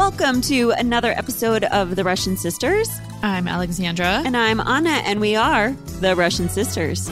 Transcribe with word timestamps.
Welcome 0.00 0.40
to 0.42 0.70
another 0.70 1.10
episode 1.12 1.62
of 1.64 1.94
The 1.94 2.04
Russian 2.04 2.38
Sisters. 2.38 2.88
I'm 3.22 3.46
Alexandra. 3.46 4.22
And 4.24 4.34
I'm 4.34 4.58
Anna, 4.58 4.88
and 4.88 5.20
we 5.20 5.36
are 5.36 5.72
The 6.00 6.16
Russian 6.16 6.48
Sisters. 6.48 7.10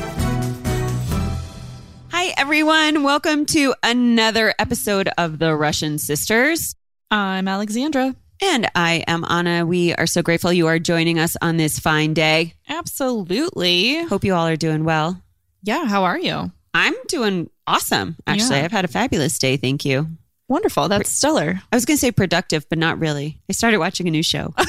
Hi, 2.10 2.32
everyone. 2.38 3.02
Welcome 3.02 3.44
to 3.46 3.74
another 3.82 4.54
episode 4.58 5.10
of 5.18 5.38
The 5.38 5.54
Russian 5.54 5.98
Sisters. 5.98 6.74
I'm 7.10 7.46
Alexandra. 7.46 8.16
And 8.42 8.70
I 8.74 9.04
am 9.06 9.22
Anna. 9.28 9.66
We 9.66 9.94
are 9.94 10.06
so 10.06 10.22
grateful 10.22 10.50
you 10.50 10.66
are 10.68 10.78
joining 10.78 11.18
us 11.18 11.36
on 11.42 11.58
this 11.58 11.78
fine 11.78 12.14
day. 12.14 12.54
Absolutely. 12.70 14.02
Hope 14.04 14.24
you 14.24 14.34
all 14.34 14.46
are 14.46 14.56
doing 14.56 14.84
well. 14.84 15.22
Yeah. 15.62 15.84
How 15.84 16.04
are 16.04 16.18
you? 16.18 16.50
I'm 16.72 16.94
doing 17.08 17.50
awesome, 17.66 18.16
actually. 18.26 18.56
Yeah. 18.56 18.64
I've 18.64 18.72
had 18.72 18.86
a 18.86 18.88
fabulous 18.88 19.38
day. 19.38 19.58
Thank 19.58 19.84
you. 19.84 20.08
Wonderful. 20.48 20.88
That's 20.88 21.10
stellar. 21.10 21.60
I 21.70 21.76
was 21.76 21.84
going 21.84 21.96
to 21.96 22.00
say 22.00 22.10
productive, 22.10 22.68
but 22.68 22.78
not 22.78 22.98
really. 22.98 23.40
I 23.48 23.52
started 23.52 23.78
watching 23.78 24.08
a 24.08 24.10
new 24.10 24.22
show. 24.22 24.54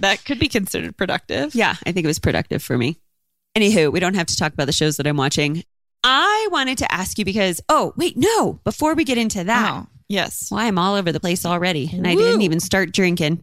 That 0.00 0.24
could 0.24 0.38
be 0.38 0.46
considered 0.48 0.96
productive. 0.96 1.56
yeah, 1.56 1.74
I 1.84 1.90
think 1.90 2.04
it 2.04 2.06
was 2.06 2.20
productive 2.20 2.62
for 2.62 2.78
me. 2.78 2.98
Anywho, 3.56 3.90
we 3.92 3.98
don't 3.98 4.14
have 4.14 4.28
to 4.28 4.36
talk 4.36 4.52
about 4.52 4.66
the 4.66 4.72
shows 4.72 4.96
that 4.98 5.08
I'm 5.08 5.16
watching. 5.16 5.64
I 6.04 6.48
wanted 6.52 6.78
to 6.78 6.92
ask 6.92 7.18
you 7.18 7.24
because, 7.24 7.60
oh, 7.68 7.94
wait, 7.96 8.16
no, 8.16 8.60
before 8.62 8.94
we 8.94 9.02
get 9.02 9.18
into 9.18 9.42
that, 9.42 9.72
Oh, 9.74 9.86
yes. 10.08 10.50
well, 10.52 10.60
I'm 10.60 10.78
all 10.78 10.94
over 10.94 11.10
the 11.10 11.18
place 11.18 11.44
already 11.44 11.90
and 11.92 12.06
I 12.06 12.14
didn't 12.14 12.42
even 12.42 12.60
start 12.60 12.92
drinking. 12.92 13.42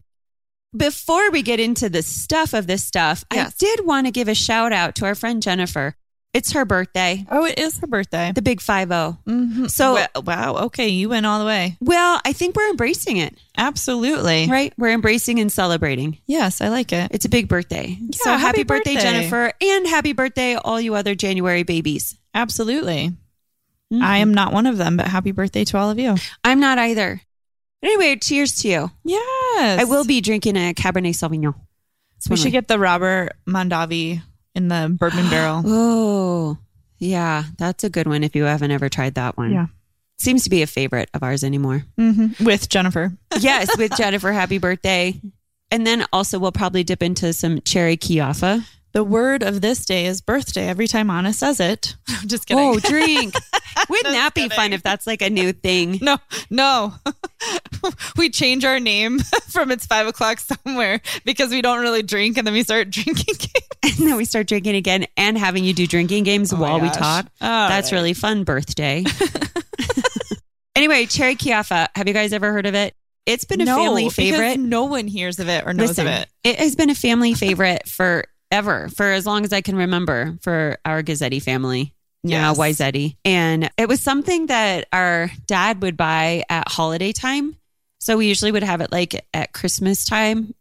Before 0.74 1.30
we 1.30 1.42
get 1.42 1.60
into 1.60 1.90
the 1.90 2.02
stuff 2.02 2.54
of 2.54 2.66
this 2.66 2.82
stuff, 2.82 3.22
Yes. 3.30 3.48
I 3.52 3.52
did 3.58 3.84
want 3.86 4.06
to 4.06 4.10
give 4.10 4.28
a 4.28 4.34
shout 4.34 4.72
out 4.72 4.94
to 4.94 5.04
our 5.04 5.14
friend 5.14 5.42
Jennifer. 5.42 5.94
It's 6.36 6.52
her 6.52 6.64
birthday, 6.66 7.24
Oh, 7.30 7.46
it 7.46 7.58
is 7.58 7.78
her 7.78 7.86
birthday. 7.86 8.30
the 8.34 8.42
big 8.42 8.60
5 8.60 8.88
0. 8.88 9.18
Mhm. 9.26 9.70
So- 9.70 9.94
Wa- 9.94 10.20
wow. 10.22 10.56
Okay. 10.66 10.88
You 10.88 11.08
went 11.08 11.24
all 11.24 11.38
the 11.40 11.46
way. 11.46 11.76
Well, 11.80 12.20
I 12.26 12.32
think 12.34 12.54
we're 12.56 12.68
embracing 12.68 13.16
it, 13.16 13.38
Absolutely. 13.56 14.46
right? 14.46 14.74
We're 14.76 14.92
embracing 14.92 15.40
and 15.40 15.50
celebrating. 15.50 16.18
Yes. 16.26 16.60
I 16.60 16.68
like 16.68 16.92
it. 16.92 17.10
It's 17.12 17.24
a 17.24 17.30
big 17.30 17.48
birthday. 17.48 17.98
so 18.12 18.30
happy, 18.32 18.40
happy 18.42 18.62
birthday, 18.64 18.94
birthday. 18.94 19.10
Jennifer, 19.10 19.52
and 19.62 19.86
happy 19.86 20.12
birthday, 20.12 20.56
all 20.56 20.78
you 20.80 20.94
other 20.94 21.14
January 21.14 21.62
babies. 21.62 22.16
Absolutely. 22.34 23.12
Mhm. 23.92 24.02
I 24.02 24.18
am 24.18 24.34
not 24.34 24.52
one 24.52 24.66
of 24.66 24.76
them, 24.76 24.96
but 24.98 25.06
happy 25.08 25.32
birthday 25.32 25.64
to 25.64 25.78
all 25.78 25.88
of 25.90 25.98
you. 25.98 26.16
I'm 26.44 26.60
not 26.60 26.76
either. 26.78 27.22
Anyway, 27.82 28.16
cheers 28.16 28.56
to 28.62 28.68
you. 28.68 28.90
Yes. 29.04 29.80
I 29.80 29.84
will 29.84 30.04
be 30.04 30.20
drinking 30.20 30.56
a 30.56 30.74
Cabernet 30.74 31.14
Sauvignon. 31.16 31.54
It's 32.18 32.28
We 32.28 32.36
should 32.36 32.52
get 32.52 32.68
the 32.68 32.78
Robert 32.78 33.32
Mondavi 33.48 34.22
in 34.56 34.68
the 34.68 34.94
bourbon 34.98 35.28
barrel. 35.30 35.62
Oh, 35.66 36.58
yeah, 36.98 37.44
that's 37.58 37.84
a 37.84 37.90
good 37.90 38.06
one. 38.06 38.24
If 38.24 38.34
you 38.34 38.44
haven't 38.44 38.70
ever 38.70 38.88
tried 38.88 39.14
that 39.16 39.36
one, 39.36 39.52
Yeah. 39.52 39.66
seems 40.18 40.44
to 40.44 40.50
be 40.50 40.62
a 40.62 40.66
favorite 40.66 41.10
of 41.14 41.22
ours 41.22 41.44
anymore. 41.44 41.84
hmm 41.96 42.28
With 42.40 42.68
Jennifer. 42.68 43.12
yes, 43.38 43.76
with 43.76 43.94
Jennifer, 43.96 44.32
happy 44.32 44.58
birthday. 44.58 45.14
And 45.70 45.86
then 45.86 46.06
also 46.12 46.38
we'll 46.38 46.52
probably 46.52 46.84
dip 46.84 47.02
into 47.02 47.32
some 47.32 47.60
cherry 47.62 47.96
Kijafa. 47.96 48.64
The 48.96 49.04
word 49.04 49.42
of 49.42 49.60
this 49.60 49.84
day 49.84 50.06
is 50.06 50.22
birthday 50.22 50.68
every 50.68 50.86
time 50.86 51.10
Anna 51.10 51.34
says 51.34 51.60
it. 51.60 51.96
I'm 52.08 52.28
just 52.28 52.46
kidding. 52.46 52.64
Oh, 52.64 52.80
drink. 52.80 53.34
Wouldn't 53.90 54.14
that 54.14 54.32
be 54.32 54.48
fun 54.48 54.72
if 54.72 54.82
that's 54.82 55.06
like 55.06 55.20
a 55.20 55.28
new 55.28 55.52
thing? 55.52 55.98
no, 56.00 56.16
no. 56.48 56.94
we 58.16 58.30
change 58.30 58.64
our 58.64 58.80
name 58.80 59.18
from 59.50 59.70
it's 59.70 59.84
five 59.84 60.06
o'clock 60.06 60.40
somewhere 60.40 61.02
because 61.26 61.50
we 61.50 61.60
don't 61.60 61.80
really 61.80 62.02
drink 62.02 62.38
and 62.38 62.46
then 62.46 62.54
we 62.54 62.62
start 62.62 62.88
drinking. 62.88 63.34
And 63.82 64.08
then 64.08 64.16
we 64.16 64.24
start 64.24 64.46
drinking 64.46 64.76
again 64.76 65.04
and 65.18 65.36
having 65.36 65.62
you 65.62 65.74
do 65.74 65.86
drinking 65.86 66.24
games 66.24 66.54
Oh 66.54 66.56
while 66.56 66.80
we 66.80 66.88
talk. 66.88 67.26
All 67.42 67.68
That's 67.68 67.92
right. 67.92 67.98
really 67.98 68.14
fun 68.14 68.44
birthday. 68.44 69.04
anyway, 70.74 71.04
cherry 71.04 71.36
Kijafa. 71.36 71.88
Have 71.94 72.08
you 72.08 72.14
guys 72.14 72.32
ever 72.32 72.50
heard 72.50 72.64
of 72.64 72.74
it? 72.74 72.94
It's 73.26 73.44
been 73.44 73.60
a 73.60 73.66
no, 73.66 73.76
family 73.76 74.08
favorite. 74.08 74.58
No 74.58 74.84
one 74.84 75.06
hears 75.06 75.38
of 75.38 75.50
it 75.50 75.66
or 75.66 75.74
knows 75.74 75.88
Listen, 75.88 76.06
of 76.06 76.14
it. 76.14 76.28
it 76.44 76.58
has 76.60 76.76
been 76.76 76.88
a 76.88 76.94
family 76.94 77.34
favorite 77.34 77.86
forever, 78.50 78.88
for 78.88 79.06
as 79.06 79.26
long 79.26 79.44
as 79.44 79.52
I 79.52 79.60
can 79.60 79.76
remember, 79.76 80.38
for 80.42 80.78
our 80.84 81.02
Gazzetti 81.02 81.42
family. 81.42 81.94
Yeah, 82.22 82.48
Yes. 82.48 82.58
And 83.24 83.70
it 83.78 83.88
was 83.88 84.00
something 84.00 84.46
that 84.46 84.88
our 84.92 85.30
dad 85.46 85.82
would 85.82 85.96
buy 85.96 86.44
at 86.48 86.68
holiday 86.68 87.12
time. 87.12 87.56
So 88.00 88.16
we 88.16 88.26
usually 88.26 88.52
would 88.52 88.62
have 88.62 88.80
it 88.80 88.90
like 88.90 89.24
at 89.32 89.52
Christmas 89.52 90.04
time. 90.04 90.54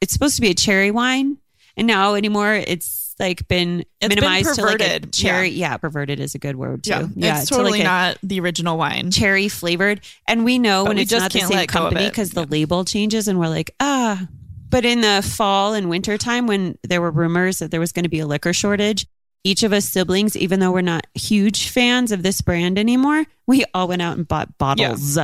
It's 0.00 0.12
supposed 0.12 0.36
to 0.36 0.40
be 0.42 0.50
a 0.50 0.54
cherry 0.54 0.90
wine. 0.90 1.38
And 1.76 1.86
now 1.86 2.14
anymore, 2.14 2.54
it's 2.54 3.14
like 3.18 3.46
been 3.46 3.80
It's 3.80 3.88
been 4.00 4.08
minimized 4.08 4.54
to 4.56 4.62
like 4.64 4.80
a 4.80 5.00
cherry. 5.00 5.50
Yeah. 5.50 5.76
perverted 5.76 6.18
is 6.18 6.34
a 6.34 6.38
good 6.38 6.56
word 6.56 6.84
too. 6.84 7.10
Yeah, 7.14 7.40
it's 7.40 7.48
to 7.48 7.54
like 7.56 7.62
totally 7.62 7.80
a 7.82 7.84
not 7.84 8.18
the 8.22 8.40
original 8.40 8.78
wine. 8.78 9.10
cherry 9.10 9.48
flavored. 9.48 10.00
And 10.26 10.44
we 10.44 10.58
know 10.58 10.84
But 10.84 10.90
when 10.90 10.96
we 10.96 11.02
it's 11.02 11.10
just 11.10 11.22
not 11.22 11.32
the 11.32 11.40
same 11.40 11.50
let 11.50 11.68
go 11.68 11.86
of 11.86 11.90
company 11.90 12.08
because 12.08 12.30
the 12.30 12.44
label 12.44 12.84
changes 12.84 13.28
and 13.28 13.38
we're 13.38 13.48
like, 13.48 13.74
ah. 13.80 14.26
But 14.72 14.86
in 14.86 15.02
the 15.02 15.22
fall 15.22 15.74
and 15.74 15.90
winter 15.90 16.16
time, 16.16 16.46
when 16.46 16.78
there 16.82 17.02
were 17.02 17.10
rumors 17.10 17.58
that 17.58 17.70
there 17.70 17.78
was 17.78 17.92
going 17.92 18.04
to 18.04 18.08
be 18.08 18.20
a 18.20 18.26
liquor 18.26 18.54
shortage, 18.54 19.06
each 19.44 19.62
of 19.64 19.72
us 19.72 19.84
siblings, 19.84 20.34
even 20.34 20.60
though 20.60 20.72
we're 20.72 20.80
not 20.80 21.06
huge 21.14 21.68
fans 21.68 22.10
of 22.10 22.22
this 22.22 22.40
brand 22.40 22.78
anymore, 22.78 23.24
we 23.46 23.64
all 23.74 23.86
went 23.86 24.00
out 24.00 24.16
and 24.16 24.26
bought 24.26 24.56
bottles. 24.56 25.18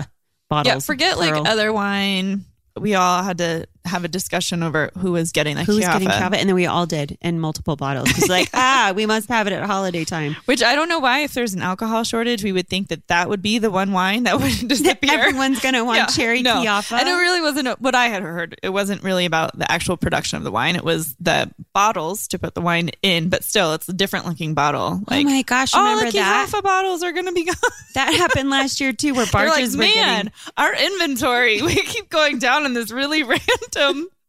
Bottles. 0.50 0.66
Yeah, 0.66 0.78
forget 0.80 1.18
like 1.18 1.34
other 1.34 1.72
wine. 1.72 2.44
We 2.78 2.94
all 2.94 3.22
had 3.22 3.38
to 3.38 3.66
have 3.88 4.04
a 4.04 4.08
discussion 4.08 4.62
over 4.62 4.90
who 4.98 5.12
was 5.12 5.32
getting 5.32 5.56
the 5.56 5.64
who 5.64 5.76
was 5.76 5.84
getting 5.86 6.08
cava, 6.08 6.38
and 6.38 6.48
then 6.48 6.54
we 6.54 6.66
all 6.66 6.86
did 6.86 7.18
in 7.20 7.40
multiple 7.40 7.76
bottles. 7.76 8.10
It's 8.10 8.28
like, 8.28 8.50
ah, 8.54 8.92
we 8.94 9.06
must 9.06 9.28
have 9.28 9.46
it 9.46 9.52
at 9.52 9.64
holiday 9.64 10.04
time. 10.04 10.36
Which 10.44 10.62
I 10.62 10.74
don't 10.74 10.88
know 10.88 10.98
why, 10.98 11.20
if 11.20 11.34
there's 11.34 11.54
an 11.54 11.62
alcohol 11.62 12.04
shortage, 12.04 12.44
we 12.44 12.52
would 12.52 12.68
think 12.68 12.88
that 12.88 13.06
that 13.08 13.28
would 13.28 13.42
be 13.42 13.58
the 13.58 13.70
one 13.70 13.92
wine 13.92 14.24
that 14.24 14.40
would 14.40 14.68
disappear. 14.68 15.18
Everyone's 15.18 15.60
gonna 15.60 15.84
want 15.84 15.98
Yeah, 15.98 16.06
cherry 16.06 16.42
no. 16.42 16.62
Kijafa. 16.62 16.98
And 16.98 17.08
it 17.08 17.12
really 17.12 17.40
wasn't 17.40 17.80
what 17.80 17.94
I 17.94 18.06
had 18.06 18.22
heard. 18.22 18.58
It 18.62 18.68
wasn't 18.68 19.02
really 19.02 19.24
about 19.24 19.58
the 19.58 19.70
actual 19.70 19.96
production 19.96 20.36
of 20.36 20.44
the 20.44 20.50
wine. 20.50 20.76
It 20.76 20.84
was 20.84 21.14
the 21.20 21.50
bottles 21.72 22.28
to 22.28 22.38
put 22.38 22.54
the 22.54 22.60
wine 22.60 22.90
in, 23.02 23.28
but 23.28 23.42
still, 23.42 23.72
it's 23.74 23.88
a 23.88 23.92
different 23.92 24.26
looking 24.26 24.54
bottle. 24.54 25.00
oh 25.08 25.22
my 25.24 25.42
gosh, 25.42 25.74
all 25.74 25.82
remember 25.82 26.10
the 26.10 26.18
that? 26.18 26.60
Bottles 26.62 27.02
are 27.02 27.12
going 27.12 27.26
to 27.26 27.32
be 27.32 27.44
gone. 27.44 27.54
That 27.94 28.14
happened 28.14 28.50
last 28.50 28.80
year 28.80 28.92
too, 28.92 29.14
where 29.14 29.24
like, 29.24 29.32
barges 29.32 29.76
were 29.76 29.82
man, 29.82 30.24
getting 30.26 30.32
our 30.56 30.74
inventory, 30.74 31.62
we 31.62 31.74
keep 31.74 32.10
going 32.10 32.38
down 32.38 32.66
in 32.66 32.74
this 32.74 32.90
really 32.90 33.22
random, 33.22 33.40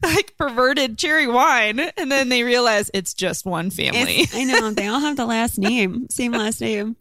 like 0.04 0.36
perverted 0.38 0.98
cherry 0.98 1.28
wine. 1.28 1.80
And 1.80 2.12
then 2.12 2.30
they 2.30 2.44
realize 2.44 2.90
it's 2.94 3.14
just 3.14 3.46
one 3.46 3.70
family. 3.70 4.22
It's- 4.22 4.36
I 4.36 4.44
know 4.44 4.72
they 4.72 4.88
all 4.88 5.00
have 5.00 5.18
the 5.18 5.26
last 5.26 5.58
name, 5.58 6.08
same 6.10 6.32
last 6.32 6.62
name. 6.62 6.96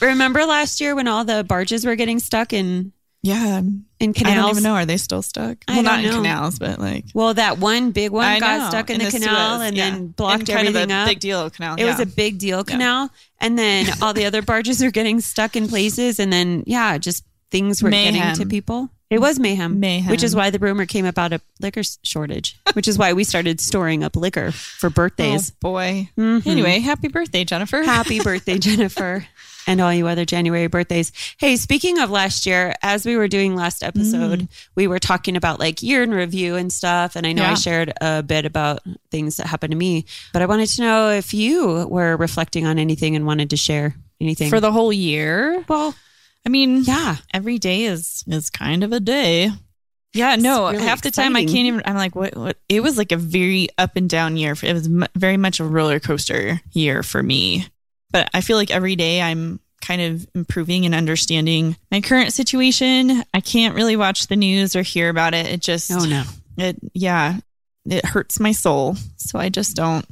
Remember 0.00 0.44
last 0.44 0.80
year 0.80 0.94
when 0.94 1.06
all 1.06 1.24
the 1.24 1.44
barges 1.44 1.86
were 1.86 1.94
getting 1.94 2.18
stuck 2.18 2.52
in 2.52 2.92
yeah. 3.22 3.62
in 4.00 4.12
canals. 4.12 4.32
I 4.32 4.34
don't 4.34 4.50
even 4.50 4.62
know. 4.64 4.74
Are 4.74 4.84
they 4.84 4.96
still 4.98 5.22
stuck? 5.22 5.58
I 5.66 5.74
well, 5.74 5.82
not 5.82 6.02
know. 6.02 6.08
in 6.08 6.14
canals, 6.16 6.58
but 6.58 6.78
like. 6.78 7.06
Well, 7.14 7.32
that 7.34 7.58
one 7.58 7.92
big 7.92 8.10
one 8.10 8.24
I 8.24 8.38
got 8.38 8.58
know, 8.58 8.68
stuck 8.68 8.90
in, 8.90 8.98
the, 8.98 9.10
Suez, 9.10 9.24
canal 9.24 9.62
and 9.62 9.76
yeah. 9.76 9.90
then 9.90 10.08
blocked 10.08 10.50
everything 10.50 10.92
up. 10.92 11.08
Big 11.08 11.20
deal 11.20 11.48
canal. 11.48 11.76
It 11.78 11.84
was 11.84 12.00
a 12.00 12.06
big 12.06 12.38
deal 12.38 12.64
canal, 12.64 13.10
and 13.40 13.58
then 13.58 13.86
all 14.02 14.12
the 14.12 14.26
other 14.26 14.42
barges 14.42 14.82
are 14.82 14.90
getting 14.90 15.20
stuck 15.20 15.56
in 15.56 15.68
places, 15.68 16.20
and 16.20 16.32
then 16.32 16.64
yeah, 16.66 16.98
just 16.98 17.24
things 17.50 17.82
were 17.82 17.90
getting 17.90 18.34
to 18.34 18.46
people. 18.46 18.90
It 19.10 19.20
was 19.20 19.38
mayhem, 19.38 19.78
Mayhem. 19.80 20.10
which 20.10 20.22
is 20.22 20.34
why 20.34 20.50
the 20.50 20.58
rumor 20.58 20.86
came 20.86 21.04
about 21.06 21.32
a 21.32 21.40
liquor 21.60 21.82
shortage, 22.02 22.58
which 22.72 22.88
is 22.88 22.98
why 22.98 23.12
we 23.12 23.22
started 23.22 23.60
storing 23.60 24.02
up 24.02 24.16
liquor 24.16 24.50
for 24.50 24.90
birthdays. 24.90 25.50
Oh, 25.52 25.56
boy. 25.60 26.08
Mhm. 26.18 26.46
Anyway, 26.46 26.80
happy 26.80 27.08
birthday, 27.08 27.44
Jennifer. 27.44 27.82
Happy 27.84 28.20
birthday, 28.20 28.58
Jennifer. 28.58 29.26
And 29.66 29.80
all 29.80 29.92
you 29.94 30.06
other 30.08 30.24
January 30.26 30.66
birthdays. 30.66 31.10
Hey, 31.38 31.56
speaking 31.56 31.98
of 31.98 32.10
last 32.10 32.44
year, 32.44 32.74
as 32.82 33.06
we 33.06 33.16
were 33.16 33.28
doing 33.28 33.54
last 33.54 33.82
episode, 33.82 34.40
Mm. 34.40 34.48
we 34.74 34.86
were 34.86 34.98
talking 34.98 35.36
about 35.36 35.58
like 35.58 35.82
year 35.82 36.02
in 36.02 36.10
review 36.10 36.56
and 36.56 36.70
stuff. 36.72 37.16
And 37.16 37.26
I 37.26 37.32
know 37.32 37.44
I 37.44 37.54
shared 37.54 37.92
a 38.00 38.22
bit 38.22 38.44
about 38.44 38.80
things 39.10 39.36
that 39.38 39.46
happened 39.46 39.70
to 39.70 39.76
me, 39.76 40.04
but 40.34 40.42
I 40.42 40.46
wanted 40.46 40.66
to 40.68 40.82
know 40.82 41.10
if 41.10 41.32
you 41.32 41.86
were 41.88 42.16
reflecting 42.18 42.66
on 42.66 42.78
anything 42.78 43.16
and 43.16 43.24
wanted 43.26 43.50
to 43.50 43.56
share 43.56 43.94
anything. 44.20 44.50
For 44.50 44.60
the 44.60 44.72
whole 44.72 44.92
year. 44.92 45.64
well, 45.68 45.94
I 46.46 46.50
mean, 46.50 46.82
yeah. 46.84 47.16
every 47.32 47.58
day 47.58 47.84
is 47.84 48.24
is 48.26 48.50
kind 48.50 48.84
of 48.84 48.92
a 48.92 49.00
day. 49.00 49.50
Yeah, 50.12 50.36
no. 50.36 50.70
really 50.70 50.84
half 50.84 51.02
the 51.02 51.10
time 51.10 51.34
I 51.34 51.44
can't 51.44 51.66
even. 51.66 51.82
I'm 51.84 51.96
like, 51.96 52.14
what? 52.14 52.36
What? 52.36 52.58
It 52.68 52.82
was 52.82 52.96
like 52.96 53.10
a 53.10 53.16
very 53.16 53.68
up 53.78 53.96
and 53.96 54.08
down 54.08 54.36
year. 54.36 54.54
It 54.62 54.72
was 54.72 54.88
mu- 54.88 55.06
very 55.16 55.36
much 55.36 55.58
a 55.58 55.64
roller 55.64 55.98
coaster 55.98 56.60
year 56.72 57.02
for 57.02 57.22
me. 57.22 57.66
But 58.12 58.30
I 58.32 58.40
feel 58.40 58.56
like 58.56 58.70
every 58.70 58.94
day 58.94 59.20
I'm 59.20 59.58
kind 59.80 60.00
of 60.00 60.26
improving 60.34 60.86
and 60.86 60.94
understanding 60.94 61.76
my 61.90 62.00
current 62.00 62.32
situation. 62.32 63.24
I 63.34 63.40
can't 63.40 63.74
really 63.74 63.96
watch 63.96 64.28
the 64.28 64.36
news 64.36 64.76
or 64.76 64.82
hear 64.82 65.08
about 65.08 65.34
it. 65.34 65.46
It 65.46 65.60
just, 65.60 65.90
Oh, 65.90 66.04
no. 66.04 66.22
it, 66.56 66.76
yeah, 66.94 67.38
it 67.84 68.04
hurts 68.04 68.38
my 68.38 68.52
soul. 68.52 68.96
So 69.16 69.38
I 69.38 69.48
just 69.48 69.74
don't. 69.76 70.06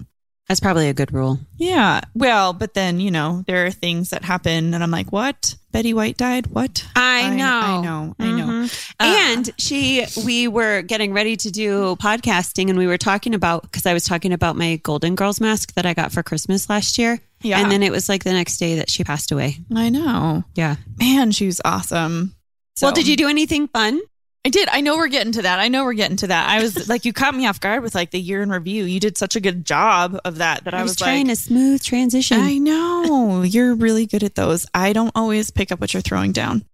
That's 0.49 0.61
probably 0.61 0.89
a 0.89 0.95
good 0.95 1.13
rule. 1.15 1.39
Yeah. 1.57 2.03
Well, 2.15 2.53
but 2.53 2.75
then, 2.75 3.01
you 3.01 3.11
know, 3.11 3.43
there 3.47 3.65
are 3.65 3.71
things 3.71 4.11
that 4.11 4.23
happen 4.25 4.75
and 4.75 4.83
I'm 4.83 4.91
like, 4.91 5.11
what? 5.11 5.55
Betty 5.71 5.95
White 5.95 6.19
died? 6.19 6.49
What? 6.49 6.85
I 6.95 7.31
know. 7.35 7.45
I 7.47 7.81
know. 7.81 8.15
I 8.19 8.31
know. 8.33 8.47
Mhm. 8.47 8.93
Uh, 9.01 9.05
and 9.31 9.51
she, 9.57 10.05
we 10.27 10.49
were 10.49 10.83
getting 10.83 11.15
ready 11.15 11.37
to 11.39 11.51
do 11.51 11.97
podcasting, 11.97 12.69
and 12.69 12.77
we 12.79 12.87
were 12.87 12.99
talking 12.99 13.35
about 13.35 13.63
because 13.63 13.87
I 13.87 13.95
was 13.95 14.05
talking 14.05 14.35
about 14.35 14.55
my 14.57 14.77
Golden 14.77 15.15
Girls 15.15 15.41
mask 15.41 15.73
that 15.75 15.87
I 15.87 15.95
got 15.95 16.13
for 16.13 16.23
Christmas 16.23 16.69
last 16.69 16.99
year. 16.99 17.19
Yeah. 17.41 17.59
And 17.61 17.71
then 17.71 17.83
it 17.83 17.91
was 17.91 18.09
like 18.11 18.23
the 18.25 18.33
next 18.33 18.59
day 18.59 18.77
that 18.77 18.91
she 18.91 19.03
passed 19.05 19.33
away. 19.33 19.57
I 19.75 19.89
know. 19.89 20.45
Yeah. 20.55 20.77
Man, 20.99 21.31
she 21.31 21.47
was 21.47 21.63
awesome. 21.65 22.35
well, 22.83 22.93
did 22.93 23.09
you 23.09 23.17
do 23.17 23.29
anything 23.29 23.69
fun? 23.69 23.99
I 24.45 24.49
did. 24.49 24.69
I 24.69 24.81
know 24.81 24.97
we're 24.97 25.09
getting 25.09 25.33
to 25.33 25.43
that. 25.43 25.61
I 25.61 25.69
know 25.69 25.85
we're 25.85 25.93
getting 25.93 26.17
to 26.19 26.27
that. 26.27 26.49
I 26.49 26.61
was 26.61 26.89
like, 26.89 27.05
you 27.05 27.13
caught 27.13 27.35
me 27.35 27.47
off 27.47 27.61
guard 27.61 27.83
with 27.83 27.95
like 27.95 28.11
the 28.11 28.21
year 28.21 28.43
in 28.43 28.51
review. 28.51 28.85
You 28.85 28.99
did 28.99 29.17
such 29.17 29.37
a 29.37 29.41
good 29.41 29.65
job 29.65 30.19
of 30.25 30.39
that 30.39 30.65
that 30.65 30.75
I, 30.75 30.81
I 30.81 30.83
was, 30.83 30.93
was, 30.93 30.97
trying 30.99 31.29
like, 31.29 31.35
a 31.35 31.37
smooth 31.37 31.83
transition. 31.83 32.41
I 32.41 32.59
know 32.59 33.43
you're 33.43 33.75
really 33.75 34.07
good 34.07 34.25
at 34.25 34.35
those. 34.35 34.67
I 34.75 34.93
don't 34.93 35.13
always 35.15 35.51
pick 35.51 35.71
up 35.71 35.81
what 35.81 35.95
you're 35.95 36.01
throwing 36.01 36.33
down. 36.33 36.65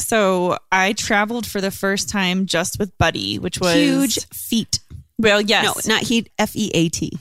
So 0.00 0.58
I 0.70 0.92
traveled 0.92 1.46
for 1.46 1.60
the 1.60 1.70
first 1.70 2.08
time 2.08 2.46
just 2.46 2.78
with 2.78 2.96
Buddy, 2.98 3.38
which 3.38 3.60
was 3.60 3.74
Huge 3.74 4.26
feet. 4.28 4.80
Well, 5.18 5.40
yes, 5.40 5.86
No, 5.86 5.94
not 5.94 6.02
heat. 6.04 6.30
F 6.38 6.54
E 6.54 6.70
A 6.74 6.88
T. 6.88 7.18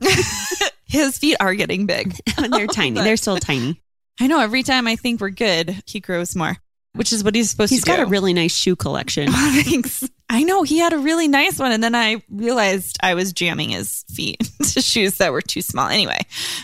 his 0.84 1.18
feet 1.18 1.36
are 1.40 1.54
getting 1.54 1.86
big. 1.86 2.14
They're 2.50 2.66
tiny. 2.66 3.00
They're 3.00 3.16
still 3.16 3.38
tiny. 3.38 3.80
I 4.18 4.26
know. 4.26 4.40
Every 4.40 4.62
time 4.62 4.86
I 4.86 4.96
think 4.96 5.20
we're 5.20 5.30
good, 5.30 5.82
he 5.86 6.00
grows 6.00 6.36
more, 6.36 6.56
which 6.94 7.12
is 7.12 7.22
what 7.22 7.34
he's 7.34 7.50
supposed 7.50 7.70
He's 7.70 7.80
to 7.82 7.86
do. 7.86 7.92
He's 7.92 7.98
got 7.98 8.06
a 8.06 8.10
really 8.10 8.34
nice 8.34 8.54
shoe 8.54 8.76
collection. 8.76 9.30
Thanks. 9.32 10.08
I 10.28 10.42
know 10.42 10.62
he 10.62 10.78
had 10.78 10.92
a 10.92 10.98
really 10.98 11.28
nice 11.28 11.58
one, 11.58 11.72
and 11.72 11.82
then 11.82 11.94
I 11.94 12.22
realized 12.30 12.98
I 13.02 13.14
was 13.14 13.32
jamming 13.32 13.70
his 13.70 14.04
feet 14.14 14.40
to 14.62 14.80
shoes 14.80 15.18
that 15.18 15.32
were 15.32 15.42
too 15.42 15.62
small. 15.62 15.88
Anyway, 15.88 16.18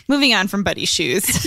moving 0.09 0.35
on 0.35 0.49
from 0.49 0.65
Buddy's 0.65 0.89
shoes, 0.89 1.47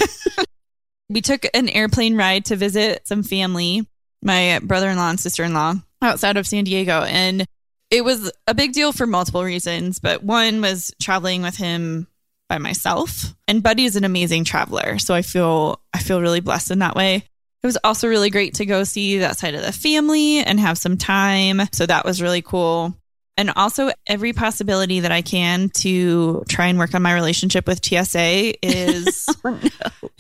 we 1.09 1.21
took 1.21 1.45
an 1.53 1.69
airplane 1.69 2.15
ride 2.15 2.45
to 2.45 2.55
visit 2.55 3.07
some 3.07 3.23
family, 3.23 3.87
my 4.21 4.59
brother-in-law 4.63 5.09
and 5.11 5.19
sister-in-law, 5.19 5.75
outside 6.01 6.37
of 6.37 6.47
San 6.47 6.63
Diego, 6.63 7.03
and 7.03 7.45
it 7.89 8.03
was 8.03 8.31
a 8.47 8.53
big 8.53 8.73
deal 8.73 8.91
for 8.91 9.07
multiple 9.07 9.43
reasons. 9.43 9.99
But 9.99 10.23
one 10.23 10.61
was 10.61 10.93
traveling 11.01 11.41
with 11.41 11.57
him 11.57 12.07
by 12.47 12.57
myself, 12.57 13.33
and 13.47 13.63
Buddy 13.63 13.85
is 13.85 13.95
an 13.95 14.03
amazing 14.03 14.43
traveler, 14.43 14.99
so 14.99 15.13
I 15.13 15.21
feel 15.21 15.81
I 15.93 15.99
feel 15.99 16.21
really 16.21 16.41
blessed 16.41 16.71
in 16.71 16.79
that 16.79 16.95
way. 16.95 17.25
It 17.61 17.67
was 17.67 17.77
also 17.83 18.07
really 18.07 18.29
great 18.29 18.53
to 18.55 18.65
go 18.65 18.83
see 18.83 19.17
that 19.17 19.37
side 19.37 19.53
of 19.53 19.61
the 19.61 19.73
family 19.73 20.39
and 20.39 20.59
have 20.59 20.77
some 20.77 20.97
time. 20.97 21.61
So 21.73 21.85
that 21.85 22.05
was 22.05 22.21
really 22.21 22.41
cool. 22.41 22.95
And 23.39 23.51
also, 23.55 23.89
every 24.05 24.33
possibility 24.33 24.99
that 24.99 25.13
I 25.13 25.21
can 25.21 25.69
to 25.75 26.43
try 26.49 26.67
and 26.67 26.77
work 26.77 26.93
on 26.93 27.01
my 27.01 27.13
relationship 27.13 27.67
with 27.67 27.83
TSA 27.83 28.53
is 28.61 29.29
oh, 29.45 29.59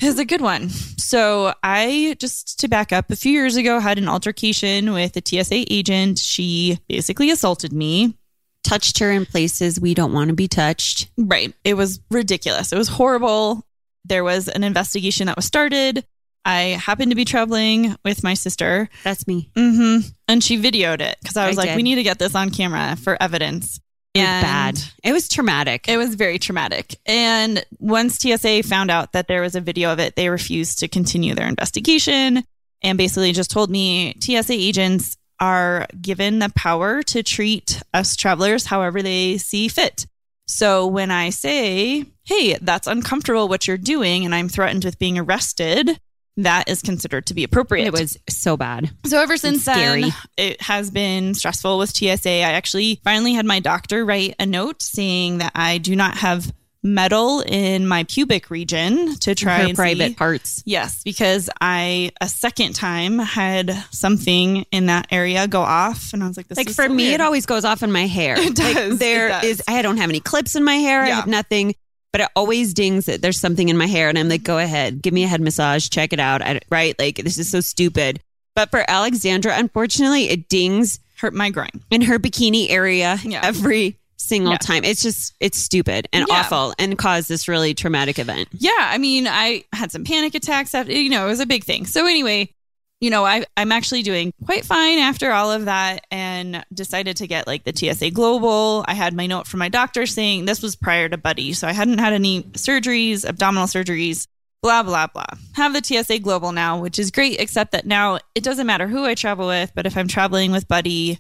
is 0.01 0.19
a 0.19 0.23
good 0.23 0.39
one. 0.39 0.69
So 0.69 1.53
I 1.61 2.15
just 2.17 2.61
to 2.61 2.69
back 2.69 2.93
up, 2.93 3.11
a 3.11 3.17
few 3.17 3.33
years 3.33 3.57
ago 3.57 3.79
had 3.79 3.97
an 3.97 4.07
altercation 4.07 4.93
with 4.93 5.17
a 5.17 5.21
TSA 5.21 5.65
agent. 5.69 6.17
She 6.17 6.79
basically 6.87 7.29
assaulted 7.29 7.73
me. 7.73 8.15
Touched 8.63 8.99
her 8.99 9.11
in 9.11 9.25
places 9.25 9.81
we 9.81 9.93
don't 9.93 10.13
want 10.13 10.29
to 10.29 10.35
be 10.35 10.47
touched. 10.47 11.09
Right. 11.17 11.53
It 11.65 11.73
was 11.73 11.99
ridiculous. 12.09 12.71
It 12.71 12.77
was 12.77 12.87
horrible. 12.87 13.65
There 14.05 14.23
was 14.23 14.47
an 14.47 14.63
investigation 14.63 15.27
that 15.27 15.35
was 15.35 15.45
started. 15.45 16.05
I 16.45 16.79
happened 16.81 17.11
to 17.11 17.15
be 17.15 17.25
traveling 17.25 17.95
with 18.03 18.23
my 18.23 18.33
sister. 18.33 18.89
That's 19.03 19.27
me. 19.27 19.51
Mm-hmm. 19.55 20.07
And 20.27 20.43
she 20.43 20.61
videoed 20.61 21.01
it 21.01 21.17
because 21.21 21.37
I 21.37 21.47
was 21.47 21.57
I 21.57 21.61
like, 21.61 21.69
did. 21.71 21.75
we 21.75 21.83
need 21.83 21.95
to 21.95 22.03
get 22.03 22.19
this 22.19 22.35
on 22.35 22.49
camera 22.49 22.95
for 22.95 23.21
evidence. 23.21 23.79
It 24.15 24.19
was 24.21 24.27
And 24.27 24.43
bad. 24.43 24.79
It 25.03 25.11
was 25.13 25.27
traumatic. 25.27 25.87
It 25.87 25.97
was 25.97 26.15
very 26.15 26.39
traumatic. 26.39 26.95
And 27.05 27.63
once 27.77 28.17
TSA 28.17 28.63
found 28.63 28.89
out 28.89 29.11
that 29.11 29.27
there 29.27 29.41
was 29.41 29.55
a 29.55 29.61
video 29.61 29.91
of 29.91 29.99
it, 29.99 30.15
they 30.15 30.29
refused 30.29 30.79
to 30.79 30.87
continue 30.87 31.35
their 31.35 31.47
investigation 31.47 32.43
and 32.81 32.97
basically 32.97 33.31
just 33.33 33.51
told 33.51 33.69
me 33.69 34.15
TSA 34.19 34.53
agents 34.53 35.17
are 35.39 35.85
given 36.01 36.39
the 36.39 36.51
power 36.55 37.03
to 37.03 37.23
treat 37.23 37.81
us 37.93 38.15
travelers 38.15 38.65
however 38.65 39.01
they 39.01 39.37
see 39.37 39.67
fit. 39.67 40.05
So 40.47 40.87
when 40.87 41.11
I 41.11 41.29
say, 41.29 42.05
hey, 42.23 42.57
that's 42.59 42.87
uncomfortable 42.87 43.47
what 43.47 43.67
you're 43.67 43.77
doing, 43.77 44.25
and 44.25 44.33
I'm 44.33 44.49
threatened 44.49 44.83
with 44.83 44.97
being 44.97 45.19
arrested, 45.19 45.99
that 46.43 46.69
is 46.69 46.81
considered 46.81 47.25
to 47.27 47.33
be 47.33 47.43
appropriate. 47.43 47.87
it 47.87 47.93
was 47.93 48.17
so 48.29 48.57
bad. 48.57 48.91
So 49.05 49.19
ever 49.21 49.37
since 49.37 49.63
scary. 49.63 50.01
then, 50.03 50.13
it 50.37 50.61
has 50.61 50.91
been 50.91 51.33
stressful 51.33 51.77
with 51.77 51.95
TSA. 51.95 52.29
I 52.29 52.51
actually 52.51 52.99
finally 53.03 53.33
had 53.33 53.45
my 53.45 53.59
doctor 53.59 54.05
write 54.05 54.35
a 54.39 54.45
note 54.45 54.81
saying 54.81 55.39
that 55.39 55.51
I 55.55 55.77
do 55.79 55.95
not 55.95 56.17
have 56.17 56.51
metal 56.81 57.41
in 57.41 57.85
my 57.85 58.05
pubic 58.05 58.49
region 58.49 59.13
to 59.17 59.35
try 59.35 59.67
her 59.67 59.73
private 59.73 60.09
see. 60.11 60.15
parts. 60.15 60.63
Yes, 60.65 61.03
because 61.03 61.49
I 61.59 62.11
a 62.21 62.29
second 62.29 62.73
time 62.73 63.19
had 63.19 63.71
something 63.91 64.65
in 64.71 64.85
that 64.85 65.07
area 65.11 65.45
go 65.47 65.59
off, 65.61 66.13
and 66.13 66.23
I 66.23 66.27
was 66.29 66.37
like, 66.37 66.47
"This 66.47 66.57
is. 66.57 66.65
Like 66.67 66.73
for 66.75 66.87
so 66.87 66.93
me, 66.93 67.07
weird. 67.09 67.15
it 67.15 67.21
always 67.21 67.45
goes 67.45 67.65
off 67.65 67.83
in 67.83 67.91
my 67.91 68.07
hair. 68.07 68.35
It 68.39 68.57
Like, 68.57 68.75
does, 68.75 69.01
it 69.01 69.27
does. 69.27 69.43
is- 69.43 69.63
I 69.67 69.81
don't 69.81 69.97
have 69.97 70.09
any 70.09 70.21
clips 70.21 70.55
in 70.55 70.63
my 70.63 70.75
hair. 70.75 71.01
I 71.03 71.09
have 71.09 71.27
nothing, 71.27 71.75
but 72.11 72.21
it 72.21 72.29
always 72.35 72.73
dings 72.73 73.05
that 73.05 73.21
there's 73.21 73.39
something 73.39 73.69
in 73.69 73.77
my 73.77 73.87
hair, 73.87 74.09
and 74.09 74.17
I'm 74.17 74.29
like, 74.29 74.43
go 74.43 74.57
ahead, 74.57 75.01
give 75.01 75.13
me 75.13 75.23
a 75.23 75.27
head 75.27 75.41
massage, 75.41 75.89
check 75.89 76.13
it 76.13 76.19
out. 76.19 76.41
I, 76.41 76.59
right? 76.69 76.97
Like 76.99 77.17
this 77.17 77.37
is 77.37 77.49
so 77.49 77.59
stupid. 77.61 78.19
But 78.55 78.71
for 78.71 78.83
Alexandra, 78.89 79.55
unfortunately, 79.57 80.29
it 80.29 80.49
dings 80.49 80.99
hurt 81.17 81.33
my 81.33 81.49
groin." 81.49 81.69
in 81.91 82.01
her 82.01 82.17
bikini 82.19 82.69
area 82.69 83.19
Yeah. 83.23 83.41
every 83.43 83.97
single 84.17 84.51
Yeah. 84.53 84.57
time. 84.57 84.83
It's 84.83 85.01
just 85.01 85.33
it's 85.39 85.57
stupid 85.57 86.07
and 86.11 86.25
Yeah. 86.27 86.35
awful 86.41 86.73
and 86.77 86.97
caused 86.97 87.29
this 87.29 87.47
really 87.47 87.73
traumatic 87.73 88.19
event. 88.19 88.47
Yeah, 88.57 88.71
I 88.77 88.97
mean, 88.97 89.27
I 89.27 89.63
had 89.73 89.91
some 89.91 90.03
panic 90.03 90.35
attacks 90.35 90.73
after, 90.75 90.91
you 90.91 91.09
know, 91.09 91.25
it 91.25 91.29
was 91.29 91.39
a 91.39 91.45
big 91.45 91.63
thing. 91.63 91.85
So 91.85 92.05
anyway, 92.05 92.49
you 92.99 93.09
know, 93.09 93.25
I, 93.25 93.45
I'm 93.55 93.71
actually 93.71 94.03
doing 94.03 94.33
quite 94.45 94.65
fine 94.65 94.99
after 94.99 95.31
all 95.31 95.51
of 95.51 95.65
that 95.65 96.05
and 96.11 96.65
decided 96.73 97.17
to 97.17 97.27
get 97.27 97.47
like 97.47 97.63
the 97.63 97.75
TSA 97.75 98.11
Global. 98.11 98.83
I 98.87 98.93
had 98.93 99.13
my 99.13 99.25
note 99.25 99.47
from 99.47 99.59
my 99.59 99.69
doctor 99.69 100.05
saying 100.05 100.45
this 100.45 100.61
was 100.61 100.75
prior 100.75 101.07
to 101.07 101.17
Buddy. 101.17 101.53
So 101.53 101.67
I 101.67 101.71
hadn't 101.71 101.99
had 101.99 102.13
any 102.13 102.43
surgeries, 102.43 103.25
abdominal 103.25 103.67
surgeries, 103.67 104.27
blah, 104.61 104.83
blah, 104.83 105.07
blah. 105.07 105.25
Have 105.55 105.73
the 105.73 105.83
TSA 105.83 106.19
Global 106.19 106.51
now, 106.51 106.81
which 106.81 106.99
is 106.99 107.11
great, 107.11 107.39
except 107.39 107.71
that 107.71 107.85
now 107.85 108.19
it 108.35 108.43
doesn't 108.43 108.67
matter 108.67 108.87
who 108.87 109.05
I 109.05 109.15
travel 109.15 109.47
with, 109.47 109.71
but 109.73 109.85
if 109.85 109.97
I'm 109.97 110.09
traveling 110.09 110.51
with 110.51 110.67
Buddy, 110.67 111.19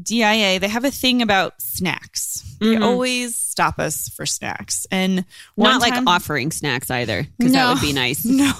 DIA, 0.00 0.58
they 0.58 0.68
have 0.68 0.84
a 0.84 0.90
thing 0.90 1.22
about 1.22 1.60
snacks. 1.60 2.42
They 2.60 2.76
Mhm. 2.76 2.82
always 2.84 3.36
stop 3.36 3.78
us 3.78 4.08
for 4.08 4.26
snacks. 4.26 4.86
And 4.90 5.24
Not 5.56 5.80
like 5.80 5.94
offering 6.06 6.50
snacks 6.50 6.90
either, 6.90 7.26
because 7.38 7.52
that 7.52 7.72
would 7.72 7.80
be 7.82 7.92
nice. 7.92 8.24
no, 8.24 8.52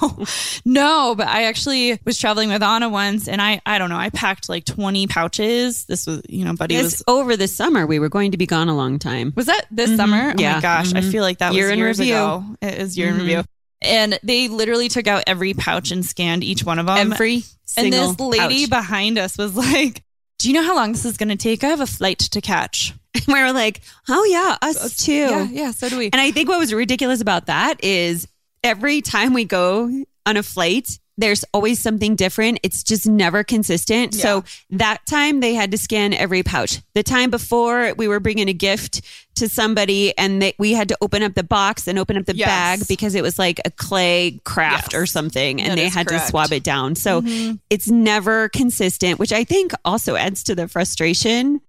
no, 0.65 1.15
but 1.17 1.27
I 1.27 1.45
actually 1.45 1.99
was 2.05 2.19
traveling 2.19 2.49
with 2.51 2.63
Anna 2.63 2.89
once 2.89 3.27
and 3.29 3.41
I, 3.43 3.61
I 3.67 3.79
don't 3.79 3.91
know, 3.91 3.97
I 3.97 4.11
packed 4.11 4.49
like 4.49 4.65
20 4.65 5.07
pouches. 5.07 5.85
This 5.87 6.07
was, 6.07 6.23
you 6.29 6.45
know, 6.45 6.55
Buddy 6.55 6.77
was, 6.77 7.03
over 7.09 7.37
the 7.37 7.49
summer. 7.49 7.87
We 7.87 7.99
were 7.99 8.09
going 8.09 8.33
to 8.33 8.37
be 8.37 8.47
gone 8.47 8.69
a 8.69 8.77
long 8.77 8.99
time. 8.99 9.33
was 9.37 9.47
that 9.47 9.67
this 9.71 9.97
summer? 9.97 10.35
Oh 10.37 10.41
Yeah. 10.41 10.55
my 10.57 10.61
gosh. 10.61 10.93
I 10.95 11.01
Mhm. 11.01 11.11
feel 11.11 11.23
like 11.23 11.39
that 11.39 11.55
Year 11.55 11.67
was 11.67 11.73
in 11.73 11.79
years 11.79 11.99
review. 11.99 12.15
ago. 12.15 12.45
It 12.63 12.75
is 12.75 12.97
year 12.99 13.09
in 13.09 13.19
review. 13.19 13.45
And 13.83 14.19
they 14.23 14.49
literally 14.49 14.89
took 14.89 15.07
out 15.07 15.25
every 15.27 15.53
pouch 15.55 15.91
and 15.91 16.05
scanned 16.07 16.43
each 16.45 16.65
one 16.65 16.79
of 16.79 16.87
them. 16.87 17.13
Every 17.13 17.45
and 17.77 17.93
this 17.93 18.19
lady 18.19 18.61
pouch. 18.67 18.71
behind 18.71 19.19
us 19.19 19.37
was 19.37 19.55
like, 19.55 20.03
do 20.45 20.51
you 20.51 20.55
know 20.61 20.63
how 20.63 20.77
long 20.77 20.93
this 20.93 21.07
is 21.07 21.17
going 21.17 21.31
to 21.31 21.37
take? 21.37 21.65
I 21.65 21.69
have 21.69 21.81
a 21.81 21.87
flight 21.87 22.19
to 22.19 22.41
catch. 22.43 22.93
And 23.15 23.27
we 23.29 23.41
were 23.41 23.53
like, 23.53 23.81
oh 24.09 24.25
yeah, 24.25 24.59
us 24.61 25.03
too. 25.03 25.13
Yeah, 25.13 25.49
yeah, 25.51 25.71
so 25.71 25.89
do 25.89 25.97
we. 25.97 26.07
And 26.07 26.21
I 26.21 26.33
think 26.33 26.49
what 26.51 26.59
was 26.59 26.75
ridiculous 26.75 27.23
about 27.23 27.47
that 27.47 27.83
is 27.83 28.29
every 28.63 29.01
time 29.01 29.33
we 29.33 29.45
go 29.45 30.05
on 30.27 30.37
a 30.37 30.43
flight, 30.43 30.99
there's 31.17 31.45
always 31.55 31.79
something 31.81 32.17
different. 32.17 32.59
It's 32.63 32.83
just 32.83 33.07
never 33.07 33.45
consistent. 33.45 34.15
So 34.15 34.43
that 34.71 35.05
time 35.07 35.41
they 35.41 35.55
had 35.55 35.71
to 35.71 35.79
scan 35.79 36.13
every 36.13 36.43
pouch. 36.43 36.81
The 36.95 37.03
time 37.05 37.31
before 37.31 37.95
we 37.97 38.09
were 38.09 38.19
bringing 38.21 38.49
a 38.49 38.53
gift 38.53 39.01
to 39.37 39.49
somebody 39.49 40.17
and 40.19 40.43
they, 40.43 40.55
we 40.59 40.73
had 40.73 40.89
to 40.89 40.97
open 41.01 41.23
up 41.23 41.35
the 41.35 41.45
box 41.45 41.87
and 41.87 41.99
open 41.99 42.17
up 42.17 42.27
the 42.27 42.37
Yes. 42.37 42.49
bag 42.81 42.89
because 42.89 43.15
it 43.15 43.23
was 43.23 43.39
like 43.39 43.61
a 43.65 43.71
clay 43.71 44.41
craft 44.45 44.93
Yes. 44.93 45.01
or 45.01 45.07
something 45.07 45.61
and 45.61 45.73
That 45.73 45.77
they 45.77 45.89
had 45.89 46.07
correct. 46.09 46.25
to 46.25 46.31
swab 46.31 46.53
it 46.53 46.63
down. 46.65 46.95
So 46.97 47.23
Mhm. 47.23 47.59
it's 47.71 47.89
never 47.89 48.49
consistent, 48.49 49.19
which 49.19 49.33
I 49.33 49.45
think 49.45 49.73
also 49.85 50.17
adds 50.17 50.43
to 50.45 50.55
the 50.55 50.67
frustration. 50.69 51.61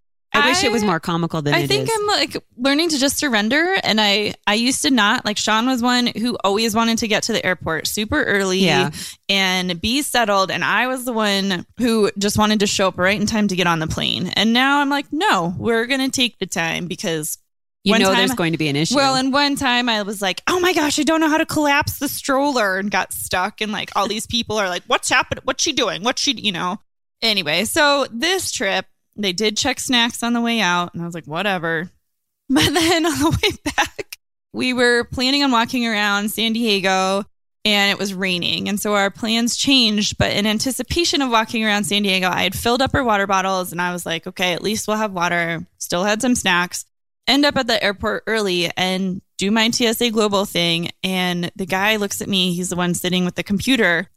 I, 0.43 0.47
wish 0.49 0.63
it 0.63 0.71
was 0.71 0.83
more 0.83 0.99
comical 0.99 1.41
than 1.41 1.53
I 1.53 1.67
think 1.67 1.89
is. 1.89 1.95
I'm 1.95 2.07
like 2.07 2.37
learning 2.57 2.89
to 2.89 2.97
just 2.97 3.17
surrender. 3.17 3.75
And 3.83 3.99
I, 4.01 4.33
I 4.47 4.53
used 4.55 4.81
to 4.83 4.91
not 4.91 5.25
like 5.25 5.37
Sean 5.37 5.65
was 5.67 5.81
one 5.81 6.07
who 6.07 6.37
always 6.43 6.75
wanted 6.75 6.97
to 6.99 7.07
get 7.07 7.23
to 7.23 7.33
the 7.33 7.45
airport 7.45 7.87
super 7.87 8.23
early 8.23 8.59
Yeah. 8.59 8.91
and 9.29 9.79
be 9.79 10.01
settled. 10.01 10.51
And 10.51 10.63
I 10.63 10.87
was 10.87 11.05
the 11.05 11.13
one 11.13 11.65
who 11.77 12.11
just 12.17 12.37
wanted 12.37 12.59
to 12.61 12.67
show 12.67 12.87
up 12.89 12.97
right 12.97 13.19
in 13.19 13.27
time 13.27 13.47
to 13.47 13.55
get 13.55 13.67
on 13.67 13.79
the 13.79 13.87
plane. 13.87 14.27
And 14.35 14.53
now 14.53 14.79
I'm 14.81 14.89
like, 14.89 15.05
no, 15.11 15.53
we're 15.57 15.85
going 15.85 16.01
to 16.01 16.09
take 16.09 16.39
the 16.39 16.45
time 16.45 16.87
because 16.87 17.37
you 17.83 17.91
one 17.91 18.01
know 18.01 18.07
time- 18.07 18.17
there's 18.17 18.33
going 18.33 18.51
to 18.53 18.57
be 18.57 18.67
an 18.67 18.75
issue. 18.75 18.95
well, 18.95 19.15
and 19.15 19.31
one 19.31 19.55
time 19.55 19.89
I 19.89 20.01
was 20.01 20.21
like, 20.21 20.41
oh 20.47 20.59
my 20.59 20.73
gosh, 20.73 20.99
I 20.99 21.03
don't 21.03 21.19
know 21.21 21.29
how 21.29 21.37
to 21.37 21.45
collapse 21.45 21.99
the 21.99 22.07
stroller 22.09 22.77
and 22.77 22.89
got 22.89 23.13
stuck. 23.13 23.61
And 23.61 23.71
like 23.71 23.91
all 23.95 24.07
these 24.07 24.25
people 24.25 24.57
are 24.57 24.69
like, 24.69 24.83
what's 24.87 25.09
happening? 25.09 25.41
What's 25.43 25.63
she 25.63 25.71
doing? 25.71 26.03
What's 26.03 26.21
she, 26.21 26.31
you 26.33 26.51
know? 26.51 26.79
Anyway, 27.21 27.65
so 27.65 28.05
this 28.11 28.51
trip, 28.51 28.85
they 29.15 29.33
did 29.33 29.57
check 29.57 29.79
snacks 29.79 30.23
on 30.23 30.33
the 30.33 30.41
way 30.41 30.59
out. 30.59 30.93
And 30.93 31.01
I 31.01 31.05
was 31.05 31.15
like, 31.15 31.27
whatever. 31.27 31.89
But 32.47 32.75
then 32.75 33.07
on 33.07 33.17
the 33.17 33.39
way 33.41 33.71
back, 33.75 34.19
we 34.53 34.71
were 34.73 35.05
planning 35.05 35.41
on 35.41 35.49
walking 35.49 35.87
around 35.87 36.29
San 36.29 36.53
Diego 36.53 37.23
and 37.65 37.91
it 37.91 37.97
was 37.97 38.13
raining. 38.13 38.69
And 38.69 38.79
so 38.79 38.93
our 38.93 39.09
plans 39.09 39.57
changed. 39.57 40.19
But 40.19 40.33
in 40.33 40.45
anticipation 40.45 41.23
of 41.23 41.31
walking 41.31 41.65
around 41.65 41.85
San 41.85 42.03
Diego, 42.03 42.29
I 42.29 42.43
had 42.43 42.53
filled 42.53 42.83
up 42.83 42.93
our 42.93 43.03
water 43.03 43.25
bottles 43.25 43.71
and 43.71 43.81
I 43.81 43.91
was 43.91 44.05
like, 44.05 44.27
okay, 44.27 44.53
at 44.53 44.61
least 44.61 44.87
we'll 44.87 44.97
have 44.97 45.11
water. 45.11 45.65
Still 45.79 46.03
had 46.03 46.21
some 46.21 46.35
snacks 46.35 46.85
end 47.27 47.45
up 47.45 47.57
at 47.57 47.67
the 47.67 47.83
airport 47.83 48.23
early 48.27 48.69
and 48.77 49.21
do 49.37 49.51
my 49.51 49.69
TSA 49.69 50.11
global 50.11 50.45
thing. 50.45 50.91
And 51.03 51.51
the 51.55 51.65
guy 51.65 51.95
looks 51.95 52.21
at 52.21 52.29
me, 52.29 52.53
he's 52.53 52.69
the 52.69 52.75
one 52.75 52.93
sitting 52.93 53.25
with 53.25 53.35
the 53.35 53.43
computer. 53.43 54.09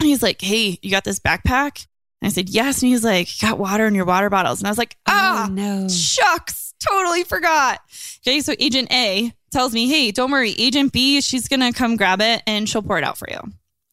And 0.00 0.08
he's 0.08 0.22
like, 0.22 0.40
Hey, 0.40 0.78
you 0.82 0.90
got 0.90 1.04
this 1.04 1.20
backpack? 1.20 1.86
And 2.24 2.30
I 2.30 2.32
said, 2.32 2.48
Yes. 2.48 2.80
And 2.82 2.90
he's 2.90 3.04
like, 3.04 3.28
Got 3.38 3.58
water 3.58 3.86
in 3.86 3.94
your 3.94 4.06
water 4.06 4.30
bottles. 4.30 4.60
And 4.60 4.66
I 4.66 4.70
was 4.70 4.78
like, 4.78 4.96
Ah, 5.06 5.44
oh 5.46 5.52
no. 5.52 5.88
shucks, 5.88 6.72
totally 6.80 7.22
forgot. 7.22 7.80
Okay, 8.26 8.40
so 8.40 8.54
Agent 8.58 8.90
A 8.90 9.30
tells 9.52 9.74
me, 9.74 9.88
Hey, 9.88 10.10
don't 10.10 10.30
worry. 10.30 10.52
Agent 10.52 10.92
B, 10.92 11.20
she's 11.20 11.48
going 11.48 11.60
to 11.60 11.70
come 11.78 11.96
grab 11.96 12.22
it 12.22 12.42
and 12.46 12.66
she'll 12.66 12.80
pour 12.80 12.96
it 12.96 13.04
out 13.04 13.18
for 13.18 13.28
you. 13.30 13.40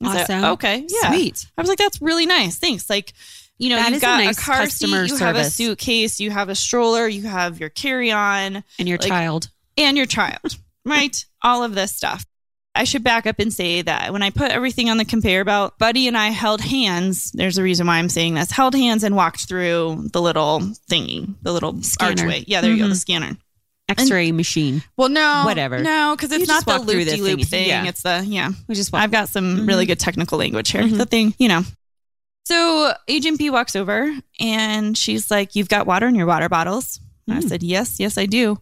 I 0.01 0.23
said, 0.25 0.38
Awesome. 0.39 0.51
okay, 0.53 0.85
yeah. 0.88 1.09
Sweet. 1.11 1.45
I 1.57 1.61
was 1.61 1.67
like, 1.67 1.77
That's 1.77 2.01
really 2.01 2.25
nice. 2.25 2.57
Thanks. 2.57 2.89
Like, 2.89 3.11
you 3.57 3.69
know, 3.69 3.75
That 3.75 3.89
you've 3.89 3.97
is 3.97 4.03
a 4.03 4.05
got 4.05 4.21
a, 4.21 4.25
nice 4.25 4.39
car 4.39 4.55
customer 4.59 5.07
seat, 5.07 5.13
you 5.13 5.19
have 5.25 5.35
a 5.35 5.43
suitcase, 5.43 6.19
you 6.21 6.31
have 6.31 6.47
a 6.47 6.55
stroller, 6.55 7.07
you 7.09 7.23
have 7.23 7.59
your 7.59 7.69
carry 7.69 8.11
on, 8.13 8.63
And 8.79 8.88
your 8.88 8.97
Like- 8.97 9.09
child. 9.09 9.50
and 9.77 9.97
your 9.97 10.05
child, 10.07 10.55
right? 10.85 11.25
All 11.43 11.63
of 11.65 11.75
this 11.75 11.93
stuff. 11.93 12.25
I 12.73 12.85
should 12.85 13.03
back 13.03 13.27
up 13.27 13.39
and 13.39 13.53
say 13.53 13.81
that 13.81 14.13
when 14.13 14.23
I 14.23 14.29
put 14.29 14.49
everything 14.51 14.89
on 14.89 14.97
the 14.97 15.03
conveyor 15.05 15.43
belt, 15.43 15.77
Buddy 15.77 16.07
and 16.07 16.17
I 16.17 16.27
held 16.29 16.61
hands. 16.61 17.31
There's 17.33 17.57
a 17.57 17.63
reason 17.63 17.85
why 17.87 17.97
I'm 17.97 18.07
saying 18.09 18.35
this. 18.35 18.49
Held 18.51 18.73
hands 18.75 19.03
and 19.03 19.15
walked 19.15 19.47
through 19.47 20.07
the 20.13 20.21
little 20.21 20.61
thingy, 20.89 21.33
the 21.41 21.51
little 21.51 21.81
Scanner. 21.83 22.21
archway. 22.23 22.45
Yeah, 22.47 22.61
there 22.61 22.71
you 22.71 22.77
go, 22.77 22.87
the 22.87 22.93
Mhm. 22.93 22.97
scanner. 22.97 23.37
X-ray 23.89 24.31
machine. 24.31 24.81
Well, 24.95 25.09
no, 25.09 25.41
Whatever. 25.43 25.79
No, 25.83 26.15
because 26.15 26.31
it's 26.31 26.47
not 26.47 26.65
the 26.65 26.79
loop 26.79 27.05
loop 27.19 27.41
thing. 27.41 27.67
Yeah. 27.67 27.83
It's 27.85 28.03
the 28.03 28.23
yeah. 28.25 28.51
We 28.69 28.75
just 28.75 28.93
I've 28.93 29.11
got 29.11 29.27
some 29.27 29.57
Mhm. 29.57 29.67
really 29.67 29.85
good 29.85 29.99
technical 29.99 30.37
language 30.37 30.71
here. 30.71 30.83
Mhm. 30.83 30.97
The 30.97 31.05
thing, 31.05 31.35
you 31.37 31.49
know. 31.49 31.65
So 32.45 32.93
Agent 33.09 33.37
B 33.37 33.49
walks 33.49 33.75
over 33.75 34.17
and 34.39 34.97
she's 34.97 35.29
like, 35.29 35.55
You've 35.57 35.67
got 35.69 35.87
water 35.87 36.07
in 36.07 36.15
your 36.15 36.25
water 36.25 36.47
bottles. 36.47 37.01
And 37.27 37.37
I 37.37 37.41
Mm. 37.41 37.49
said, 37.49 37.63
Yes, 37.63 37.99
yes, 37.99 38.17
I 38.17 38.27
do. 38.27 38.61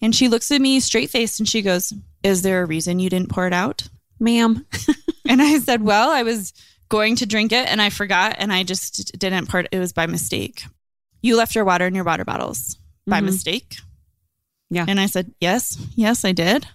And 0.00 0.14
she 0.14 0.28
looks 0.28 0.50
at 0.52 0.60
me 0.60 0.78
straight 0.78 1.10
faced 1.10 1.40
and 1.40 1.48
she 1.48 1.62
goes, 1.62 1.92
Is 2.22 2.42
there 2.42 2.62
a 2.62 2.66
reason 2.66 2.98
you 2.98 3.10
didn't 3.10 3.30
pour 3.30 3.46
it 3.46 3.52
out? 3.52 3.82
ma'am. 4.18 4.66
And 5.28 5.40
I 5.40 5.58
said, 5.60 5.80
Well, 5.82 6.10
I 6.10 6.22
was 6.24 6.52
going 6.88 7.14
to 7.16 7.26
drink 7.26 7.52
it 7.52 7.68
and 7.68 7.80
I 7.80 7.88
forgot 7.90 8.34
and 8.38 8.52
I 8.52 8.64
just 8.64 9.16
didn't 9.16 9.48
pour 9.48 9.60
it. 9.60 9.68
It 9.70 9.78
was 9.78 9.92
by 9.92 10.06
mistake. 10.06 10.64
You 11.22 11.36
left 11.36 11.54
your 11.54 11.64
water 11.64 11.86
in 11.86 11.94
your 11.94 12.02
water 12.04 12.24
bottles 12.24 12.76
by 13.06 13.20
Mhm. 13.20 13.24
mistake. 13.26 13.76
Yeah. 14.70 14.86
And 14.88 14.98
I 14.98 15.06
said, 15.06 15.32
Yes, 15.40 15.76
yes, 15.94 16.24
I 16.24 16.32
did. 16.32 16.66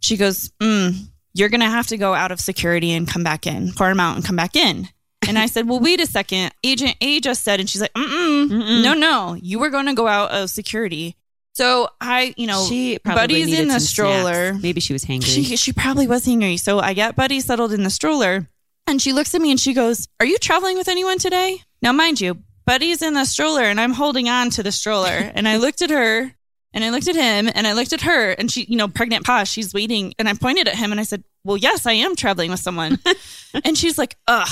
She 0.00 0.18
goes, 0.18 0.50
mm, 0.60 0.94
You're 1.32 1.48
going 1.48 1.62
to 1.62 1.66
have 1.70 1.86
to 1.88 1.96
go 1.96 2.12
out 2.14 2.30
of 2.30 2.40
security 2.40 2.92
and 2.92 3.08
come 3.08 3.22
back 3.24 3.46
in, 3.46 3.72
pour 3.72 3.88
them 3.88 4.00
out 4.00 4.16
and 4.16 4.24
come 4.24 4.36
back 4.36 4.54
in. 4.54 4.88
And 5.26 5.38
I 5.38 5.46
said, 5.46 5.66
Well, 5.66 5.80
wait 5.80 6.00
a 6.00 6.06
second. 6.06 6.52
Agent 6.62 6.96
A 7.00 7.20
just 7.20 7.42
said, 7.42 7.58
and 7.58 7.70
she's 7.70 7.80
like, 7.80 7.94
Mm-mm, 7.94 8.48
Mm-mm. 8.50 8.82
No, 8.82 8.92
no, 8.92 9.34
you 9.40 9.58
were 9.58 9.70
going 9.70 9.86
to 9.86 9.94
go 9.94 10.06
out 10.08 10.30
of 10.30 10.50
security. 10.50 11.16
So 11.54 11.88
I, 12.00 12.34
you 12.36 12.46
know, 12.48 12.66
she 12.68 12.98
Buddy's 12.98 13.58
in 13.58 13.68
the 13.68 13.78
stroller. 13.80 14.54
Maybe 14.54 14.80
she 14.80 14.92
was 14.92 15.04
hangry. 15.04 15.24
she 15.24 15.56
she 15.56 15.72
probably 15.72 16.08
was 16.08 16.24
hungry. 16.26 16.56
So 16.56 16.80
I 16.80 16.94
get 16.94 17.14
Buddy 17.14 17.40
settled 17.40 17.72
in 17.72 17.84
the 17.84 17.90
stroller 17.90 18.48
and 18.86 19.00
she 19.00 19.12
looks 19.12 19.34
at 19.34 19.40
me 19.40 19.50
and 19.50 19.60
she 19.60 19.72
goes, 19.72 20.08
Are 20.20 20.26
you 20.26 20.36
traveling 20.38 20.76
with 20.76 20.88
anyone 20.88 21.18
today? 21.18 21.60
Now, 21.80 21.92
mind 21.92 22.20
you, 22.20 22.38
Buddy's 22.66 23.02
in 23.02 23.14
the 23.14 23.24
stroller 23.24 23.62
and 23.62 23.80
I'm 23.80 23.92
holding 23.92 24.28
on 24.28 24.50
to 24.50 24.62
the 24.62 24.72
stroller. 24.72 25.08
and 25.34 25.46
I 25.48 25.56
looked 25.56 25.80
at 25.80 25.90
her 25.90 26.34
and 26.72 26.84
I 26.84 26.90
looked 26.90 27.08
at 27.08 27.14
him 27.14 27.50
and 27.54 27.66
I 27.66 27.72
looked 27.72 27.92
at 27.92 28.02
her 28.02 28.32
and 28.32 28.50
she, 28.50 28.64
you 28.64 28.76
know, 28.76 28.88
pregnant 28.88 29.24
pause, 29.24 29.48
she's 29.48 29.72
waiting. 29.72 30.12
And 30.18 30.28
I 30.28 30.34
pointed 30.34 30.66
at 30.66 30.74
him 30.74 30.90
and 30.90 31.00
I 31.00 31.04
said, 31.04 31.22
Well, 31.44 31.56
yes, 31.56 31.86
I 31.86 31.92
am 31.92 32.16
traveling 32.16 32.50
with 32.50 32.60
someone. 32.60 32.98
and 33.64 33.78
she's 33.78 33.96
like, 33.96 34.16
Ugh, 34.26 34.48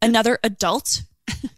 another 0.00 0.38
adult? 0.42 1.02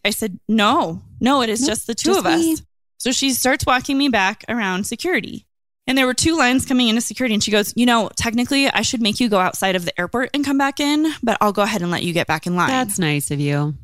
I 0.05 0.11
said, 0.11 0.41
No, 0.49 1.03
no, 1.21 1.43
it 1.43 1.51
is 1.51 1.61
Nope, 1.61 1.69
just 1.69 1.87
the 1.87 1.95
two 1.95 2.15
just 2.15 2.19
of 2.19 2.27
us. 2.27 2.63
So 2.99 3.13
she 3.13 3.31
starts 3.33 3.65
walking 3.65 3.97
me 3.97 4.09
back 4.09 4.45
around 4.49 4.85
security. 4.85 5.47
And 5.87 5.97
there 5.97 6.05
were 6.05 6.15
two 6.15 6.37
lines 6.37 6.67
coming 6.67 6.89
into 6.89 7.01
security. 7.01 7.33
And 7.35 7.43
she 7.43 7.51
goes, 7.51 7.73
You 7.75 7.87
know, 7.87 8.11
technically, 8.17 8.69
I 8.69 8.83
should 8.83 9.01
make 9.01 9.21
you 9.21 9.29
go 9.29 9.39
outside 9.39 9.75
of 9.77 9.85
the 9.87 9.99
airport 9.99 10.31
and 10.35 10.45
come 10.45 10.59
back 10.59 10.81
in, 10.81 11.11
but 11.23 11.39
I'll 11.41 11.53
go 11.53 11.63
ahead 11.63 11.81
and 11.81 11.91
let 11.91 12.03
you 12.03 12.13
get 12.13 12.27
back 12.27 12.47
in 12.47 12.57
line. 12.57 12.69
That's 12.69 12.99
nice 12.99 13.31
of 13.31 13.41
you. 13.41 13.75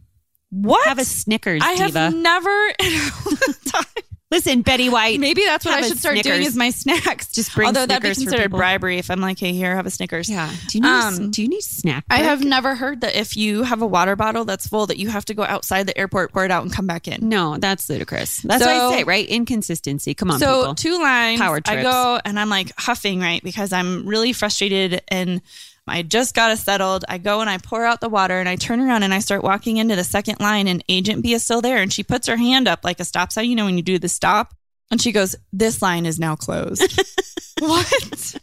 what? 0.50 0.86
Have 0.86 0.98
a 0.98 1.04
Snickers, 1.04 1.62
I 1.64 1.76
diva. 1.76 1.98
have 1.98 2.14
never. 2.14 2.72
Listen, 4.34 4.62
Betty 4.62 4.88
White. 4.88 5.20
Maybe 5.20 5.42
that's 5.44 5.64
what 5.64 5.74
I 5.74 5.86
should 5.86 5.98
start 5.98 6.14
doing 6.16 6.24
Snickers. 6.24 6.46
is 6.48 6.56
my 6.56 6.70
snacks. 6.70 7.28
Just 7.30 7.54
bring 7.54 7.66
Although 7.66 7.86
that'd 7.86 8.02
be 8.02 8.08
Snickers 8.14 8.24
for 8.24 8.30
considered 8.30 8.50
bribery 8.50 8.98
if 8.98 9.10
I'm 9.10 9.20
like, 9.20 9.38
hey, 9.38 9.52
here, 9.52 9.76
have 9.76 9.86
a 9.86 9.90
Snickers. 9.90 10.28
Yeah. 10.28 10.52
Do 10.68 10.78
you 10.78 10.82
need? 10.82 10.88
Um, 10.90 11.30
do 11.30 11.42
you 11.42 11.48
need 11.48 11.60
snack? 11.62 12.04
I 12.10 12.18
have 12.18 12.44
never 12.44 12.74
heard 12.74 13.02
that 13.02 13.14
if 13.16 13.36
you 13.36 13.62
have 13.62 13.80
a 13.80 13.86
water 13.86 14.16
bottle 14.16 14.44
that's 14.44 14.66
full, 14.66 14.86
that 14.86 14.98
you 14.98 15.08
have 15.08 15.24
to 15.26 15.34
go 15.34 15.44
outside 15.44 15.86
the 15.86 15.96
airport, 15.96 16.32
pour 16.32 16.44
it 16.44 16.50
out, 16.50 16.62
and 16.64 16.72
come 16.72 16.86
back 16.86 17.06
in. 17.08 17.28
No, 17.28 17.56
that's 17.58 17.88
ludicrous. 17.88 18.38
That's 18.42 18.62
So- 18.64 18.66
what 18.88 18.94
I 18.94 18.98
say, 18.98 19.04
right? 19.04 19.26
Inconsistency. 19.28 20.14
Come 20.14 20.30
on, 20.32 20.40
so 20.40 20.60
people. 20.62 20.74
two 20.74 21.00
lines. 21.00 21.40
Power 21.40 21.60
trips. 21.60 21.70
I 21.78 21.82
go 21.82 22.20
and 22.24 22.38
I'm 22.38 22.48
like 22.48 22.72
huffing, 22.76 23.20
right? 23.20 23.42
Because 23.42 23.72
I'm 23.72 24.06
really 24.06 24.32
frustrated 24.32 25.00
and 25.08 25.40
I 25.86 26.02
just 26.02 26.34
got 26.34 26.50
it 26.50 26.58
settled. 26.58 27.04
I 27.08 27.18
go 27.18 27.40
and 27.40 27.50
I 27.50 27.58
pour 27.58 27.84
out 27.84 28.00
the 28.00 28.08
water 28.08 28.38
and 28.40 28.48
I 28.48 28.56
turn 28.56 28.80
around 28.80 29.02
and 29.02 29.12
I 29.12 29.18
start 29.18 29.42
walking 29.42 29.76
into 29.76 29.96
the 29.96 30.04
second 30.04 30.40
line 30.40 30.66
and 30.66 30.82
Agent 30.88 31.22
B 31.22 31.34
is 31.34 31.44
still 31.44 31.60
there 31.60 31.78
and 31.78 31.92
she 31.92 32.02
puts 32.02 32.26
her 32.26 32.36
hand 32.36 32.66
up 32.66 32.84
like 32.84 33.00
a 33.00 33.04
stop 33.04 33.32
sign, 33.32 33.50
you 33.50 33.56
know, 33.56 33.66
when 33.66 33.76
you 33.76 33.82
do 33.82 33.98
the 33.98 34.08
stop. 34.08 34.54
And 34.90 35.00
she 35.00 35.12
goes, 35.12 35.36
This 35.52 35.82
line 35.82 36.06
is 36.06 36.18
now 36.18 36.36
closed. 36.36 37.00
what? 37.58 38.34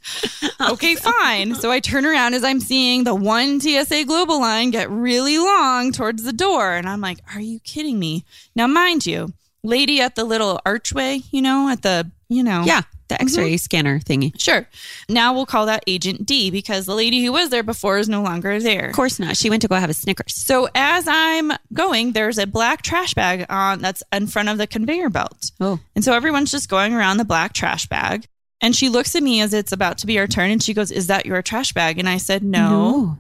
okay, 0.70 0.96
fine. 0.96 1.56
So 1.56 1.72
I 1.72 1.80
turn 1.80 2.06
around 2.06 2.34
as 2.34 2.44
I'm 2.44 2.60
seeing 2.60 3.04
the 3.04 3.16
one 3.16 3.60
TSA 3.60 4.06
global 4.06 4.40
line 4.40 4.72
get 4.72 4.90
really 4.90 5.38
long 5.38 5.92
towards 5.92 6.24
the 6.24 6.34
door. 6.34 6.74
And 6.74 6.90
I'm 6.90 7.02
like, 7.02 7.20
Are 7.34 7.42
you 7.42 7.60
kidding 7.60 8.00
me? 8.00 8.26
Now, 8.56 8.68
mind 8.68 9.06
you, 9.06 9.34
lady 9.64 10.02
at 10.02 10.16
the 10.16 10.24
little 10.24 10.60
archway, 10.66 11.22
you 11.32 11.42
know, 11.42 11.70
at 11.70 11.84
the, 11.84 12.10
you 12.28 12.44
know, 12.44 12.64
yeah, 12.66 12.82
the 13.12 13.22
X-ray 13.22 13.50
mm-hmm. 13.52 13.58
scanner 13.58 14.00
thingy. 14.00 14.40
Sure. 14.40 14.66
Now 15.10 15.34
we'll 15.34 15.46
call 15.46 15.66
that 15.66 15.84
Agent 15.86 16.26
D 16.26 16.50
because 16.50 16.86
the 16.86 16.96
lady 16.96 17.24
who 17.24 17.34
was 17.34 17.50
there 17.50 17.62
before 17.62 17.98
is 17.98 18.08
no 18.08 18.24
longer 18.24 18.60
there. 18.60 18.88
Of 18.88 18.96
course 18.96 19.20
not. 19.20 19.36
She 19.36 19.50
went 19.50 19.62
to 19.64 19.68
go 19.68 19.76
have 19.76 19.90
a 19.90 19.94
Snickers. 19.94 20.34
So 20.34 20.70
as 20.74 21.08
I'm 21.08 21.52
going, 21.74 22.14
there's 22.14 22.38
a 22.38 22.48
black 22.48 22.82
trash 22.82 23.14
bag 23.14 23.46
on 23.50 23.82
that's 23.82 24.02
in 24.14 24.28
front 24.28 24.48
of 24.48 24.58
the 24.58 24.66
conveyor 24.66 25.10
belt. 25.10 25.52
Oh, 25.60 25.80
And 25.94 26.06
so 26.06 26.14
everyone's 26.14 26.52
just 26.52 26.70
going 26.70 26.94
around 26.94 27.18
the 27.18 27.26
black 27.26 27.54
trash 27.54 27.88
bag. 27.88 28.28
And 28.62 28.76
she 28.76 28.90
looks 28.90 29.16
at 29.16 29.24
me 29.24 29.42
as 29.42 29.54
it's 29.54 29.74
about 29.74 29.98
to 30.00 30.08
be 30.08 30.18
our 30.20 30.28
turn 30.28 30.52
and 30.52 30.64
she 30.64 30.74
goes, 30.74 30.92
Is 30.92 31.08
that 31.08 31.26
your 31.26 31.42
trash 31.42 31.74
bag? 31.74 32.00
And 32.00 32.08
I 32.08 32.18
said, 32.18 32.44
No. 32.44 33.18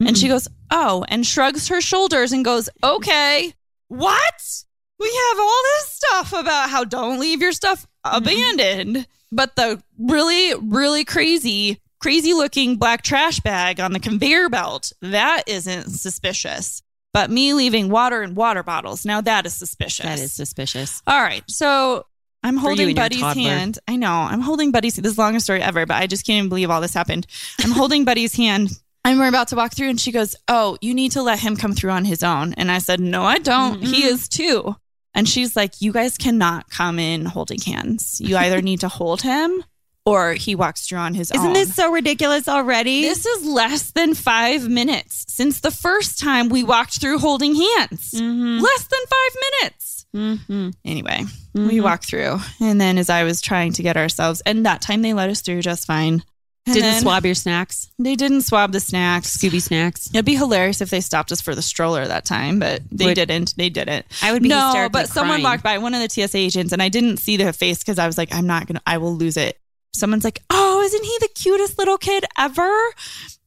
And 0.00 0.18
she 0.18 0.28
goes, 0.28 0.48
Oh, 0.70 1.04
and 1.08 1.26
shrugs 1.26 1.68
her 1.68 1.80
shoulders 1.80 2.32
and 2.32 2.44
goes, 2.44 2.68
Okay. 2.82 3.52
What? 3.86 4.64
We 4.98 5.06
have 5.06 5.38
all 5.38 5.62
this 5.62 5.88
stuff 5.90 6.32
about 6.32 6.70
how 6.70 6.84
don't 6.84 7.20
leave 7.20 7.40
your 7.40 7.52
stuff 7.52 7.86
abandoned. 8.04 9.06
But 9.30 9.56
the 9.56 9.82
really, 9.98 10.54
really 10.54 11.04
crazy, 11.04 11.80
crazy 12.00 12.32
looking 12.32 12.76
black 12.76 13.02
trash 13.02 13.40
bag 13.40 13.80
on 13.80 13.92
the 13.92 14.00
conveyor 14.00 14.48
belt, 14.48 14.92
that 15.02 15.44
isn't 15.46 15.90
suspicious. 15.90 16.82
But 17.12 17.30
me 17.30 17.54
leaving 17.54 17.88
water 17.88 18.22
and 18.22 18.36
water 18.36 18.62
bottles, 18.62 19.04
now 19.04 19.20
that 19.22 19.46
is 19.46 19.54
suspicious. 19.54 20.04
That 20.04 20.18
is 20.18 20.32
suspicious. 20.32 21.02
All 21.06 21.20
right. 21.20 21.42
So 21.48 22.04
I'm 22.42 22.56
holding 22.56 22.94
Buddy's 22.94 23.20
hand. 23.22 23.78
I 23.88 23.96
know. 23.96 24.12
I'm 24.12 24.40
holding 24.40 24.70
Buddy's 24.72 24.96
This 24.96 25.10
is 25.12 25.16
the 25.16 25.22
longest 25.22 25.46
story 25.46 25.62
ever, 25.62 25.86
but 25.86 25.96
I 25.96 26.06
just 26.06 26.26
can't 26.26 26.38
even 26.38 26.48
believe 26.48 26.70
all 26.70 26.80
this 26.80 26.94
happened. 26.94 27.26
I'm 27.60 27.70
holding 27.70 28.04
Buddy's 28.04 28.36
hand 28.36 28.70
and 29.04 29.18
we're 29.18 29.28
about 29.28 29.48
to 29.48 29.56
walk 29.56 29.72
through 29.74 29.88
and 29.88 30.00
she 30.00 30.12
goes, 30.12 30.36
Oh, 30.48 30.76
you 30.80 30.94
need 30.94 31.12
to 31.12 31.22
let 31.22 31.38
him 31.40 31.56
come 31.56 31.72
through 31.72 31.90
on 31.90 32.04
his 32.04 32.22
own. 32.22 32.52
And 32.54 32.70
I 32.70 32.78
said, 32.78 33.00
No, 33.00 33.22
I 33.24 33.38
don't. 33.38 33.82
He 33.82 34.02
Mm-mm. 34.02 34.12
is 34.12 34.28
too. 34.28 34.76
And 35.14 35.28
she's 35.28 35.56
like, 35.56 35.80
You 35.80 35.92
guys 35.92 36.16
cannot 36.16 36.70
come 36.70 36.98
in 36.98 37.24
holding 37.24 37.60
hands. 37.60 38.20
You 38.20 38.36
either 38.36 38.62
need 38.62 38.80
to 38.80 38.88
hold 38.88 39.22
him 39.22 39.64
or 40.06 40.32
he 40.34 40.54
walks 40.54 40.86
through 40.86 40.98
on 40.98 41.12
his 41.14 41.30
own. 41.32 41.38
Isn't 41.40 41.52
this 41.52 41.74
so 41.74 41.90
ridiculous 41.92 42.48
already? 42.48 43.02
This 43.02 43.26
is 43.26 43.44
less 43.46 43.90
than 43.90 44.14
five 44.14 44.66
minutes 44.68 45.26
since 45.28 45.60
the 45.60 45.70
first 45.70 46.18
time 46.18 46.48
we 46.48 46.62
walked 46.64 47.00
through 47.00 47.18
holding 47.18 47.54
hands. 47.54 48.12
Mhm. 48.14 48.60
Less 48.60 48.84
than 48.84 49.00
five 49.10 49.36
minutes. 49.60 50.06
Mhm. 50.16 50.72
Anyway, 50.84 51.24
we 51.54 51.60
Mhm. 51.76 51.82
walked 51.82 52.06
through. 52.06 52.40
And 52.60 52.80
then 52.80 52.96
as 52.96 53.10
I 53.10 53.24
was 53.24 53.40
trying 53.42 53.72
to 53.74 53.82
get 53.82 53.96
ourselves, 53.98 54.40
and 54.46 54.64
that 54.64 54.80
time 54.80 55.02
they 55.02 55.12
let 55.12 55.28
us 55.28 55.42
through 55.42 55.60
just 55.62 55.86
fine. 55.86 56.22
And 56.66 56.74
Didn't 56.74 57.00
swab 57.00 57.24
your 57.24 57.34
snacks, 57.34 57.88
They 57.98 58.14
didn't 58.14 58.42
swab 58.42 58.72
the 58.72 58.80
snacks. 58.80 59.34
Scooby 59.34 59.60
snacks. 59.62 60.10
It'd 60.12 60.26
be 60.26 60.34
hilarious 60.34 60.82
if 60.82 60.90
they 60.90 61.00
stopped 61.00 61.32
us 61.32 61.40
for 61.40 61.54
the 61.54 61.62
stroller 61.62 62.06
that 62.06 62.26
time, 62.26 62.58
but 62.58 62.82
they 62.92 63.06
Would- 63.06 63.14
didn't. 63.14 63.54
They 63.56 63.70
didn't. 63.70 64.04
I 64.22 64.32
would 64.32 64.42
be 64.42 64.50
no, 64.50 64.88
but 64.92 65.08
someone 65.08 65.36
crying. 65.40 65.44
walked 65.44 65.62
by, 65.62 65.78
one 65.78 65.94
of 65.94 66.02
the 66.02 66.08
TSA 66.10 66.36
agents, 66.36 66.72
and 66.74 66.82
I 66.82 66.90
didn't 66.90 67.18
see 67.18 67.38
their 67.38 67.54
face 67.54 67.78
because 67.78 67.98
I 67.98 68.06
was 68.06 68.18
like, 68.18 68.34
I'm 68.34 68.46
not 68.46 68.66
gonna, 68.66 68.82
I 68.86 68.98
will 68.98 69.14
lose 69.16 69.38
it. 69.38 69.58
Someone's 69.94 70.24
like, 70.24 70.42
Oh, 70.50 70.82
isn't 70.82 71.04
he 71.04 71.16
the 71.20 71.28
cutest 71.34 71.78
little 71.78 71.96
kid 71.96 72.24
ever? 72.36 72.70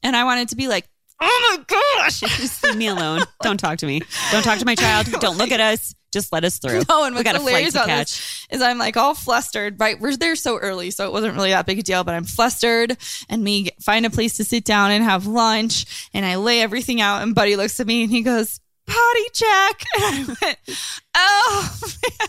And 0.02 0.16
I 0.16 0.24
wanted 0.24 0.50
to 0.50 0.56
be 0.56 0.68
like, 0.68 0.88
Oh 1.24 1.56
my 1.58 1.64
gosh. 1.68 2.20
Just 2.20 2.64
leave 2.64 2.76
me 2.78 2.88
alone. 2.88 3.22
Don't 3.44 3.60
talk 3.60 3.78
to 3.80 3.86
me. 3.86 4.02
Don't 4.32 4.44
talk 4.44 4.60
to 4.60 4.66
my 4.66 4.76
child. 4.76 5.08
Don't 5.20 5.38
look 5.38 5.52
at 5.52 5.60
us. 5.60 5.94
Just 6.12 6.34
let 6.34 6.44
us 6.44 6.58
through. 6.58 6.82
No, 6.90 7.06
and 7.06 7.16
what's 7.16 7.24
got 7.24 7.38
hilarious 7.38 7.74
to 7.74 7.80
about 7.80 7.88
catch. 7.88 8.48
this 8.50 8.58
is 8.58 8.62
I'm 8.62 8.78
like 8.78 8.98
all 8.98 9.14
flustered, 9.14 9.80
right? 9.80 9.98
We're 10.00 10.18
there 10.18 10.36
so 10.36 10.58
early, 10.58 10.92
so 10.92 11.06
it 11.08 11.14
wasn't 11.14 11.36
really 11.36 11.52
that 11.52 11.66
big 11.66 11.80
a 11.80 11.84
deal, 11.84 12.04
but 12.04 12.16
I'm 12.16 12.26
flustered 12.26 12.98
and 13.30 13.44
we 13.44 13.70
find 13.80 14.06
a 14.06 14.10
place 14.10 14.36
to 14.38 14.44
sit 14.44 14.66
down 14.66 14.92
and 14.92 15.04
have 15.06 15.26
lunch 15.26 16.10
and 16.14 16.26
I 16.26 16.36
lay 16.36 16.62
everything 16.62 17.00
out 17.00 17.22
and 17.22 17.34
Buddy 17.34 17.56
looks 17.56 17.80
at 17.80 17.88
me 17.88 18.04
and 18.04 18.12
he 18.12 18.24
goes, 18.24 18.60
potty 18.88 19.26
check. 19.34 19.84
And 20.02 20.30
I 20.30 20.36
went, 20.42 20.58
oh 21.16 21.80
man. 21.84 22.28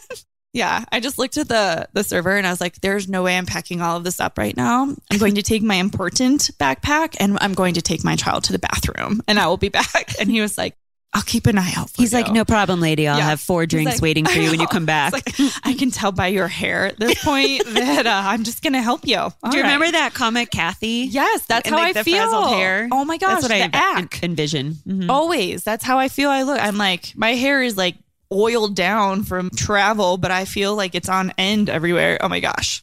Yeah, 0.55 0.85
I 0.93 1.01
just 1.01 1.19
looked 1.19 1.39
at 1.39 1.49
the 1.49 1.89
the 1.95 2.05
server 2.05 2.37
and 2.37 2.47
I 2.47 2.51
was 2.51 2.61
like, 2.61 2.81
"There's 2.83 3.09
no 3.09 3.23
way 3.23 3.39
I'm 3.39 3.47
packing 3.47 3.81
all 3.81 3.97
of 3.97 4.05
this 4.05 4.21
up 4.21 4.37
right 4.37 4.57
now. 4.57 4.95
I'm 5.11 5.19
going 5.19 5.37
to 5.37 5.43
take 5.43 5.63
my 5.63 5.77
important 5.77 6.51
backpack 6.61 7.17
and 7.21 7.39
I'm 7.41 7.55
going 7.55 7.75
to 7.75 7.83
take 7.83 8.05
my 8.05 8.17
child 8.17 8.45
to 8.45 8.53
the 8.53 8.59
bathroom, 8.59 9.23
and 9.27 9.39
I 9.39 9.47
will 9.47 9.57
be 9.57 9.69
back." 9.81 10.15
And 10.21 10.31
he 10.31 10.41
was 10.43 10.59
like, 10.59 10.77
I'll 11.15 11.21
keep 11.23 11.47
an 11.47 11.59
eye 11.59 11.73
out 11.77 11.91
for 11.91 12.01
He's 12.01 12.13
you. 12.13 12.19
like, 12.23 12.33
no 12.33 12.43
problem, 12.43 12.81
lady. 12.81 13.07
I'll 13.07 13.19
Yeah. 13.19 13.25
have 13.31 13.41
four 13.41 13.67
drinks 13.67 13.93
like, 13.97 14.01
waiting 14.03 14.25
for 14.25 14.39
you 14.39 14.51
when 14.51 14.61
you 14.61 14.67
come 14.77 14.87
back. 14.87 15.13
Like, 15.13 15.29
I 15.63 15.75
can 15.75 15.91
tell 15.91 16.11
by 16.11 16.29
your 16.29 16.49
hair 16.49 16.87
at 16.87 16.99
this 16.99 17.15
point 17.25 17.67
that 17.67 18.07
uh, 18.07 18.23
I'm 18.25 18.45
just 18.45 18.63
going 18.63 18.73
to 18.73 18.81
help 18.81 19.07
you. 19.07 19.19
All 19.19 19.33
Do 19.51 19.59
you 19.59 19.63
right. 19.63 19.73
remember 19.75 19.93
that 19.93 20.15
comic, 20.15 20.51
Kathy? 20.51 21.07
Yes, 21.11 21.45
that's 21.45 21.67
And, 21.69 21.75
how 21.77 21.83
like, 21.83 21.97
I 21.99 22.03
feel. 22.03 22.17
Oh 22.25 23.05
my 23.05 23.19
gosh, 23.19 23.31
That's 23.31 23.43
what 23.43 23.49
the 23.49 23.57
I 23.57 23.59
en- 23.59 23.71
act. 23.75 24.23
envision. 24.23 24.77
Mhm. 24.89 25.11
Always. 25.11 25.65
That's 25.65 25.85
how 25.85 25.99
I 25.99 26.09
feel 26.09 26.31
I 26.31 26.45
look. 26.45 26.59
I'm 26.59 26.79
like, 26.79 27.13
my 27.15 27.35
hair 27.35 27.63
is 27.63 27.77
like 27.77 27.97
oiled 28.33 28.75
down 28.75 29.25
from 29.25 29.51
travel, 29.51 30.17
but 30.17 30.31
I 30.31 30.45
feel 30.47 30.75
like 30.75 30.95
it's 30.95 31.09
on 31.09 31.33
end 31.37 31.69
everywhere. 31.69 32.19
Oh 32.21 32.29
my 32.29 32.41
gosh. 32.41 32.83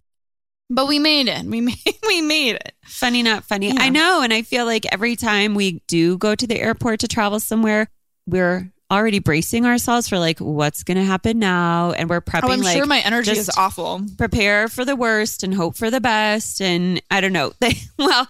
But 0.69 0.87
we 0.87 0.99
made 0.99 1.27
it. 1.27 1.45
We 1.45 1.61
made 1.61 1.77
we 2.07 2.21
made 2.21 2.55
it. 2.55 2.73
Funny, 2.85 3.23
not 3.23 3.43
funny. 3.43 3.67
Yeah. 3.69 3.81
I 3.81 3.89
know. 3.89 4.21
And 4.21 4.31
I 4.31 4.43
feel 4.43 4.65
like 4.65 4.85
every 4.91 5.15
time 5.15 5.55
we 5.55 5.81
do 5.87 6.17
go 6.17 6.35
to 6.35 6.45
the 6.47 6.59
airport 6.59 6.99
to 6.99 7.07
travel 7.07 7.39
somewhere, 7.39 7.87
we're 8.27 8.71
already 8.91 9.19
bracing 9.19 9.65
ourselves 9.65 10.09
for 10.09 10.17
like 10.19 10.39
what's 10.39 10.83
going 10.83 10.97
to 10.97 11.03
happen 11.03 11.39
now. 11.39 11.91
And 11.91 12.09
we're 12.09 12.21
prepping 12.21 12.49
Oh, 12.49 12.51
I'm 12.51 12.61
like 12.61 12.75
sure 12.77 12.85
my 12.85 12.99
energy 12.99 13.31
is 13.31 13.49
awful. 13.57 14.01
prepare 14.17 14.67
for 14.67 14.83
the 14.85 14.95
worst 14.95 15.43
and 15.43 15.53
hope 15.53 15.75
for 15.75 15.89
the 15.91 16.01
best. 16.01 16.61
And 16.61 17.01
I 17.11 17.21
don't 17.21 17.33
know. 17.33 17.51
Well, 17.97 18.27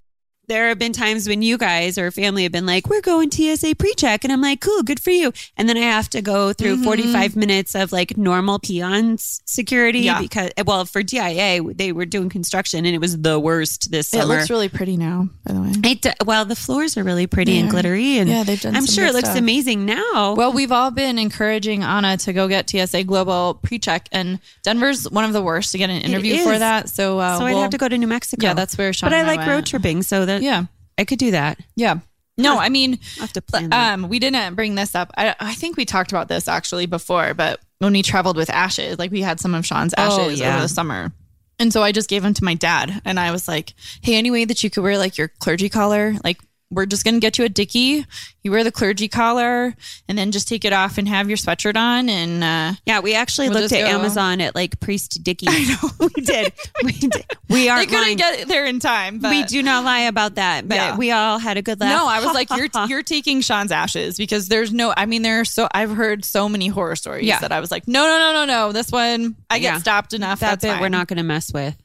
there 0.49 0.67
have 0.69 0.79
been 0.79 0.91
times 0.91 1.27
when 1.27 1.41
you 1.41 1.57
guys 1.57 1.97
or 1.97 2.11
family 2.11 2.43
have 2.43 2.51
been 2.51 2.65
like, 2.65 2.89
we're 2.89 3.01
going 3.01 3.31
TSA 3.31 3.75
pre 3.75 3.93
check. 3.93 4.23
And 4.23 4.33
I'm 4.33 4.41
like, 4.41 4.59
cool, 4.61 4.83
good 4.83 4.99
for 4.99 5.11
you. 5.11 5.31
And 5.55 5.69
then 5.69 5.77
I 5.77 5.81
have 5.81 6.09
to 6.09 6.21
go 6.21 6.51
through 6.53 6.77
Mhm. 6.77 6.83
45 6.83 7.35
minutes 7.35 7.75
of 7.75 7.91
like 7.91 8.17
normal 8.17 8.59
peons 8.59 9.41
security 9.45 9.99
Yeah. 10.01 10.19
because, 10.19 10.49
well, 10.65 10.85
for 10.85 11.03
DIA, 11.03 11.61
they 11.73 11.91
were 11.91 12.05
doing 12.05 12.29
construction 12.29 12.85
and 12.85 12.93
it 12.95 12.99
was 12.99 13.17
the 13.19 13.39
worst 13.39 13.91
this 13.91 14.09
summer. 14.09 14.23
It 14.23 14.27
looks 14.27 14.49
really 14.49 14.69
pretty 14.69 14.97
now, 14.97 15.29
by 15.45 15.53
the 15.53 15.61
way. 15.61 15.71
It, 15.83 16.05
well, 16.25 16.45
the 16.45 16.55
floors 16.55 16.97
are 16.97 17.03
really 17.03 17.27
pretty 17.27 17.57
and 17.59 17.69
glittery. 17.69 18.17
And 18.17 18.29
Yeah, 18.29 18.43
they've 18.43 18.59
done 18.59 18.75
I'm 18.75 18.85
sure 18.87 19.05
it 19.05 19.13
looks 19.13 19.29
stuff. 19.29 19.37
amazing 19.39 19.85
now. 19.85 20.33
Well, 20.35 20.51
we've 20.51 20.71
all 20.71 20.91
been 20.91 21.19
encouraging 21.19 21.83
Anna 21.83 22.17
to 22.17 22.33
go 22.33 22.47
get 22.47 22.67
TSA 22.69 23.03
Global 23.03 23.59
pre-check, 23.63 24.09
and 24.11 24.39
Denver's 24.63 25.09
one 25.09 25.25
of 25.25 25.33
the 25.33 25.41
worst 25.41 25.71
to 25.73 25.77
get 25.77 25.89
an 25.91 26.01
interview 26.01 26.43
for 26.43 26.57
that. 26.57 26.89
So, 26.89 27.19
uh, 27.19 27.37
so 27.37 27.45
I'd 27.45 27.51
we'll- 27.53 27.61
have 27.61 27.71
to 27.71 27.77
go 27.77 27.87
to 27.87 27.97
New 27.97 28.07
Mexico. 28.07 28.47
Yeah, 28.47 28.53
that's 28.55 28.77
where 28.77 28.91
Sean. 28.93 29.09
But 29.11 29.15
I 29.15 29.19
and 29.19 29.27
like 29.27 29.39
road 29.41 29.47
went. 29.55 29.67
tripping, 29.67 30.01
so 30.03 30.25
that 30.25 30.38
Yeah, 30.41 30.65
I 30.97 31.05
could 31.05 31.19
do 31.19 31.31
that. 31.31 31.59
yeah. 31.75 31.99
No, 32.37 32.57
I 32.57 32.69
mean, 32.69 32.99
I'll 33.17 33.23
have 33.23 33.33
to 33.33 33.41
plan 33.41 33.73
um, 33.73 34.07
we 34.07 34.17
didn't 34.17 34.55
bring 34.55 34.75
this 34.75 34.95
up. 34.95 35.11
I, 35.17 35.35
I 35.41 35.53
think 35.55 35.75
we 35.75 35.83
talked 35.83 36.13
about 36.13 36.29
this 36.29 36.47
actually 36.47 36.85
before, 36.85 37.33
but 37.33 37.59
when 37.79 37.91
we 37.91 38.01
traveled 38.01 38.37
with 38.37 38.49
ashes, 38.49 38.97
like 38.97 39.11
we 39.11 39.21
had 39.21 39.41
some 39.41 39.53
of 39.53 39.65
Sean's 39.65 39.93
Oh, 39.97 40.03
ashes 40.21 40.39
yeah. 40.39 40.53
over 40.53 40.61
the 40.61 40.69
summer. 40.69 41.11
And 41.59 41.73
so 41.73 41.83
I 41.83 41.91
just 41.91 42.07
gave 42.07 42.23
them 42.23 42.33
to 42.35 42.43
my 42.45 42.53
dad, 42.53 43.01
and 43.03 43.19
I 43.19 43.31
was 43.31 43.49
like, 43.49 43.73
"Hey, 44.01 44.15
any 44.15 44.31
way 44.31 44.45
that 44.45 44.63
you 44.63 44.69
could 44.69 44.83
wear 44.83 44.97
like 44.97 45.17
your 45.17 45.27
clergy 45.27 45.67
collar, 45.67 46.15
like 46.23 46.39
we're 46.71 46.85
just 46.85 47.03
gonna 47.03 47.19
get 47.19 47.37
you 47.37 47.45
a 47.45 47.49
dicky. 47.49 48.05
You 48.43 48.51
wear 48.51 48.63
the 48.63 48.71
clergy 48.71 49.07
collar, 49.07 49.75
and 50.07 50.17
then 50.17 50.31
just 50.31 50.47
take 50.47 50.63
it 50.63 50.71
off 50.71 50.97
and 50.97 51.07
have 51.07 51.27
your 51.27 51.37
sweatshirt 51.37 51.75
on, 51.75 52.07
and 52.09 52.43
uh, 52.43 52.79
Yeah, 52.85 52.99
we 52.99 53.15
actually 53.15 53.49
We'll 53.49 53.61
looked 53.61 53.73
at 53.73 53.81
go- 53.81 53.97
Amazon 53.97 54.39
at 54.41 54.53
like 54.55 54.79
Priest 54.79 55.23
dicky. 55.23 55.47
I 55.49 55.63
know 55.65 56.07
we 56.15 56.21
did. 56.23 56.53
We 56.83 56.91
did. 56.93 57.25
We 57.49 57.55
they 57.63 57.69
aren't 57.69 57.89
couldn't 57.89 58.03
lying. 58.03 58.17
get 58.17 58.47
there 58.47 58.65
in 58.65 58.79
time. 58.79 59.19
But 59.19 59.31
we 59.31 59.43
do 59.43 59.63
not 59.63 59.83
lie 59.83 60.01
about 60.01 60.35
that. 60.35 60.67
But 60.67 60.75
Yeah. 60.75 60.97
we 60.97 61.11
all 61.11 61.39
had 61.39 61.57
a 61.57 61.61
good 61.61 61.79
laugh. 61.79 61.89
No, 61.89 62.07
I 62.07 62.23
was 62.23 62.33
like, 62.33 62.49
you're 62.55 62.67
you're 62.87 63.03
taking 63.03 63.41
Sean's 63.41 63.71
ashes 63.71 64.17
because 64.17 64.47
there's 64.47 64.71
no. 64.71 64.93
I 64.95 65.05
mean, 65.07 65.21
there 65.23 65.41
are 65.41 65.45
so 65.45 65.67
I've 65.73 65.91
heard 65.91 66.23
so 66.23 66.47
many 66.47 66.67
horror 66.67 66.95
stories 66.95 67.25
Yeah. 67.25 67.39
that 67.39 67.51
I 67.51 67.59
was 67.59 67.71
like, 67.71 67.87
no, 67.87 68.03
no, 68.03 68.17
no, 68.19 68.33
no, 68.33 68.45
no. 68.45 68.71
This 68.71 68.91
one 68.91 69.35
I 69.49 69.59
get 69.59 69.73
Yeah. 69.73 69.77
stopped 69.79 70.13
enough. 70.13 70.39
that 70.41 70.61
That's 70.61 70.77
it. 70.77 70.81
we're 70.81 70.89
not 70.89 71.07
going 71.07 71.17
to 71.17 71.23
mess 71.23 71.51
with. 71.51 71.75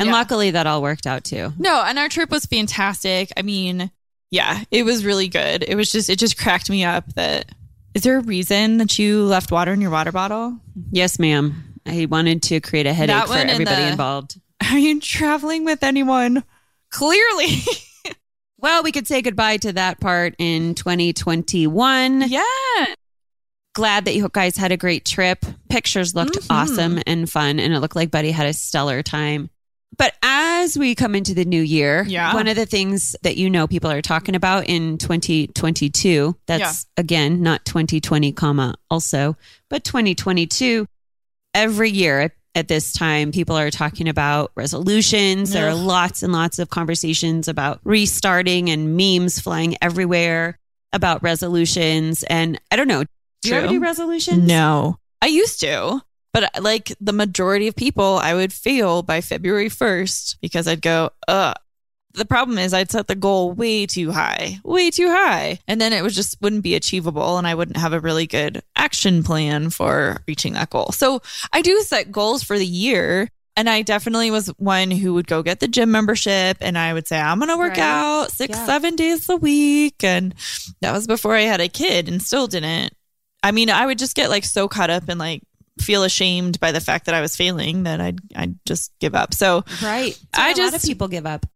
And 0.00 0.06
Yeah. 0.06 0.12
luckily, 0.12 0.52
that 0.52 0.66
all 0.68 0.80
worked 0.80 1.08
out 1.08 1.24
too. 1.24 1.52
No, 1.58 1.82
and 1.82 1.98
our 1.98 2.08
trip 2.08 2.30
was 2.30 2.46
fantastic. 2.46 3.32
I 3.36 3.42
mean, 3.42 3.90
yeah, 4.30 4.64
it 4.70 4.84
was 4.84 5.04
really 5.04 5.28
good. 5.28 5.64
It 5.66 5.74
was 5.76 5.90
just 5.90 6.08
it 6.10 6.18
just 6.18 6.38
cracked 6.38 6.68
me 6.70 6.84
up 6.84 7.12
that. 7.14 7.46
Is 7.94 8.02
there 8.02 8.18
a 8.18 8.22
reason 8.22 8.76
that 8.78 8.98
you 8.98 9.24
left 9.24 9.50
water 9.50 9.72
in 9.72 9.80
your 9.80 9.90
water 9.90 10.12
bottle? 10.12 10.58
Yes, 10.92 11.18
ma'am. 11.18 11.74
I 11.86 12.06
wanted 12.08 12.42
to 12.44 12.60
create 12.60 12.86
a 12.86 12.92
headache 12.92 13.26
for 13.26 13.32
everybody 13.34 13.82
the- 13.82 13.90
involved. 13.90 14.38
Are 14.70 14.78
you 14.78 15.00
traveling 15.00 15.64
with 15.64 15.82
anyone? 15.82 16.44
Clearly, 16.90 17.48
Well, 18.60 18.82
we 18.82 18.90
could 18.92 19.06
say 19.06 19.22
goodbye 19.22 19.56
to 19.58 19.72
that 19.74 20.00
part 20.00 20.34
in 20.38 20.74
2021. 20.74 22.22
yeah. 22.28 22.42
Glad 23.74 24.06
that 24.06 24.16
you 24.16 24.28
guys 24.32 24.56
had 24.56 24.72
a 24.72 24.76
great 24.76 25.04
trip. 25.04 25.44
Pictures 25.68 26.14
looked 26.14 26.38
Mhm. 26.40 26.46
awesome 26.50 27.02
and 27.06 27.30
fun, 27.30 27.60
and 27.60 27.72
it 27.72 27.78
looked 27.78 27.94
like 27.94 28.10
Buddy 28.10 28.32
had 28.32 28.48
a 28.48 28.52
stellar 28.52 29.02
time. 29.02 29.50
But 29.96 30.14
as 30.22 30.78
we 30.78 30.94
come 30.94 31.14
into 31.14 31.34
the 31.34 31.44
new 31.44 31.62
year, 31.62 32.04
Yeah. 32.06 32.34
one 32.34 32.46
of 32.46 32.56
the 32.56 32.66
things 32.66 33.16
that 33.22 33.36
you 33.36 33.50
know 33.50 33.66
people 33.66 33.90
are 33.90 34.02
talking 34.02 34.34
about 34.34 34.66
in 34.66 34.98
2022, 34.98 36.36
that's 36.46 36.86
again 36.96 37.42
not 37.42 37.64
2020, 37.64 38.32
comma 38.32 38.74
also, 38.90 39.36
but 39.70 39.84
2022, 39.84 40.86
every 41.54 41.90
year 41.90 42.32
at, 42.54 42.68
this 42.68 42.92
time, 42.92 43.30
people 43.30 43.56
are 43.56 43.70
talking 43.70 44.08
about 44.08 44.50
resolutions. 44.56 45.50
There 45.50 45.68
are 45.68 45.74
lots 45.76 46.24
and 46.24 46.32
lots 46.32 46.58
of 46.58 46.70
conversations 46.70 47.46
about 47.46 47.78
restarting 47.84 48.68
and 48.68 48.96
memes 48.96 49.38
flying 49.38 49.76
everywhere 49.80 50.58
about 50.92 51.22
resolutions. 51.22 52.24
And 52.24 52.60
I 52.72 52.76
don't 52.76 52.88
know, 52.88 53.04
do 53.42 53.48
you 53.48 53.54
ever 53.54 53.66
True. 53.68 53.78
do 53.78 53.80
resolutions? 53.80 54.42
No, 54.44 54.98
I 55.22 55.26
used 55.26 55.60
to, 55.60 56.02
but 56.32 56.44
uh, 56.56 56.60
like 56.62 56.92
the 57.00 57.12
majority 57.12 57.68
of 57.68 57.76
people, 57.76 58.18
I 58.18 58.34
would 58.34 58.52
fail 58.52 59.02
by 59.02 59.20
February 59.20 59.68
1st 59.70 60.36
because 60.40 60.66
I'd 60.68 60.82
go, 60.82 61.10
ugh. 61.26 61.54
The 62.14 62.24
problem 62.24 62.58
is 62.58 62.72
I'd 62.74 62.90
set 62.90 63.06
the 63.06 63.14
goal 63.14 63.52
way 63.52 63.86
too 63.86 64.10
high, 64.10 64.58
way 64.64 64.90
too 64.90 65.08
high. 65.08 65.60
And 65.68 65.80
then 65.80 65.92
it 65.92 66.02
was 66.02 66.16
just 66.16 66.40
wouldn't 66.40 66.62
be 66.64 66.74
achievable 66.74 67.36
and 67.38 67.46
I 67.46 67.54
wouldn't 67.54 67.76
have 67.76 67.92
a 67.92 68.00
really 68.00 68.26
good 68.26 68.62
action 68.74 69.22
plan 69.22 69.70
for 69.70 70.16
reaching 70.26 70.54
that 70.54 70.70
goal. 70.70 70.90
So 70.92 71.20
I 71.52 71.60
do 71.62 71.78
set 71.82 72.10
goals 72.10 72.42
for 72.42 72.58
the 72.58 72.66
year. 72.66 73.28
And 73.56 73.68
I 73.68 73.82
definitely 73.82 74.30
was 74.30 74.46
one 74.56 74.90
who 74.90 75.14
would 75.14 75.26
go 75.26 75.42
get 75.42 75.60
the 75.60 75.68
gym 75.68 75.90
membership 75.90 76.56
and 76.60 76.78
I 76.78 76.92
would 76.92 77.06
say, 77.06 77.20
I'm 77.20 77.38
going 77.38 77.50
to 77.50 77.58
work 77.58 77.72
Right. 77.72 77.78
out 77.80 78.30
six, 78.32 78.56
Yeah. 78.56 78.66
seven 78.66 78.96
days 78.96 79.28
a 79.28 79.36
week. 79.36 80.02
And 80.02 80.34
that 80.80 80.92
was 80.92 81.06
before 81.06 81.34
I 81.36 81.40
had 81.42 81.60
a 81.60 81.68
kid 81.68 82.08
and 82.08 82.22
still 82.22 82.46
didn't. 82.46 82.94
I 83.42 83.50
mean, 83.52 83.68
I 83.68 83.84
would 83.86 83.98
just 83.98 84.16
get 84.16 84.30
like 84.30 84.44
so 84.44 84.66
caught 84.66 84.90
up 84.90 85.08
in 85.08 85.18
like 85.18 85.42
feel 85.80 86.04
ashamed 86.04 86.60
by 86.60 86.72
the 86.72 86.80
fact 86.80 87.06
that 87.06 87.14
I 87.14 87.20
was 87.20 87.36
failing 87.36 87.84
that 87.84 88.00
I'd 88.00 88.20
I'd 88.34 88.56
just 88.66 88.92
give 89.00 89.14
up. 89.14 89.34
So 89.34 89.64
Right. 89.82 90.18
I 90.34 90.52
just, 90.54 90.60
a 90.60 90.64
lot 90.64 90.74
of 90.74 90.82
people 90.82 91.08
give 91.08 91.26
up. 91.26 91.46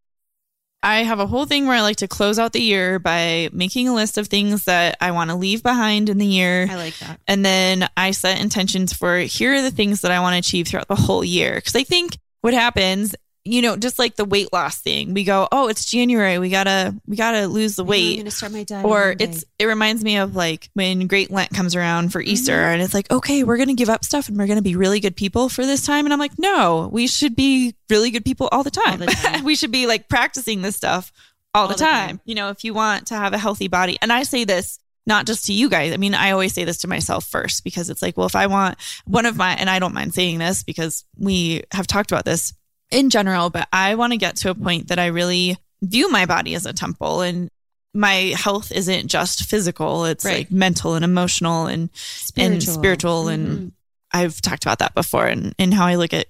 I 0.84 1.04
have 1.04 1.20
a 1.20 1.26
whole 1.28 1.46
thing 1.46 1.66
where 1.66 1.76
I 1.76 1.82
like 1.82 1.98
to 1.98 2.08
close 2.08 2.40
out 2.40 2.52
the 2.52 2.60
year 2.60 2.98
by 2.98 3.50
making 3.52 3.86
a 3.88 3.94
list 3.94 4.18
of 4.18 4.26
things 4.26 4.64
that 4.64 4.96
I 5.00 5.12
want 5.12 5.30
to 5.30 5.36
leave 5.36 5.62
behind 5.62 6.08
in 6.08 6.18
the 6.18 6.26
year. 6.26 6.66
I 6.68 6.74
like 6.74 6.98
that. 6.98 7.20
And 7.28 7.44
then 7.44 7.88
I 7.96 8.10
set 8.10 8.40
intentions 8.40 8.92
for 8.92 9.18
here 9.18 9.54
are 9.54 9.62
the 9.62 9.70
things 9.70 10.00
that 10.00 10.10
I 10.10 10.18
want 10.18 10.34
to 10.34 10.38
achieve 10.38 10.66
throughout 10.66 10.88
the 10.88 10.96
whole 10.96 11.22
year. 11.22 11.60
Cause 11.60 11.76
I 11.76 11.84
think 11.84 12.18
what 12.40 12.52
happens, 12.52 13.14
you 13.44 13.60
know, 13.60 13.76
just 13.76 13.98
like 13.98 14.14
the 14.16 14.24
weight 14.24 14.52
loss 14.52 14.78
thing, 14.78 15.14
we 15.14 15.24
go, 15.24 15.48
oh, 15.50 15.68
it's 15.68 15.84
January. 15.84 16.38
We 16.38 16.48
gotta, 16.48 16.94
we 17.06 17.16
gotta 17.16 17.48
lose 17.48 17.74
the 17.76 17.82
weight. 17.84 18.20
I'm 18.20 18.24
to 18.26 18.30
start 18.30 18.52
my 18.52 18.62
diet. 18.62 18.84
or 18.84 19.06
Monday. 19.08 19.24
it's 19.24 19.44
it 19.58 19.66
reminds 19.66 20.04
me 20.04 20.16
of 20.18 20.36
like 20.36 20.70
when 20.74 21.06
Great 21.08 21.30
Lent 21.30 21.50
comes 21.50 21.74
around 21.74 22.12
for 22.12 22.20
Easter 22.20 22.52
Mm-hmm. 22.52 22.72
and 22.74 22.82
it's 22.82 22.94
like 22.94 23.10
okay 23.10 23.42
we're 23.44 23.56
gonna 23.56 23.74
give 23.74 23.88
up 23.88 24.04
stuff 24.04 24.28
and 24.28 24.36
we're 24.38 24.46
gonna 24.46 24.62
be 24.62 24.76
really 24.76 25.00
good 25.00 25.16
people 25.16 25.48
for 25.48 25.66
this 25.66 25.84
time 25.84 26.06
and 26.06 26.12
I'm 26.12 26.18
like 26.20 26.38
no 26.38 26.88
we 26.92 27.06
should 27.06 27.34
be 27.34 27.74
really 27.90 28.10
good 28.10 28.24
people 28.24 28.48
all 28.52 28.62
the 28.62 28.70
time, 28.70 29.00
the 29.00 29.06
time. 29.06 29.44
we 29.44 29.54
should 29.56 29.72
be 29.72 29.86
like 29.86 30.08
practicing 30.08 30.62
this 30.62 30.76
stuff 30.76 31.10
all, 31.54 31.66
the, 31.68 31.74
the 31.74 31.80
time. 31.80 32.08
time. 32.08 32.20
you 32.24 32.34
know 32.34 32.50
if 32.50 32.62
you 32.64 32.74
want 32.74 33.08
to 33.08 33.14
have 33.14 33.32
a 33.32 33.38
healthy 33.38 33.68
body 33.68 33.98
and 34.02 34.12
I 34.12 34.22
say 34.22 34.44
this 34.44 34.78
not 35.06 35.26
just 35.26 35.46
to 35.46 35.52
you 35.52 35.68
guys 35.68 35.92
I 35.92 35.96
mean 35.96 36.14
I 36.14 36.30
always 36.30 36.52
say 36.54 36.64
this 36.64 36.78
to 36.78 36.88
myself 36.88 37.24
first 37.26 37.64
because 37.64 37.90
it's 37.90 38.02
like 38.02 38.16
well 38.16 38.26
if 38.26 38.36
I 38.36 38.46
want 38.46 38.78
one 39.04 39.26
of 39.26 39.36
my 39.36 39.54
and 39.54 39.68
I 39.68 39.78
don't 39.80 39.94
mind 39.94 40.14
saying 40.14 40.38
this 40.38 40.62
because 40.62 41.04
we 41.18 41.64
have 41.72 41.86
talked 41.86 42.12
about 42.12 42.24
this 42.24 42.52
in 42.92 43.10
general 43.10 43.50
but 43.50 43.66
I 43.72 43.94
want 43.96 44.12
to 44.12 44.16
get 44.18 44.36
to 44.36 44.50
a 44.50 44.54
point 44.54 44.88
that 44.88 44.98
I 44.98 45.06
really 45.06 45.56
view 45.82 46.10
my 46.10 46.26
body 46.26 46.54
as 46.54 46.66
a 46.66 46.72
temple 46.72 47.22
and 47.22 47.48
my 47.94 48.32
health 48.36 48.70
isn't 48.72 49.08
just 49.08 49.44
physical 49.44 50.04
it's 50.04 50.24
Right. 50.24 50.38
like 50.38 50.50
mental 50.52 50.94
and 50.94 51.04
emotional 51.04 51.66
and 51.66 51.90
and 52.36 52.62
spiritual 52.62 53.28
and 53.28 53.48
Mhm. 53.48 53.72
I've 54.14 54.40
talked 54.42 54.64
about 54.64 54.78
that 54.80 54.94
before 54.94 55.26
and, 55.26 55.54
and 55.58 55.72
how 55.72 55.86
I 55.86 55.94
look 55.94 56.12
at 56.12 56.26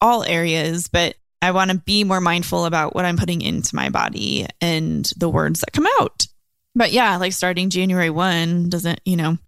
all 0.00 0.24
areas, 0.24 0.88
but 0.88 1.14
I 1.40 1.52
want 1.52 1.70
to 1.70 1.78
be 1.78 2.02
more 2.02 2.20
mindful 2.20 2.64
about 2.66 2.94
what 2.96 3.04
I'm 3.04 3.16
putting 3.16 3.42
into 3.42 3.76
my 3.76 3.90
body 3.90 4.46
and 4.60 5.08
the 5.16 5.28
words 5.28 5.60
that 5.60 5.72
come 5.72 5.86
out. 6.00 6.26
But 6.74 6.90
yeah, 6.90 7.16
like 7.18 7.32
starting 7.32 7.70
January 7.70 8.10
1 8.10 8.70
doesn't, 8.70 9.00
you 9.04 9.16
know, 9.16 9.38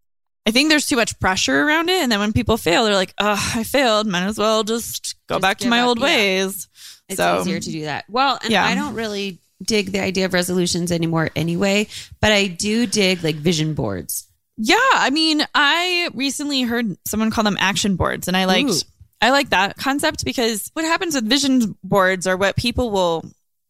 I 0.46 0.50
think 0.52 0.68
there's 0.68 0.86
too 0.86 0.94
much 0.96 1.18
pressure 1.18 1.62
around 1.62 1.88
it. 1.88 2.00
And 2.02 2.12
then 2.12 2.20
when 2.20 2.32
people 2.32 2.56
fail, 2.56 2.84
they're 2.84 2.94
like, 2.94 3.14
oh, 3.18 3.52
I 3.56 3.64
failed. 3.64 4.06
Might 4.06 4.22
as 4.24 4.38
well 4.38 4.62
just 4.62 5.13
go 5.28 5.37
Just 5.37 5.42
back 5.42 5.58
to 5.58 5.68
my 5.68 5.80
up. 5.80 5.88
old 5.88 5.98
Yeah. 5.98 6.04
ways. 6.04 6.68
It's 7.08 7.16
So- 7.18 7.40
easier 7.40 7.60
to 7.60 7.70
do 7.72 7.82
that. 7.84 8.04
Well, 8.08 8.38
and 8.42 8.50
Yeah. 8.50 8.64
I 8.64 8.74
don't 8.74 8.94
really 8.94 9.38
dig 9.62 9.92
the 9.92 10.00
idea 10.00 10.24
of 10.26 10.32
resolutions 10.32 10.90
anymore 10.92 11.30
anyway, 11.37 11.87
but 12.20 12.32
I 12.32 12.46
do 12.48 12.87
dig 12.87 13.22
like 13.24 13.37
vision 13.37 13.74
boards. 13.74 14.24
Yeah, 14.56 14.76
I 14.92 15.10
mean, 15.10 15.44
I 15.54 16.08
recently 16.14 16.62
heard 16.62 16.96
someone 17.06 17.30
call 17.30 17.44
them 17.44 17.56
action 17.58 17.96
boards, 17.96 18.28
and 18.28 18.37
I 18.37 18.44
liked 18.44 18.70
Ooh. 18.70 18.80
I 19.20 19.30
like 19.30 19.50
that 19.50 19.76
concept 19.76 20.24
because 20.24 20.70
what 20.74 20.84
happens 20.84 21.14
with 21.14 21.24
vision 21.28 21.76
boards 21.82 22.26
or 22.26 22.37
what 22.37 22.56
people 22.56 22.90
will 22.90 23.24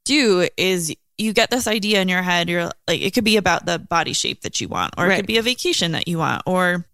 do 0.04 0.48
is 0.56 0.92
you 1.16 1.32
get 1.32 1.48
this 1.50 1.68
idea 1.68 2.00
in 2.02 2.08
your 2.08 2.22
head. 2.22 2.48
You're 2.48 2.70
like, 2.88 3.00
it 3.00 3.14
could 3.14 3.22
be 3.24 3.36
about 3.36 3.64
the 3.64 3.78
body 3.78 4.12
shape 4.14 4.42
that 4.42 4.60
you 4.60 4.66
want, 4.68 4.94
or 4.98 5.08
it 5.08 5.16
could 5.16 5.26
be 5.26 5.38
a 5.38 5.42
vacation 5.42 5.92
that 5.92 6.08
you 6.08 6.18
want, 6.18 6.42
or 6.44 6.84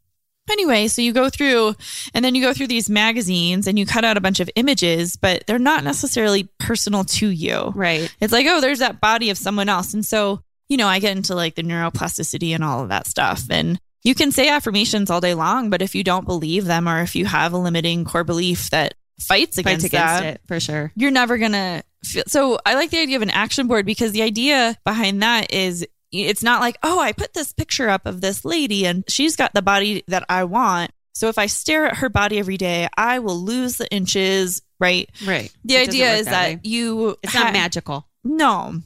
anyway. 0.51 0.89
So 0.89 1.03
you 1.03 1.13
go 1.13 1.29
through, 1.31 1.75
and 2.15 2.25
then 2.25 2.35
you 2.35 2.43
go 2.43 2.53
through 2.53 2.69
these 2.69 2.91
magazines 2.91 3.67
and 3.67 3.79
you 3.79 3.87
cut 3.87 4.05
out 4.05 4.17
a 4.17 4.21
bunch 4.21 4.41
of 4.41 4.51
images, 4.57 5.17
but 5.17 5.47
they're 5.47 5.59
not 5.59 5.85
necessarily 5.85 6.49
personal 6.59 7.05
to 7.05 7.29
you. 7.29 7.73
Right. 7.75 8.15
It's 8.21 8.33
like, 8.33 8.47
oh, 8.49 8.61
there's 8.61 8.81
that 8.81 9.01
body 9.01 9.31
of 9.31 9.39
someone 9.39 9.69
else. 9.69 9.95
And 9.95 10.05
so, 10.05 10.43
you 10.69 10.77
know, 10.77 10.89
I 10.89 10.99
get 10.99 11.17
into 11.17 11.35
like 11.35 11.55
the 11.55 11.63
neuroplasticity 11.63 12.55
and 12.55 12.63
all 12.65 12.83
of 12.83 12.89
that 12.91 13.07
stuff. 13.07 13.45
And 13.51 13.81
you 14.03 14.15
can 14.15 14.33
say 14.33 14.49
affirmations 14.49 15.11
all 15.11 15.21
day 15.21 15.35
long, 15.35 15.71
but 15.71 15.83
if 15.83 15.95
you 15.95 16.03
don't 16.03 16.27
believe 16.27 16.65
them 16.65 16.89
or 16.89 17.03
if 17.03 17.15
you 17.15 17.27
have 17.27 17.53
a 17.53 17.59
limiting 17.59 18.05
core 18.05 18.25
belief 18.25 18.71
that 18.71 18.95
fights 19.19 19.59
against, 19.59 19.83
Fights 19.83 19.93
against 19.93 20.23
that, 20.23 20.25
it 20.25 20.41
for 20.47 20.59
sure. 20.61 20.93
you're 20.97 21.11
never 21.11 21.37
going 21.37 21.53
to 21.53 21.83
feel. 22.05 22.23
So 22.27 22.59
I 22.65 22.75
like 22.75 22.91
the 22.91 23.01
idea 23.01 23.17
of 23.17 23.23
an 23.23 23.31
action 23.31 23.67
board 23.67 23.85
because 23.85 24.13
the 24.13 24.23
idea 24.23 24.77
behind 24.85 25.23
that 25.23 25.53
is 25.53 25.87
it's 26.13 26.43
not 26.43 26.61
like, 26.61 26.77
oh, 26.83 26.99
I 27.01 27.13
put 27.13 27.35
this 27.35 27.53
picture 27.53 27.89
up 27.89 28.07
of 28.07 28.21
this 28.21 28.45
lady 28.45 28.85
and 28.87 29.05
she's 29.09 29.37
got 29.37 29.53
the 29.55 29.63
body 29.63 30.03
that 30.09 30.25
I 30.29 30.45
want. 30.45 30.91
So 31.15 31.29
if 31.29 31.39
I 31.39 31.47
stare 31.47 31.87
at 31.87 31.97
her 31.99 32.09
body 32.09 32.39
every 32.39 32.57
day, 32.57 32.89
I 32.97 33.19
will 33.19 33.37
lose 33.39 33.77
the 33.77 33.91
inches, 33.93 34.63
right? 34.79 35.09
Right. 35.27 35.53
The 35.65 35.75
It 35.77 35.89
idea 35.89 36.15
is 36.15 36.25
that 36.27 36.49
that, 36.63 36.67
you 36.67 37.17
It's 37.23 37.33
ha- 37.33 37.45
not 37.45 37.53
magical. 37.53 38.07
no. 38.25 38.81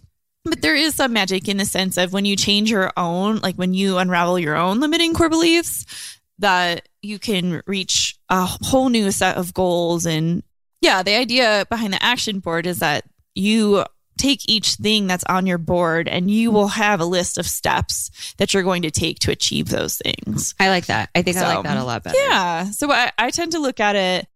But 0.46 0.60
there 0.60 0.74
is 0.76 0.94
some 0.94 1.14
magic 1.14 1.48
in 1.48 1.56
the 1.56 1.64
sense 1.64 1.96
of 1.96 2.12
when 2.12 2.26
you 2.26 2.36
change 2.36 2.70
your 2.70 2.92
own, 2.98 3.38
like 3.38 3.56
when 3.56 3.72
you 3.72 3.96
unravel 3.96 4.38
your 4.38 4.56
own 4.56 4.78
limiting 4.78 5.14
core 5.14 5.30
beliefs, 5.30 5.86
that 6.40 6.86
you 7.00 7.18
can 7.18 7.62
reach 7.66 8.18
a 8.28 8.44
whole 8.44 8.90
new 8.90 9.10
set 9.10 9.38
of 9.38 9.54
goals. 9.54 10.04
And 10.04 10.42
yeah, 10.82 11.02
the 11.02 11.14
idea 11.14 11.64
behind 11.70 11.94
the 11.94 12.02
action 12.02 12.40
board 12.40 12.66
is 12.66 12.80
that 12.80 13.04
you 13.34 13.86
take 14.16 14.48
each 14.48 14.74
thing 14.74 15.06
that's 15.06 15.24
on 15.24 15.46
your 15.46 15.58
board 15.58 16.08
and 16.08 16.30
you 16.30 16.50
will 16.50 16.68
have 16.68 17.00
a 17.00 17.04
list 17.04 17.36
of 17.38 17.46
steps 17.46 18.34
that 18.38 18.54
you're 18.54 18.62
going 18.62 18.82
to 18.82 18.90
take 18.90 19.18
to 19.20 19.30
achieve 19.30 19.68
those 19.68 19.98
things. 19.98 20.54
I 20.60 20.68
like 20.68 20.86
that. 20.86 21.10
I 21.14 21.22
think 21.22 21.36
I 21.36 21.54
like 21.54 21.64
that 21.64 21.76
a 21.76 21.84
lot 21.84 22.02
better. 22.04 22.16
Yeah. 22.18 22.64
So 22.70 22.90
I, 22.92 23.10
I 23.18 23.30
tend 23.30 23.52
to 23.52 23.58
look 23.58 23.80
at 23.80 23.96
it, 23.96 24.26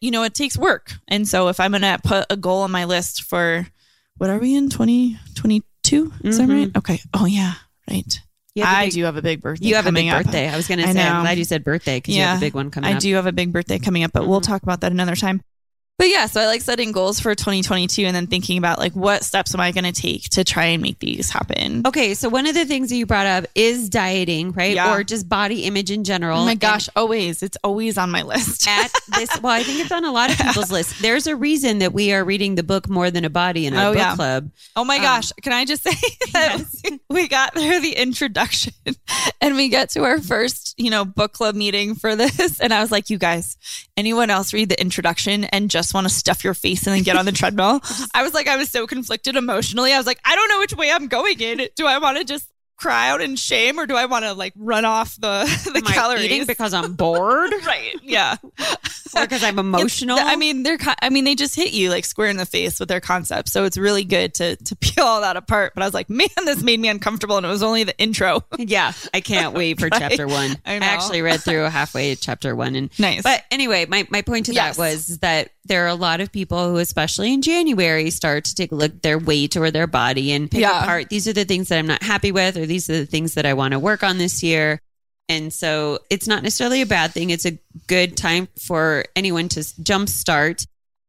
you 0.00 0.10
know, 0.10 0.22
it 0.22 0.34
takes 0.34 0.56
work. 0.56 0.92
And 1.08 1.26
so 1.28 1.48
if 1.48 1.60
I'm 1.60 1.72
going 1.72 1.82
to 1.82 1.98
put 2.02 2.26
a 2.30 2.36
goal 2.36 2.62
on 2.62 2.70
my 2.70 2.84
list 2.84 3.22
for 3.24 3.66
what 4.16 4.30
are 4.30 4.38
we 4.38 4.54
in 4.54 4.70
2022? 4.70 6.12
Is 6.24 6.38
that 6.38 6.48
Mhm. 6.48 6.64
right? 6.66 6.76
Okay. 6.76 7.00
Oh, 7.14 7.26
yeah. 7.26 7.54
Right. 7.90 8.20
You 8.54 8.64
have 8.64 8.72
a 8.74 8.76
I 8.78 8.84
big- 8.86 8.94
do 8.94 9.04
have 9.04 9.16
a 9.16 9.22
big 9.22 9.42
birthday. 9.42 9.66
You 9.68 9.74
have 9.74 9.86
a 9.86 9.92
big 9.92 10.08
up. 10.08 10.24
birthday. 10.24 10.48
I 10.48 10.56
was 10.56 10.66
going 10.66 10.78
to 10.80 10.90
say. 10.90 11.02
I'm 11.02 11.22
glad 11.22 11.36
you 11.38 11.44
said 11.44 11.62
birthday 11.62 11.98
because 11.98 12.16
you 12.16 12.22
have 12.22 12.38
a 12.38 12.40
big 12.40 12.54
one 12.54 12.70
coming 12.70 12.88
up. 12.88 12.94
I 12.94 12.96
up. 12.96 13.02
do 13.02 13.14
have 13.14 13.26
a 13.26 13.32
big 13.32 13.52
birthday 13.52 13.78
coming 13.78 14.02
up, 14.02 14.12
but 14.12 14.26
we'll 14.26 14.40
Mhm. 14.40 14.46
talk 14.46 14.62
about 14.62 14.80
that 14.80 14.92
another 14.92 15.14
time. 15.14 15.42
But 15.98 16.08
yeah, 16.10 16.26
so 16.26 16.42
I 16.42 16.46
like 16.46 16.60
setting 16.60 16.92
goals 16.92 17.20
for 17.20 17.34
2022 17.34 18.02
and 18.04 18.14
then 18.14 18.26
thinking 18.26 18.58
about 18.58 18.78
like 18.78 18.92
what 18.92 19.24
steps 19.24 19.54
am 19.54 19.60
I 19.62 19.72
going 19.72 19.84
to 19.90 19.92
take 19.92 20.24
to 20.30 20.44
try 20.44 20.66
and 20.66 20.82
make 20.82 20.98
these 20.98 21.30
happen. 21.30 21.86
Okay, 21.86 22.12
so 22.12 22.28
one 22.28 22.46
of 22.46 22.54
the 22.54 22.66
things 22.66 22.90
that 22.90 22.96
you 22.96 23.06
brought 23.06 23.26
up 23.26 23.46
is 23.54 23.88
dieting, 23.88 24.52
right? 24.52 24.74
Yeah. 24.74 24.94
Or 24.94 25.02
just 25.04 25.26
body 25.26 25.64
image 25.64 25.90
in 25.90 26.04
general. 26.04 26.40
Oh 26.40 26.44
my 26.44 26.50
And 26.50 26.60
gosh, 26.60 26.90
always. 26.94 27.42
It's 27.42 27.56
always 27.64 27.96
on 27.96 28.10
my 28.10 28.20
list. 28.22 28.68
At 28.68 28.92
this, 29.16 29.40
well, 29.40 29.54
I 29.54 29.62
think 29.62 29.80
it's 29.80 29.90
on 29.90 30.04
a 30.04 30.12
lot 30.12 30.30
of 30.30 30.36
people's 30.36 30.70
lists. 30.70 30.98
There's 31.00 31.26
a 31.26 31.34
reason 31.34 31.78
that 31.78 31.94
we 31.94 32.12
are 32.12 32.22
reading 32.24 32.56
the 32.56 32.62
book 32.62 32.90
More 32.90 33.10
Than 33.10 33.24
a 33.24 33.30
Body 33.30 33.66
in 33.66 33.72
our 33.74 33.86
Oh, 33.86 33.92
book 33.92 33.98
yeah. 33.98 34.14
club. 34.16 34.50
Oh 34.76 34.84
my 34.84 34.96
Um, 34.96 35.02
gosh. 35.02 35.32
Can 35.40 35.54
I 35.54 35.64
just 35.64 35.82
say 35.82 35.92
that 36.34 36.62
we 37.08 37.26
got 37.26 37.54
through 37.54 37.80
the 37.80 37.92
introduction 37.96 38.74
and 39.40 39.56
we 39.56 39.70
get 39.70 39.88
to 39.90 40.04
our 40.04 40.20
first, 40.20 40.74
you 40.76 40.90
know, 40.90 41.06
book 41.06 41.32
club 41.32 41.54
meeting 41.54 41.94
for 41.94 42.14
this. 42.16 42.60
And 42.60 42.74
I 42.74 42.80
was 42.82 42.92
like, 42.92 43.08
you 43.08 43.16
guys, 43.16 43.56
anyone 43.96 44.28
else 44.28 44.52
read 44.52 44.68
the 44.68 44.78
introduction 44.78 45.44
and 45.44 45.70
just 45.70 45.85
want 45.94 46.06
to 46.08 46.12
stuff 46.14 46.44
your 46.44 46.54
face 46.54 46.86
and 46.86 46.94
then 46.96 47.02
get 47.02 47.16
on 47.16 47.24
the 47.24 47.32
treadmill? 47.32 47.80
I 48.14 48.22
was 48.22 48.34
like, 48.34 48.48
I 48.48 48.56
was 48.56 48.70
so 48.70 48.86
conflicted 48.86 49.36
emotionally. 49.36 49.92
I 49.92 49.98
was 49.98 50.06
like, 50.06 50.20
I 50.24 50.34
don't 50.36 50.48
know 50.48 50.58
which 50.58 50.74
way 50.74 50.90
I'm 50.90 51.08
going 51.08 51.40
in. 51.40 51.68
Do 51.76 51.86
I 51.86 51.98
want 51.98 52.18
to 52.18 52.24
just 52.24 52.48
cry 52.78 53.08
out 53.08 53.22
in 53.22 53.36
shame 53.36 53.80
or 53.80 53.86
do 53.86 53.96
I 53.96 54.04
want 54.04 54.26
to 54.26 54.34
like 54.34 54.52
run 54.54 54.84
off 54.84 55.16
the, 55.16 55.44
the 55.72 55.78
Am 55.78 55.82
calories? 55.82 56.24
eating 56.24 56.44
because 56.46 56.74
I'm 56.74 56.92
bored 56.96 57.52
right. 57.64 57.94
Yeah. 58.02 58.36
or 59.16 59.22
because 59.22 59.42
I'm 59.42 59.58
emotional? 59.58 60.18
I 60.20 60.36
mean, 60.36 60.62
they're. 60.62 60.76
I 61.00 61.08
mean, 61.08 61.24
they 61.24 61.34
just 61.34 61.56
hit 61.56 61.72
you 61.72 61.88
like 61.88 62.04
square 62.04 62.28
in 62.28 62.36
the 62.36 62.44
face 62.44 62.78
with 62.78 62.90
their 62.90 63.00
concept. 63.00 63.48
So 63.48 63.64
it's 63.64 63.78
really 63.78 64.04
good 64.04 64.34
to 64.34 64.56
to 64.56 64.76
peel 64.76 65.04
all 65.04 65.22
that 65.22 65.38
apart. 65.38 65.72
But 65.74 65.84
I 65.84 65.86
was 65.86 65.94
like, 65.94 66.10
man, 66.10 66.28
this 66.44 66.62
made 66.62 66.78
me 66.78 66.88
uncomfortable, 66.88 67.38
and 67.38 67.46
it 67.46 67.48
was 67.48 67.62
only 67.62 67.84
the 67.84 67.96
intro. 67.98 68.42
yeah, 68.58 68.92
I 69.14 69.22
can't 69.22 69.54
wait 69.54 69.80
for 69.80 69.86
Right. 69.88 69.98
chapter 69.98 70.26
one. 70.26 70.58
I 70.66 70.74
I, 70.74 70.76
actually 70.76 71.22
read 71.22 71.40
through 71.40 71.62
halfway 71.64 72.14
chapter 72.16 72.54
one, 72.54 72.74
and 72.76 72.90
Nice. 72.98 73.22
But 73.22 73.42
anyway, 73.50 73.86
my, 73.86 74.06
my 74.10 74.20
point 74.20 74.46
to 74.46 74.52
Yes. 74.52 74.76
that 74.76 74.82
was 74.82 75.18
that 75.20 75.50
there 75.66 75.84
are 75.84 75.88
a 75.88 75.94
lot 75.94 76.20
of 76.20 76.32
people 76.32 76.70
who, 76.70 76.78
especially 76.78 77.32
in 77.32 77.42
January, 77.42 78.10
start 78.10 78.44
to 78.44 78.54
take 78.54 78.72
a 78.72 78.74
look 78.74 78.92
at 78.92 79.02
their 79.02 79.18
weight 79.18 79.56
or 79.56 79.70
their 79.70 79.86
body 79.86 80.32
and 80.32 80.50
pick 80.50 80.60
Yeah. 80.60 80.82
apart. 80.82 81.08
These 81.08 81.26
are 81.28 81.32
the 81.32 81.44
things 81.44 81.68
that 81.68 81.78
I'm 81.78 81.86
not 81.86 82.02
happy 82.02 82.32
with, 82.32 82.56
or 82.56 82.66
these 82.66 82.88
are 82.90 82.98
the 82.98 83.06
things 83.06 83.34
that 83.34 83.46
I 83.46 83.54
want 83.54 83.72
to 83.72 83.78
work 83.78 84.02
on 84.02 84.18
this 84.18 84.42
year. 84.42 84.80
And 85.28 85.52
so 85.52 85.98
it's 86.08 86.28
not 86.28 86.42
necessarily 86.44 86.82
a 86.82 86.86
bad 86.86 87.12
thing. 87.12 87.30
It's 87.30 87.46
a 87.46 87.58
good 87.88 88.16
time 88.16 88.48
for 88.60 89.04
anyone 89.16 89.48
to 89.50 89.60
jumpstart. 89.60 90.66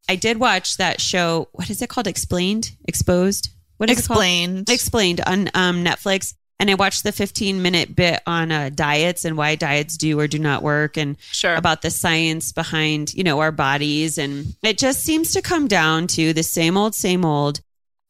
I 0.10 0.16
did 0.16 0.40
watch 0.40 0.78
that 0.78 1.00
show. 1.02 1.50
What 1.52 1.70
is 1.70 1.82
it 1.82 1.90
called? 1.90 2.08
Explained? 2.08 2.72
Exposed? 2.88 3.50
What 3.78 3.90
is 3.90 4.00
it 4.00 4.08
called? 4.08 4.18
Explained. 4.20 4.70
explained 4.70 5.22
on 5.28 5.50
um, 5.54 5.84
Netflix. 5.84 6.34
And 6.60 6.72
I 6.72 6.74
watched 6.74 7.04
the 7.04 7.12
15 7.12 7.62
minute 7.62 7.96
bit 7.96 8.22
on 8.26 8.52
uh, 8.52 8.70
diets 8.74 9.26
and 9.26 9.38
why 9.38 9.56
diets 9.56 9.96
do 9.96 10.20
or 10.20 10.28
do 10.28 10.40
not 10.40 10.64
work 10.64 10.98
and 10.98 11.16
Sure. 11.32 11.54
about 11.54 11.84
the 11.84 11.92
science 11.92 12.52
behind, 12.52 13.14
you 13.14 13.24
know, 13.24 13.40
our 13.40 13.52
bodies. 13.52 14.18
And 14.18 14.56
it 14.64 14.78
just 14.80 15.02
seems 15.04 15.32
to 15.34 15.42
come 15.42 15.68
down 15.68 16.08
to 16.08 16.34
the 16.34 16.42
same 16.44 16.76
old, 16.76 16.96
same 16.96 17.24
old. 17.24 17.62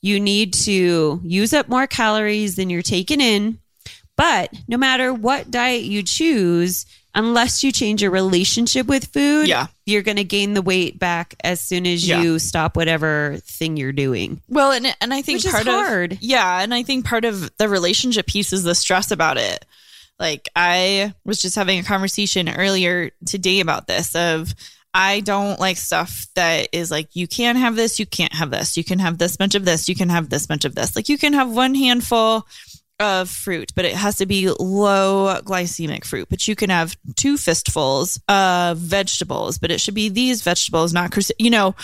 You 0.01 0.19
need 0.19 0.53
to 0.53 1.19
use 1.23 1.53
up 1.53 1.67
more 1.67 1.87
calories 1.87 2.55
than 2.55 2.69
you're 2.69 2.81
taking 2.81 3.19
in. 3.19 3.59
But 4.15 4.51
no 4.67 4.77
matter 4.77 5.13
what 5.13 5.51
diet 5.51 5.83
you 5.83 6.01
choose, 6.01 6.85
unless 7.17 7.63
you 7.63 7.71
change 7.73 8.01
your 8.01 8.11
relationship 8.11 8.87
with 8.87 9.07
food, 9.11 9.47
Yeah. 9.49 9.67
you're 9.85 10.03
going 10.03 10.17
to 10.17 10.23
gain 10.23 10.53
the 10.53 10.61
weight 10.61 10.97
back 10.99 11.35
as 11.43 11.59
soon 11.59 11.85
as 11.85 12.07
Yeah. 12.07 12.21
you 12.21 12.39
stop 12.39 12.77
whatever 12.77 13.39
thing 13.43 13.75
you're 13.75 13.91
doing. 13.91 14.39
well, 14.47 14.71
and 14.71 14.95
and 15.01 15.13
I 15.13 15.21
think 15.21 15.43
Which 15.43 15.51
part 15.51 15.67
hard. 15.67 16.13
of 16.13 16.21
yeah, 16.21 16.61
and 16.61 16.73
I 16.73 16.83
think 16.83 17.03
part 17.05 17.25
of 17.25 17.51
the 17.57 17.67
relationship 17.67 18.27
piece 18.27 18.53
is 18.53 18.63
the 18.63 18.75
stress 18.75 19.11
about 19.11 19.37
it. 19.37 19.65
Like 20.19 20.47
I 20.55 21.13
was 21.25 21.41
just 21.41 21.55
having 21.55 21.79
a 21.79 21.83
conversation 21.83 22.47
earlier 22.49 23.11
today 23.25 23.59
about 23.59 23.87
this 23.87 24.15
of 24.15 24.53
I 24.93 25.19
don't 25.19 25.59
like 25.59 25.77
stuff 25.77 26.25
that 26.35 26.69
is 26.71 26.89
like 26.89 27.15
you 27.15 27.27
can 27.27 27.55
have 27.55 27.75
this, 27.75 27.99
you 27.99 28.05
can't 28.07 28.33
have 28.33 28.49
this. 28.49 28.77
You 28.77 28.83
can 28.83 28.97
have 28.97 29.19
this 29.19 29.37
much 29.37 29.53
of 29.53 29.63
this, 29.65 29.87
you 29.87 29.93
can 29.95 30.09
have 30.09 30.29
this 30.29 30.49
much 30.49 30.65
of 30.65 30.73
this. 30.73 30.95
Like 30.95 31.07
you 31.09 31.17
can 31.19 31.33
have 31.33 31.49
one 31.51 31.75
handful 31.75 32.47
of 32.99 33.29
fruit, 33.29 33.71
but 33.75 33.85
it 33.85 33.93
has 33.93 34.15
to 34.17 34.25
be 34.25 34.49
low 34.49 35.39
glycemic 35.43 36.03
fruit. 36.03 36.27
But 36.29 36.47
you 36.47 36.55
can 36.55 36.69
have 36.69 36.97
two 37.15 37.37
fistfuls 37.37 38.19
of 38.27 38.77
vegetables, 38.77 39.57
but 39.59 39.69
it 39.71 39.79
should 39.79 39.93
be 39.93 40.09
these 40.09 40.41
vegetables, 40.41 40.93
not 40.93 41.11
cruci- 41.11 41.31
you 41.37 41.49
know. 41.49 41.75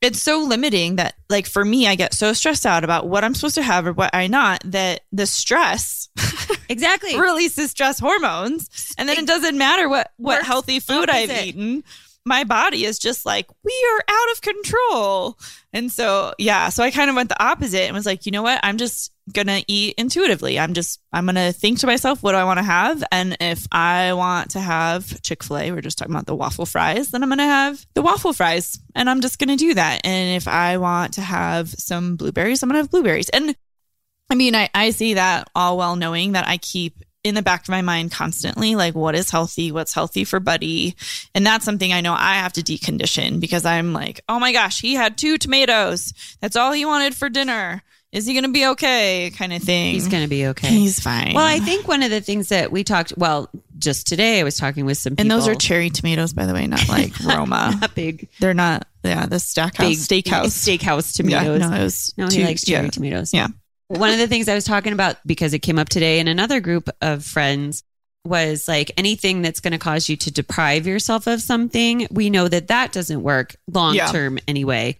It's 0.00 0.22
so 0.22 0.38
limiting 0.38 0.96
that, 0.96 1.14
like 1.28 1.46
for 1.46 1.64
me, 1.64 1.88
I 1.88 1.96
get 1.96 2.14
so 2.14 2.32
stressed 2.32 2.64
out 2.64 2.84
about 2.84 3.08
what 3.08 3.24
I'm 3.24 3.34
supposed 3.34 3.56
to 3.56 3.62
have 3.62 3.84
or 3.86 3.92
what 3.92 4.14
I 4.14 4.28
not 4.28 4.62
that 4.66 5.00
the 5.10 5.26
stress 5.26 6.08
Exactly. 6.68 7.18
releases 7.18 7.70
stress 7.72 7.98
hormones, 7.98 8.94
and 8.96 9.08
then 9.08 9.18
it 9.18 9.26
doesn't 9.26 9.58
matter 9.58 9.88
what 9.88 10.12
what 10.16 10.44
healthy 10.44 10.78
food 10.80 11.10
I've 11.10 11.30
eaten. 11.30 11.82
My 12.24 12.44
body 12.44 12.84
is 12.84 12.98
just 12.98 13.24
like 13.24 13.46
we 13.64 13.86
are 13.92 14.04
out 14.14 14.32
of 14.32 14.40
control, 14.42 15.38
and 15.72 15.90
so 15.90 16.34
yeah. 16.38 16.68
So 16.68 16.84
I 16.84 16.90
kind 16.90 17.08
of 17.10 17.16
went 17.16 17.30
the 17.30 17.42
opposite 17.42 17.82
and 17.84 17.94
was 17.94 18.06
like, 18.06 18.26
you 18.26 18.32
know 18.32 18.42
what? 18.42 18.60
I'm 18.62 18.76
just 18.76 19.10
gonna 19.32 19.62
eat 19.66 19.94
intuitively. 19.98 20.58
I'm 20.58 20.74
just 20.74 21.00
I'm 21.12 21.26
gonna 21.26 21.52
think 21.52 21.80
to 21.80 21.86
myself, 21.86 22.22
what 22.22 22.32
do 22.32 22.38
I 22.38 22.44
want 22.44 22.58
to 22.58 22.64
have? 22.64 23.04
And 23.12 23.36
if 23.40 23.66
I 23.72 24.12
want 24.14 24.50
to 24.52 24.60
have 24.60 25.22
Chick 25.22 25.42
Fil 25.42 25.58
A, 25.58 25.72
we're 25.72 25.80
just 25.80 25.98
talking 25.98 26.14
about 26.14 26.26
the 26.26 26.34
waffle 26.34 26.66
fries, 26.66 27.10
then 27.10 27.22
I'm 27.22 27.28
gonna 27.28 27.44
have 27.44 27.84
the 27.94 28.02
waffle 28.02 28.32
fries, 28.32 28.78
and 28.94 29.08
I'm 29.08 29.20
just 29.20 29.38
gonna 29.38 29.56
do 29.56 29.74
that. 29.74 30.00
And 30.04 30.36
if 30.36 30.48
I 30.48 30.78
want 30.78 31.14
to 31.14 31.20
have 31.20 31.68
some 31.70 32.16
blueberries, 32.16 32.62
I'm 32.62 32.68
gonna 32.68 32.80
have 32.80 32.90
blueberries. 32.90 33.28
And 33.28 33.54
I 34.30 34.34
mean, 34.34 34.54
I, 34.54 34.68
I 34.74 34.90
see 34.90 35.14
that 35.14 35.48
all 35.54 35.78
well 35.78 35.96
knowing 35.96 36.32
that 36.32 36.46
I 36.46 36.58
keep 36.58 37.02
in 37.24 37.34
the 37.34 37.42
back 37.42 37.62
of 37.62 37.68
my 37.68 37.82
mind 37.82 38.12
constantly, 38.12 38.76
like 38.76 38.94
what 38.94 39.14
is 39.14 39.30
healthy, 39.30 39.72
what's 39.72 39.92
healthy 39.92 40.24
for 40.24 40.40
Buddy. 40.40 40.96
And 41.34 41.46
that's 41.46 41.64
something 41.64 41.92
I 41.92 42.00
know 42.00 42.14
I 42.14 42.34
have 42.34 42.52
to 42.54 42.62
decondition 42.62 43.40
because 43.40 43.64
I'm 43.64 43.92
like, 43.92 44.20
oh 44.28 44.38
my 44.38 44.52
gosh, 44.52 44.80
he 44.80 44.94
had 44.94 45.18
two 45.18 45.36
tomatoes. 45.38 46.12
That's 46.40 46.56
all 46.56 46.72
he 46.72 46.84
wanted 46.84 47.14
for 47.14 47.28
dinner. 47.28 47.82
Is 48.10 48.24
he 48.26 48.32
going 48.32 48.44
to 48.44 48.50
be 48.52 48.64
okay? 48.68 49.30
Kind 49.36 49.52
of 49.52 49.62
thing. 49.62 49.92
He's 49.92 50.08
going 50.08 50.22
to 50.22 50.28
be 50.30 50.46
okay. 50.48 50.68
He's 50.68 50.98
fine. 50.98 51.34
Well, 51.34 51.44
I 51.46 51.58
think 51.58 51.86
one 51.86 52.02
of 52.02 52.10
the 52.10 52.22
things 52.22 52.48
that 52.48 52.72
we 52.72 52.82
talked, 52.82 53.12
well, 53.18 53.50
just 53.78 54.06
today 54.06 54.40
I 54.40 54.44
was 54.44 54.56
talking 54.56 54.86
with 54.86 54.96
some 54.96 55.12
people. 55.12 55.22
and 55.22 55.30
those 55.30 55.46
are 55.46 55.54
cherry 55.54 55.90
tomatoes, 55.90 56.32
by 56.32 56.46
the 56.46 56.54
way, 56.54 56.66
not 56.66 56.88
like 56.88 57.12
Roma. 57.24 57.76
not 57.80 57.94
big, 57.94 58.28
They're 58.40 58.54
not, 58.54 58.86
yeah, 59.04 59.26
the 59.26 59.38
stackhouse, 59.38 60.08
big 60.08 60.24
steakhouse. 60.24 60.46
steakhouse 60.78 61.14
tomatoes. 61.14 61.60
Yeah, 61.60 61.68
no, 61.68 61.76
it 61.76 61.82
was 61.82 62.14
No, 62.16 62.28
two- 62.28 62.38
he 62.40 62.44
likes 62.46 62.64
cherry 62.64 62.84
yeah. 62.86 62.90
tomatoes. 62.90 63.34
Yeah. 63.34 63.48
One 63.88 64.10
of 64.10 64.18
the 64.18 64.26
things 64.26 64.48
I 64.48 64.54
was 64.54 64.64
talking 64.64 64.94
about 64.94 65.16
because 65.26 65.52
it 65.52 65.58
came 65.60 65.78
up 65.78 65.88
today 65.90 66.18
in 66.18 66.28
another 66.28 66.60
group 66.60 66.88
of 67.02 67.24
friends 67.24 67.84
was 68.24 68.66
like 68.68 68.90
anything 68.96 69.42
that's 69.42 69.60
going 69.60 69.72
to 69.72 69.78
cause 69.78 70.08
you 70.08 70.16
to 70.16 70.30
deprive 70.30 70.86
yourself 70.86 71.26
of 71.26 71.40
something. 71.42 72.06
We 72.10 72.28
know 72.30 72.48
that 72.48 72.68
that 72.68 72.92
doesn't 72.92 73.22
work 73.22 73.54
long 73.70 73.94
Yeah. 73.94 74.08
term 74.12 74.38
anyway. 74.48 74.98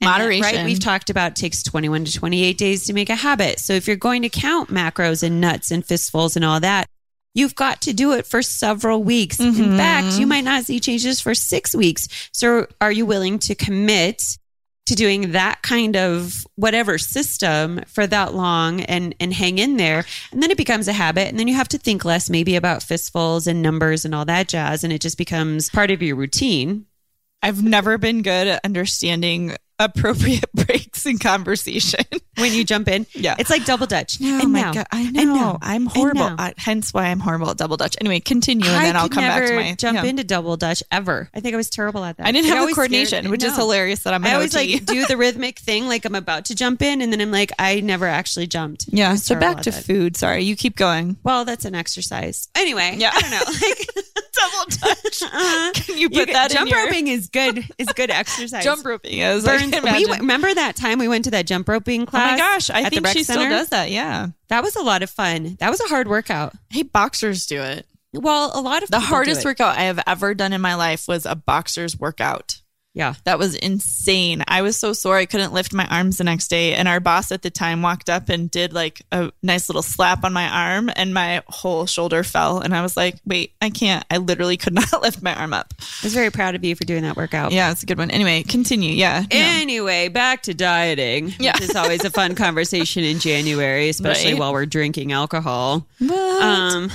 That- 0.00 0.06
Moderation. 0.18 0.42
right? 0.56 0.64
We've 0.64 0.80
talked 0.80 1.10
about 1.10 1.32
it 1.32 1.36
takes 1.36 1.62
21 1.62 2.06
to 2.06 2.12
28 2.12 2.56
days 2.56 2.84
to 2.86 2.92
make 2.92 3.10
a 3.10 3.14
habit. 3.16 3.60
So 3.60 3.74
if 3.74 3.86
you're 3.86 3.96
going 3.96 4.22
to 4.22 4.28
count 4.30 4.70
macros 4.70 5.22
and 5.22 5.40
nuts 5.40 5.70
and 5.70 5.84
fistfuls 5.84 6.36
and 6.36 6.44
all 6.44 6.58
that, 6.60 6.86
you've 7.34 7.54
got 7.54 7.82
to 7.82 7.92
do 7.92 8.12
it 8.12 8.26
for 8.26 8.40
several 8.42 9.02
weeks. 9.04 9.38
In 9.38 9.52
Mhm. 9.54 9.76
fact, 9.76 10.18
you 10.18 10.26
might 10.26 10.44
not 10.44 10.64
see 10.64 10.80
changes 10.80 11.20
for 11.20 11.34
six 11.34 11.74
weeks. 11.74 12.08
So 12.32 12.66
are 12.80 12.90
you 12.90 13.04
willing 13.04 13.38
to 13.40 13.54
commit 13.54 14.22
to 14.86 14.94
doing 14.96 15.32
that 15.32 15.62
kind 15.62 15.96
of 15.96 16.44
whatever 16.56 16.98
system 16.98 17.80
for 17.86 18.06
that 18.08 18.34
long 18.34 18.80
and 18.80 19.14
and 19.20 19.32
hang 19.32 19.58
in 19.58 19.76
there 19.76 20.04
and 20.32 20.42
then 20.42 20.50
it 20.50 20.56
becomes 20.56 20.88
a 20.88 20.92
habit 20.92 21.28
and 21.28 21.38
then 21.38 21.46
you 21.46 21.54
have 21.54 21.68
to 21.68 21.78
think 21.78 22.04
less 22.04 22.28
maybe 22.28 22.56
about 22.56 22.82
fistfuls 22.82 23.46
and 23.46 23.62
numbers 23.62 24.04
and 24.04 24.16
all 24.16 24.24
that 24.24 24.48
jazz 24.48 24.82
and 24.82 24.92
it 24.92 25.00
just 25.00 25.16
becomes 25.16 25.70
part 25.70 25.92
of 25.92 26.02
your 26.02 26.16
routine 26.16 26.86
I've 27.40 27.62
never 27.62 27.98
been 27.98 28.22
good 28.22 28.48
at 28.48 28.64
understanding 28.64 29.54
appropriate 29.84 30.44
breaks 30.54 31.06
in 31.06 31.18
conversation. 31.18 32.04
when 32.38 32.52
you 32.54 32.64
jump 32.64 32.88
in 32.88 33.06
Yeah. 33.12 33.34
it's 33.38 33.50
like 33.50 33.64
double 33.64 33.86
dutch 33.86 34.18
Oh 34.22 34.40
and 34.42 34.52
my 34.52 34.60
now 34.62 34.72
God, 34.72 34.86
I 34.92 35.00
and 35.02 35.14
know. 35.14 35.34
now, 35.34 35.58
I'm 35.62 35.82
and 35.82 35.90
horrible. 35.90 36.20
now. 36.30 36.36
I, 36.38 36.54
hence 36.56 36.94
why 36.94 37.06
I'm 37.06 37.20
horrible 37.20 37.50
at 37.50 37.56
double 37.56 37.76
dutch. 37.76 37.96
Anyway, 38.00 38.20
continue 38.20 38.66
and 38.68 38.84
then 38.84 38.96
I 38.96 39.00
I'll 39.00 39.08
could 39.08 39.14
come 39.16 39.24
back 39.24 39.46
to 39.48 39.56
my 39.56 39.74
jump 39.74 39.96
yeah. 39.96 40.04
into 40.04 40.24
double 40.24 40.56
dutch 40.56 40.82
ever. 40.92 41.28
I 41.34 41.40
think 41.40 41.54
I 41.54 41.56
was 41.56 41.68
terrible 41.70 42.04
at 42.04 42.16
that. 42.18 42.26
I 42.26 42.32
didn't 42.32 42.46
It 42.50 42.54
have 42.56 42.68
the 42.68 42.74
coordination, 42.74 43.24
me. 43.24 43.30
which 43.30 43.42
is 43.44 43.56
hilarious 43.56 44.04
that 44.04 44.14
I'm 44.14 44.24
an 44.24 44.30
I 44.30 44.34
always 44.34 44.54
OT. 44.54 44.74
like 44.74 44.86
do 44.86 45.06
the 45.06 45.16
rhythmic 45.18 45.58
thing, 45.58 45.86
like 45.88 46.04
I'm 46.04 46.14
about 46.14 46.46
to 46.46 46.54
jump 46.54 46.82
in, 46.82 47.02
and 47.02 47.12
then 47.12 47.20
I'm 47.20 47.30
like, 47.32 47.50
I 47.58 47.80
never 47.80 48.06
actually 48.06 48.46
jumped. 48.46 48.86
Yeah. 48.88 49.14
So 49.16 49.34
back 49.38 49.62
to 49.62 49.70
that. 49.70 49.84
food. 49.84 50.16
Sorry, 50.16 50.42
you 50.44 50.56
keep 50.56 50.76
going. 50.76 51.16
Well, 51.22 51.44
that's 51.44 51.64
an 51.64 51.74
exercise. 51.74 52.48
Anyway, 52.54 52.94
Yeah. 52.98 53.10
I 53.14 53.20
don't 53.20 53.30
know. 53.30 53.40
Like 53.60 53.88
Double 54.32 54.70
touch. 54.70 55.22
uh, 55.24 55.70
Can 55.74 55.98
you 55.98 56.08
put 56.08 56.26
can- 56.26 56.32
that 56.34 56.50
jump 56.50 56.68
in 56.68 56.74
your 56.74 56.84
roping 56.86 57.08
is 57.08 57.28
good. 57.28 57.64
Is 57.78 57.88
good 57.88 58.10
exercise. 58.10 58.62
jump 58.64 58.84
roping 58.86 59.18
is? 59.18 59.44
I 59.44 59.50
Burns. 59.50 59.62
can 59.62 59.69
We 59.72 59.78
imagine. 59.78 60.10
remember 60.20 60.52
that 60.52 60.76
time 60.76 60.98
we 60.98 61.08
went 61.08 61.24
to 61.24 61.30
that 61.32 61.46
jump 61.46 61.68
roping 61.68 62.06
class. 62.06 62.28
Oh 62.28 62.32
my 62.32 62.38
gosh, 62.38 62.70
I 62.70 62.88
think 62.88 63.04
rec 63.04 63.16
she 63.16 63.24
still 63.24 63.36
center? 63.36 63.50
does 63.50 63.68
that. 63.70 63.90
Yeah. 63.90 64.28
That 64.48 64.62
was 64.62 64.76
a 64.76 64.82
lot 64.82 65.02
of 65.02 65.10
fun. 65.10 65.56
That 65.60 65.70
was 65.70 65.80
a 65.80 65.88
hard 65.88 66.08
workout. 66.08 66.54
Hey, 66.70 66.82
boxers 66.82 67.46
do 67.46 67.60
it. 67.62 67.86
Well, 68.12 68.50
a 68.54 68.60
lot 68.60 68.82
of 68.82 68.90
The 68.90 68.98
hardest 69.00 69.44
workout 69.44 69.78
I 69.78 69.82
have 69.82 70.02
ever 70.06 70.34
done 70.34 70.52
in 70.52 70.60
my 70.60 70.74
life 70.74 71.06
was 71.06 71.26
a 71.26 71.36
boxer's 71.36 71.96
workout. 71.98 72.59
Yeah. 72.92 73.14
That 73.24 73.38
was 73.38 73.54
insane. 73.54 74.42
I 74.48 74.62
was 74.62 74.76
so 74.76 74.92
sore 74.92 75.16
I 75.16 75.24
couldn't 75.24 75.52
lift 75.52 75.72
my 75.72 75.86
arms 75.86 76.18
the 76.18 76.24
next 76.24 76.48
day. 76.48 76.74
And 76.74 76.88
our 76.88 76.98
boss 76.98 77.30
at 77.30 77.42
the 77.42 77.50
time 77.50 77.82
walked 77.82 78.10
up 78.10 78.28
and 78.28 78.50
did 78.50 78.72
like 78.72 79.00
a 79.12 79.30
nice 79.44 79.68
little 79.68 79.82
slap 79.82 80.24
on 80.24 80.32
my 80.32 80.48
arm, 80.48 80.90
and 80.96 81.14
my 81.14 81.42
whole 81.46 81.86
shoulder 81.86 82.24
fell. 82.24 82.58
And 82.58 82.74
I 82.74 82.82
was 82.82 82.96
like, 82.96 83.14
wait, 83.24 83.52
I 83.62 83.70
can't. 83.70 84.04
I 84.10 84.16
literally 84.16 84.56
could 84.56 84.74
not 84.92 85.02
lift 85.02 85.22
my 85.22 85.34
arm 85.34 85.52
up. 85.52 85.72
I 85.78 85.84
was 86.06 86.14
very 86.14 86.30
proud 86.30 86.56
of 86.56 86.64
you 86.64 86.74
for 86.74 86.84
doing 86.84 87.02
that 87.04 87.16
workout. 87.16 87.52
Yeah, 87.52 87.70
it's 87.70 87.84
a 87.84 87.86
good 87.86 87.98
one. 87.98 88.10
Anyway, 88.10 88.42
continue. 88.42 88.92
Yeah. 88.92 89.20
no. 89.20 89.26
Anyway, 89.30 90.08
back 90.08 90.42
to 90.42 90.54
dieting. 90.54 91.32
Yeah. 91.38 91.52
Which 91.54 91.70
is 91.70 91.76
always 91.76 92.04
a 92.04 92.10
fun 92.10 92.34
conversation 92.34 93.04
in 93.04 93.20
January, 93.20 93.88
especially 93.88 94.32
Right. 94.32 94.40
while 94.40 94.52
we're 94.52 94.66
drinking 94.66 95.12
alcohol. 95.12 95.86
What? 96.00 96.42
Um, 96.42 96.90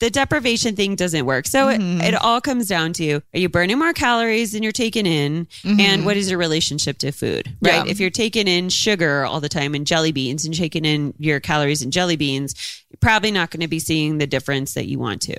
the 0.00 0.10
deprivation 0.10 0.76
thing 0.76 0.94
doesn't 0.94 1.26
work. 1.26 1.46
So 1.46 1.68
it, 1.68 1.80
Mhm. 1.80 2.02
it 2.02 2.14
all 2.14 2.40
comes 2.40 2.68
down 2.68 2.92
to 2.94 3.20
are 3.34 3.38
you 3.38 3.48
burning 3.48 3.78
more 3.78 3.92
calories 3.92 4.52
than 4.52 4.62
you're 4.62 4.70
taking 4.72 5.06
in? 5.06 5.48
And 5.64 6.04
what 6.04 6.16
is 6.16 6.30
your 6.30 6.38
relationship 6.38 6.98
to 6.98 7.10
food? 7.10 7.52
Right. 7.60 7.84
Yeah. 7.84 7.84
If 7.86 7.98
you're 7.98 8.10
taking 8.10 8.46
in 8.46 8.68
sugar 8.68 9.24
all 9.24 9.40
the 9.40 9.48
time 9.48 9.74
and 9.74 9.86
jelly 9.86 10.12
beans 10.12 10.44
and 10.44 10.54
taking 10.54 10.84
in 10.84 11.14
your 11.18 11.40
calories 11.40 11.82
and 11.82 11.92
jelly 11.92 12.16
beans, 12.16 12.54
you're 12.90 12.98
probably 13.00 13.32
not 13.32 13.50
going 13.50 13.60
to 13.62 13.68
be 13.68 13.80
seeing 13.80 14.18
the 14.18 14.26
difference 14.26 14.74
that 14.74 14.86
you 14.86 14.98
want 15.00 15.20
to. 15.22 15.36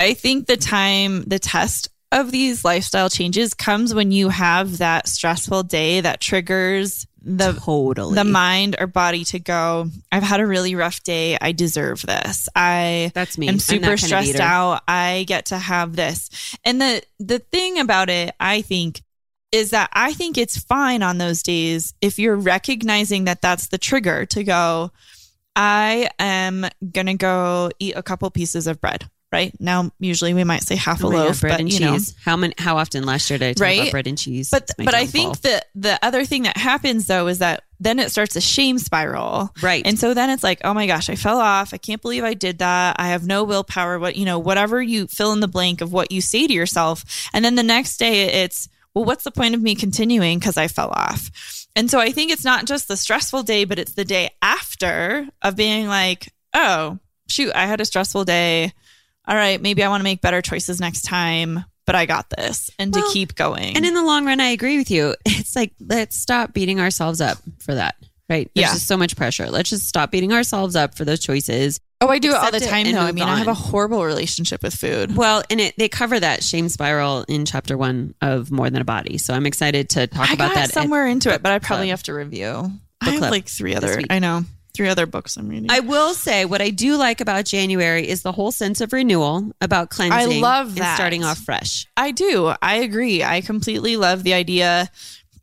I 0.00 0.14
think 0.14 0.46
the 0.46 0.56
time, 0.56 1.22
the 1.24 1.38
test 1.38 1.88
of 2.10 2.30
these 2.30 2.64
lifestyle 2.64 3.10
changes 3.10 3.54
comes 3.54 3.92
when 3.92 4.12
you 4.12 4.28
have 4.28 4.78
that 4.78 5.08
stressful 5.08 5.64
day 5.64 6.00
that 6.00 6.20
triggers 6.20 7.06
the 7.24 7.52
totally 7.52 8.14
the 8.14 8.24
mind 8.24 8.76
or 8.78 8.86
body 8.86 9.24
to 9.24 9.38
go, 9.38 9.88
I've 10.12 10.22
had 10.22 10.40
a 10.40 10.46
really 10.46 10.74
rough 10.74 11.02
day. 11.02 11.38
I 11.40 11.52
deserve 11.52 12.02
this. 12.02 12.48
I 12.54 13.10
That's 13.14 13.38
me. 13.38 13.48
I'm 13.48 13.58
super 13.58 13.96
stressed 13.96 14.40
out. 14.40 14.82
I 14.86 15.24
get 15.26 15.46
to 15.46 15.58
have 15.58 15.96
this. 15.96 16.56
And 16.64 16.80
the 16.80 17.02
the 17.18 17.38
thing 17.38 17.78
about 17.78 18.10
it, 18.10 18.34
I 18.38 18.62
think, 18.62 19.02
is 19.52 19.70
that 19.70 19.88
I 19.92 20.12
think 20.12 20.36
it's 20.36 20.58
fine 20.58 21.02
on 21.02 21.18
those 21.18 21.42
days 21.42 21.94
if 22.00 22.18
you're 22.18 22.36
recognizing 22.36 23.24
that 23.24 23.40
that's 23.40 23.68
the 23.68 23.78
trigger 23.78 24.26
to 24.26 24.44
go, 24.44 24.90
I 25.56 26.10
am 26.18 26.66
going 26.92 27.06
to 27.06 27.14
go 27.14 27.70
eat 27.78 27.94
a 27.96 28.02
couple 28.02 28.28
pieces 28.30 28.66
of 28.66 28.80
bread. 28.80 29.08
Right 29.34 29.52
now, 29.60 29.90
usually 29.98 30.32
we 30.32 30.44
might 30.44 30.62
say 30.62 30.76
half 30.76 31.02
a 31.02 31.08
loaf, 31.08 31.40
bread 31.40 31.54
but 31.54 31.60
and 31.60 31.68
cheese. 31.70 31.80
know, 31.80 31.98
How 32.24 32.36
many? 32.36 32.54
How 32.56 32.76
often 32.78 33.04
last 33.04 33.28
year 33.28 33.38
did 33.38 33.48
I 33.48 33.52
talk 33.54 33.62
Right? 33.62 33.80
about 33.80 33.90
bread 33.90 34.06
and 34.06 34.16
cheese? 34.16 34.48
but 34.50 34.70
but 34.78 34.94
I 34.94 35.06
think 35.06 35.40
that 35.40 35.66
the 35.74 35.98
other 36.02 36.24
thing 36.24 36.44
that 36.44 36.56
happens 36.56 37.06
though 37.06 37.26
is 37.26 37.38
that 37.40 37.64
then 37.80 37.98
it 37.98 38.10
starts 38.12 38.36
a 38.36 38.40
shame 38.40 38.78
spiral. 38.78 39.50
right. 39.60 39.82
And 39.84 39.98
so 39.98 40.14
then 40.14 40.30
it's 40.30 40.44
like, 40.44 40.60
oh 40.64 40.72
my 40.72 40.86
gosh, 40.86 41.10
I 41.10 41.16
fell 41.16 41.38
off. 41.40 41.74
I 41.74 41.78
can't 41.78 42.00
believe 42.00 42.22
I 42.24 42.34
did 42.34 42.58
that. 42.60 42.96
I 42.98 43.08
have 43.08 43.26
no 43.26 43.42
willpower. 43.44 43.98
What, 43.98 44.14
you 44.16 44.24
know, 44.24 44.38
whatever 44.38 44.80
you 44.80 45.08
fill 45.08 45.32
in 45.32 45.40
the 45.40 45.48
blank 45.48 45.80
of 45.80 45.92
what 45.92 46.12
you 46.12 46.20
say 46.20 46.46
to 46.46 46.52
yourself. 46.52 47.04
And 47.34 47.44
then 47.44 47.56
the 47.56 47.62
next 47.64 47.98
day 47.98 48.42
it's, 48.44 48.68
well, 48.94 49.04
what's 49.04 49.24
the 49.24 49.32
point 49.32 49.56
of 49.56 49.60
me 49.60 49.74
continuing 49.74 50.38
because 50.38 50.56
I 50.56 50.68
fell 50.68 50.90
off? 50.90 51.66
And 51.76 51.90
so 51.90 51.98
I 51.98 52.12
think 52.12 52.30
it's 52.30 52.44
not 52.44 52.64
just 52.66 52.86
the 52.86 52.96
stressful 52.96 53.42
day, 53.42 53.64
but 53.64 53.80
it's 53.80 53.94
the 53.94 54.04
day 54.04 54.30
after 54.40 55.26
of 55.42 55.56
being 55.56 55.88
like, 55.88 56.32
oh, 56.54 57.00
shoot, 57.28 57.50
I 57.54 57.66
had 57.66 57.80
a 57.80 57.84
stressful 57.84 58.24
day. 58.24 58.72
All 59.26 59.36
right, 59.36 59.60
maybe 59.60 59.82
I 59.82 59.88
want 59.88 60.00
to 60.00 60.04
make 60.04 60.20
better 60.20 60.42
choices 60.42 60.80
next 60.80 61.02
time, 61.02 61.64
but 61.86 61.94
I 61.94 62.06
got 62.06 62.28
this. 62.30 62.70
And 62.78 62.94
Well, 62.94 63.06
to 63.06 63.12
keep 63.12 63.34
going. 63.34 63.76
And 63.76 63.86
in 63.86 63.94
the 63.94 64.02
long 64.04 64.26
run, 64.26 64.40
I 64.40 64.48
agree 64.48 64.76
with 64.78 64.90
you. 64.90 65.14
It's 65.26 65.56
like, 65.56 65.72
let's 65.80 66.16
stop 66.16 66.52
beating 66.52 66.80
ourselves 66.80 67.20
up 67.20 67.38
for 67.60 67.74
that. 67.74 67.96
Right. 68.28 68.50
There's 68.54 68.68
Yeah. 68.68 68.72
just 68.72 68.86
so 68.86 68.96
much 68.96 69.16
pressure. 69.16 69.50
Let's 69.50 69.70
just 69.70 69.86
stop 69.88 70.10
beating 70.10 70.32
ourselves 70.32 70.74
up 70.76 70.94
for 70.96 71.04
those 71.04 71.20
choices. 71.20 71.78
oh, 72.00 72.08
I 72.08 72.18
do 72.18 72.30
it 72.30 72.34
all 72.36 72.50
the 72.50 72.60
time 72.60 72.90
though. 72.90 73.00
I 73.00 73.12
mean, 73.12 73.24
I 73.24 73.36
have 73.38 73.48
a 73.48 73.54
horrible 73.54 74.04
relationship 74.04 74.62
with 74.62 74.74
food. 74.74 75.14
Well, 75.16 75.42
and 75.50 75.60
it, 75.60 75.74
they 75.78 75.88
cover 75.88 76.18
that 76.20 76.42
shame 76.42 76.68
spiral 76.68 77.24
in 77.28 77.44
chapter 77.46 77.76
one 77.78 78.14
of 78.22 78.50
More 78.50 78.68
Than 78.70 78.80
a 78.82 78.84
Body. 78.84 79.16
So 79.18 79.32
I'm 79.34 79.46
excited 79.46 79.88
to 79.90 80.06
talk 80.06 80.30
I 80.30 80.34
about 80.34 80.54
that. 80.54 80.70
somewhere 80.70 81.06
into 81.06 81.32
it, 81.32 81.42
but 81.42 81.52
I 81.52 81.58
probably 81.60 81.86
club. 81.86 81.90
have 81.92 82.02
to 82.04 82.14
review. 82.14 82.70
I 83.00 83.10
have 83.10 83.20
like 83.30 83.46
three 83.48 83.74
other. 83.74 84.00
I 84.10 84.18
know 84.18 84.44
three 84.74 84.88
other 84.88 85.06
books 85.06 85.36
I'm 85.36 85.48
reading. 85.48 85.70
I 85.70 85.80
will 85.80 86.14
say 86.14 86.44
what 86.44 86.60
I 86.60 86.70
do 86.70 86.96
like 86.96 87.20
about 87.20 87.44
January 87.44 88.08
is 88.08 88.22
the 88.22 88.32
whole 88.32 88.50
sense 88.50 88.80
of 88.80 88.92
renewal, 88.92 89.52
about 89.60 89.90
cleansing. 89.90 90.38
I 90.38 90.40
love 90.40 90.68
and 90.68 90.78
that. 90.78 90.96
starting 90.96 91.24
off 91.24 91.38
fresh. 91.38 91.86
I 91.96 92.10
do. 92.10 92.52
I 92.60 92.76
agree. 92.76 93.22
I 93.22 93.40
completely 93.40 93.96
love 93.96 94.22
the 94.24 94.34
idea 94.34 94.90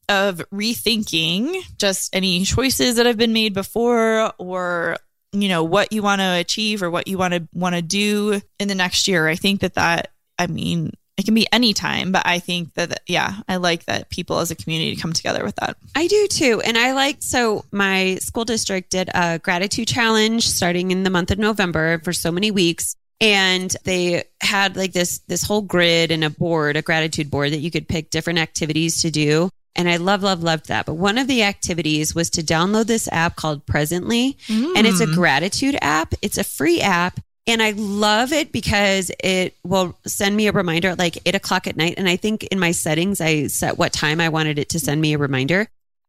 of 0.09 0.41
rethinking 0.53 1.55
just 1.77 2.13
any 2.13 2.43
choices 2.43 2.97
that 2.97 3.05
have 3.05 3.17
been 3.17 3.33
made 3.33 3.53
before 3.53 4.33
or 4.37 4.97
you 5.31 5.47
know 5.47 5.63
what 5.63 5.93
you 5.93 6.01
want 6.01 6.19
to 6.19 6.35
achieve 6.37 6.83
or 6.83 6.89
what 6.89 7.07
you 7.07 7.17
want 7.17 7.33
to 7.33 7.47
want 7.53 7.75
to 7.75 7.81
do 7.81 8.41
in 8.59 8.67
the 8.67 8.75
next 8.75 9.07
year. 9.07 9.27
I 9.27 9.35
think 9.35 9.61
that 9.61 9.75
that 9.75 10.11
I 10.37 10.47
mean 10.47 10.91
it 11.21 11.25
can 11.25 11.35
be 11.35 11.45
any 11.51 11.71
time, 11.75 12.11
but 12.11 12.23
I 12.25 12.39
think 12.39 12.73
that 12.73 13.03
yeah, 13.05 13.41
I 13.47 13.57
like 13.57 13.85
that 13.85 14.09
people 14.09 14.39
as 14.39 14.49
a 14.49 14.55
community 14.55 14.95
come 14.95 15.13
together 15.13 15.43
with 15.43 15.55
that. 15.57 15.77
I 15.95 16.07
do 16.07 16.27
too. 16.27 16.63
And 16.65 16.79
I 16.79 16.93
like, 16.93 17.17
so 17.19 17.63
my 17.71 18.15
school 18.15 18.43
district 18.43 18.89
did 18.89 19.11
a 19.13 19.37
gratitude 19.37 19.87
challenge 19.87 20.47
starting 20.47 20.89
in 20.89 21.03
the 21.03 21.11
month 21.11 21.29
of 21.29 21.37
November 21.37 21.99
for 22.03 22.11
so 22.11 22.31
many 22.31 22.49
weeks. 22.49 22.95
And 23.19 23.71
they 23.83 24.23
had 24.41 24.75
like 24.75 24.93
this, 24.93 25.19
this 25.27 25.43
whole 25.43 25.61
grid 25.61 26.09
and 26.09 26.23
a 26.23 26.31
board, 26.31 26.75
a 26.75 26.81
gratitude 26.81 27.29
board 27.29 27.51
that 27.51 27.59
you 27.59 27.69
could 27.69 27.87
pick 27.87 28.09
different 28.09 28.39
activities 28.39 29.03
to 29.03 29.11
do. 29.11 29.51
And 29.75 29.87
I 29.87 29.97
love, 29.97 30.23
love, 30.23 30.41
loved 30.41 30.69
that. 30.69 30.87
But 30.87 30.95
one 30.95 31.19
of 31.19 31.27
the 31.27 31.43
activities 31.43 32.15
was 32.15 32.31
to 32.31 32.41
download 32.41 32.87
this 32.87 33.07
app 33.11 33.35
called 33.35 33.67
Presently. 33.67 34.39
And 34.75 34.87
it's 34.87 35.01
a 35.01 35.05
mm. 35.05 35.13
gratitude 35.13 35.77
app. 35.83 36.15
It's 36.23 36.39
a 36.39 36.43
free 36.43 36.81
app. 36.81 37.19
And 37.51 37.61
I 37.61 37.71
love 37.71 38.31
it 38.31 38.53
because 38.53 39.11
it 39.21 39.57
will 39.65 39.97
send 40.07 40.37
me 40.37 40.47
a 40.47 40.53
reminder 40.53 40.87
at 40.87 40.97
like 40.97 41.17
eight 41.25 41.35
o'clock 41.35 41.67
at 41.67 41.75
night. 41.75 41.95
And 41.97 42.07
I 42.07 42.15
think 42.15 42.45
in 42.45 42.59
my 42.59 42.71
settings, 42.71 43.19
I 43.19 43.47
set 43.47 43.77
what 43.77 43.91
time 43.91 44.21
I 44.21 44.29
wanted 44.29 44.57
it 44.57 44.69
to 44.69 44.79
send 44.79 45.01
me 45.01 45.13
a 45.13 45.17
reminder. 45.17 45.67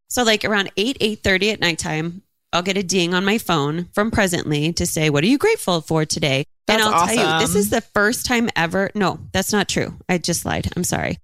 So 0.09 0.23
like 0.23 0.45
around 0.45 0.71
8, 0.77 1.01
8.30 1.01 1.55
at 1.55 1.61
nighttime, 1.61 2.23
I'll 2.53 2.63
get 2.63 2.77
a 2.77 2.83
ding 2.85 3.13
on 3.13 3.25
my 3.25 3.39
phone 3.39 3.89
from 3.93 4.13
Presently 4.13 4.73
to 4.75 4.87
say, 4.87 5.11
what 5.11 5.25
are 5.25 5.29
you 5.29 5.37
grateful 5.37 5.81
for 5.81 6.05
today? 6.05 6.45
and 6.69 6.81
I'll 6.81 7.09
tell 7.09 7.41
you, 7.41 7.45
this 7.45 7.57
is 7.57 7.71
the 7.71 7.81
first 7.81 8.25
time 8.25 8.49
ever. 8.55 8.91
No, 8.95 9.19
that's 9.33 9.53
not 9.53 9.69
true. 9.69 9.97
I 10.09 10.19
just 10.19 10.45
lied. 10.45 10.71
I'm 10.77 10.85
sorry. 10.85 11.19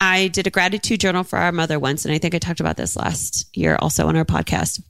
I 0.00 0.28
did 0.28 0.46
a 0.46 0.50
gratitude 0.50 1.00
journal 1.00 1.24
for 1.24 1.40
our 1.40 1.50
mother 1.50 1.80
once. 1.80 2.04
And 2.04 2.14
I 2.14 2.18
think 2.18 2.36
I 2.36 2.38
talked 2.38 2.60
about 2.60 2.76
this 2.76 2.96
last 2.96 3.48
year 3.56 3.76
also 3.80 4.06
on 4.06 4.16
our 4.16 4.24
podcast. 4.24 4.80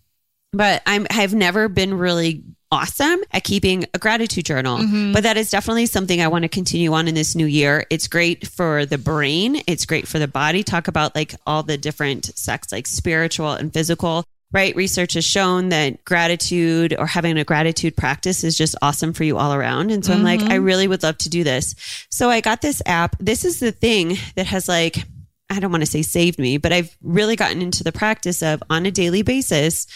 But 0.53 0.83
I'm, 0.87 1.07
I've 1.11 1.35
never 1.35 1.69
been 1.69 1.95
really 1.95 2.43
awesome 2.73 3.21
at 3.33 3.45
keeping 3.45 3.87
a 3.95 3.99
gratitude 3.99 4.45
journal. 4.45 4.79
Mm-hmm. 4.79 5.13
But 5.13 5.25
that 5.25 5.37
is 5.37 5.51
definitely 5.51 5.87
something 5.87 6.21
I 6.21 6.29
want 6.29 6.43
to 6.43 6.49
continue 6.49 6.93
on 6.93 7.09
in 7.09 7.15
this 7.15 7.35
new 7.35 7.47
year. 7.47 7.85
It's 7.91 8.07
great 8.09 8.47
for 8.47 8.87
the 8.87 8.99
brain, 8.99 9.63
it's 9.67 9.87
great 9.87 10.07
for 10.07 10.19
the 10.19 10.29
body. 10.29 10.63
Talk 10.63 10.89
about 10.89 11.15
like 11.15 11.35
all 11.47 11.63
the 11.63 11.79
different 11.79 12.27
sects, 12.37 12.73
like 12.73 12.87
spiritual 12.87 13.53
and 13.53 13.73
physical. 13.73 14.25
Right. 14.53 14.75
Research 14.75 15.13
has 15.13 15.25
shown 15.25 15.69
that 15.69 16.05
gratitude 16.05 16.93
or 16.99 17.07
having 17.07 17.39
a 17.39 17.45
gratitude 17.45 17.97
practice 17.97 18.43
is 18.43 18.59
just 18.59 18.75
awesome 18.83 19.13
for 19.13 19.23
you 19.23 19.39
all 19.39 19.55
around. 19.55 19.93
And 19.93 20.05
so 20.05 20.13
I'm 20.13 20.25
like, 20.25 20.41
I 20.41 20.57
really 20.57 20.89
would 20.89 21.05
love 21.05 21.19
to 21.19 21.29
do 21.29 21.45
this. 21.45 21.77
So 22.11 22.31
I 22.31 22.41
got 22.41 22.61
this 22.61 22.83
app. 22.85 23.15
This 23.21 23.45
is 23.45 23.61
the 23.61 23.71
thing 23.71 24.17
that 24.35 24.47
has 24.47 24.67
like, 24.67 25.05
I 25.51 25.61
don't 25.61 25.71
want 25.71 25.85
to 25.85 25.91
say 25.91 26.03
saved 26.03 26.41
me, 26.41 26.57
but 26.57 26.73
I've 26.73 26.97
really 27.01 27.37
gotten 27.37 27.63
into 27.63 27.85
the 27.85 27.93
practice 27.93 28.43
of 28.43 28.61
on 28.69 28.87
a 28.87 28.91
daily 28.91 29.23
basis, 29.23 29.87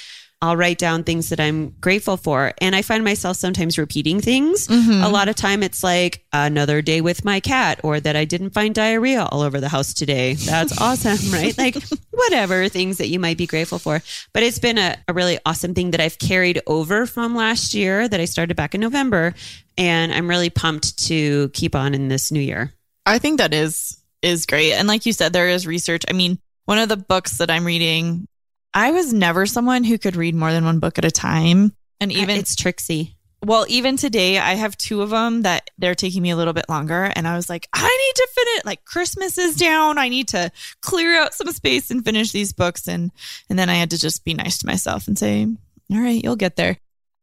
I'll 0.45 0.59
write 0.59 0.77
down 0.77 1.05
things 1.05 1.31
that 1.31 1.41
I'm 1.41 1.71
grateful 1.81 2.19
for. 2.19 2.53
And 2.59 2.77
I 2.77 2.83
find 2.83 3.03
myself 3.03 3.39
sometimes 3.39 3.79
repeating 3.79 4.21
things. 4.21 4.69
Mm-hmm. 4.69 5.03
A 5.03 5.09
lot 5.09 5.29
of 5.29 5.37
time 5.37 5.63
it's 5.63 5.83
like 5.83 6.23
another 6.35 6.83
day 6.83 7.01
with 7.01 7.25
my 7.25 7.41
cat 7.41 7.81
or 7.83 7.99
that 7.99 8.15
I 8.15 8.27
didn't 8.27 8.51
find 8.51 8.75
diarrhea 8.75 9.25
all 9.25 9.41
over 9.41 9.59
the 9.59 9.71
house 9.71 9.95
today. 9.95 10.35
That's 10.35 10.79
awesome, 10.81 11.33
right? 11.33 11.57
Like 11.57 11.77
whatever 12.11 12.69
things 12.69 12.99
that 12.99 13.09
you 13.09 13.19
might 13.19 13.39
be 13.39 13.47
grateful 13.47 13.79
for. 13.79 14.03
But 14.35 14.43
it's 14.43 14.59
been 14.59 14.77
a, 14.77 14.99
a 15.09 15.15
really 15.15 15.39
awesome 15.47 15.73
thing 15.73 15.93
that 15.93 16.01
I've 16.01 16.19
carried 16.19 16.61
over 16.67 17.07
from 17.07 17.35
last 17.35 17.73
year 17.73 18.07
that 18.07 18.21
I 18.21 18.27
started 18.27 18.55
back 18.55 18.75
in 18.75 18.83
November. 18.83 19.33
And 19.79 20.13
I'm 20.13 20.29
really 20.29 20.51
pumped 20.51 21.07
to 21.07 21.49
keep 21.55 21.75
on 21.75 21.95
in 21.95 22.09
this 22.09 22.31
new 22.31 22.41
year. 22.41 22.75
I 23.07 23.19
think 23.19 23.39
that 23.39 23.55
is 23.55 23.99
is 24.21 24.45
great. 24.45 24.75
And 24.75 24.89
like 24.89 25.07
you 25.07 25.15
said, 25.15 25.33
there 25.33 25.49
is 25.49 25.67
research. 25.67 26.05
I 26.07 26.13
mean, 26.13 26.39
one 26.67 26.79
of 26.79 26.91
the 26.91 26.99
books 26.99 27.39
that 27.39 27.51
I'm 27.51 27.65
reading, 27.65 28.27
I 28.75 28.91
was 28.91 29.13
never 29.13 29.47
someone 29.47 29.85
who 29.85 29.99
could 29.99 30.17
read 30.17 30.35
more 30.35 30.53
than 30.53 30.65
one 30.65 30.81
book 30.81 30.99
at 30.99 31.05
a 31.05 31.11
time. 31.11 31.73
And 32.01 32.11
even 32.13 32.37
it's 32.37 32.57
Trixie. 32.57 33.17
well, 33.45 33.65
even 33.69 33.97
today, 33.97 34.39
I 34.39 34.55
have 34.55 34.77
two 34.77 35.01
of 35.01 35.11
them 35.11 35.43
that 35.43 35.71
they're 35.79 35.95
taking 35.95 36.23
me 36.23 36.31
a 36.31 36.37
little 36.37 36.53
bit 36.53 36.69
longer. 36.69 37.05
And 37.15 37.27
I 37.29 37.37
was 37.37 37.49
like, 37.49 37.69
I 37.73 37.83
need 37.87 38.15
to 38.17 38.29
finish. 38.35 38.65
Like 38.65 38.85
Christmas 38.85 39.39
is 39.39 39.57
down. 39.57 39.97
I 39.97 40.09
need 40.09 40.29
to 40.29 40.51
clear 40.83 41.15
out 41.15 41.35
some 41.35 41.53
space 41.53 41.91
and 41.91 42.05
finish 42.05 42.33
these 42.33 42.53
books. 42.53 42.89
And 42.89 43.13
and 43.49 43.59
then 43.59 43.71
I 43.71 43.75
had 43.75 43.91
to 43.91 43.99
just 43.99 44.25
be 44.25 44.35
nice 44.35 44.59
to 44.59 44.67
myself 44.67 45.07
and 45.07 45.17
say, 45.19 45.47
all 45.93 46.01
right, 46.01 46.23
you'll 46.23 46.37
get 46.37 46.57
there. 46.57 46.77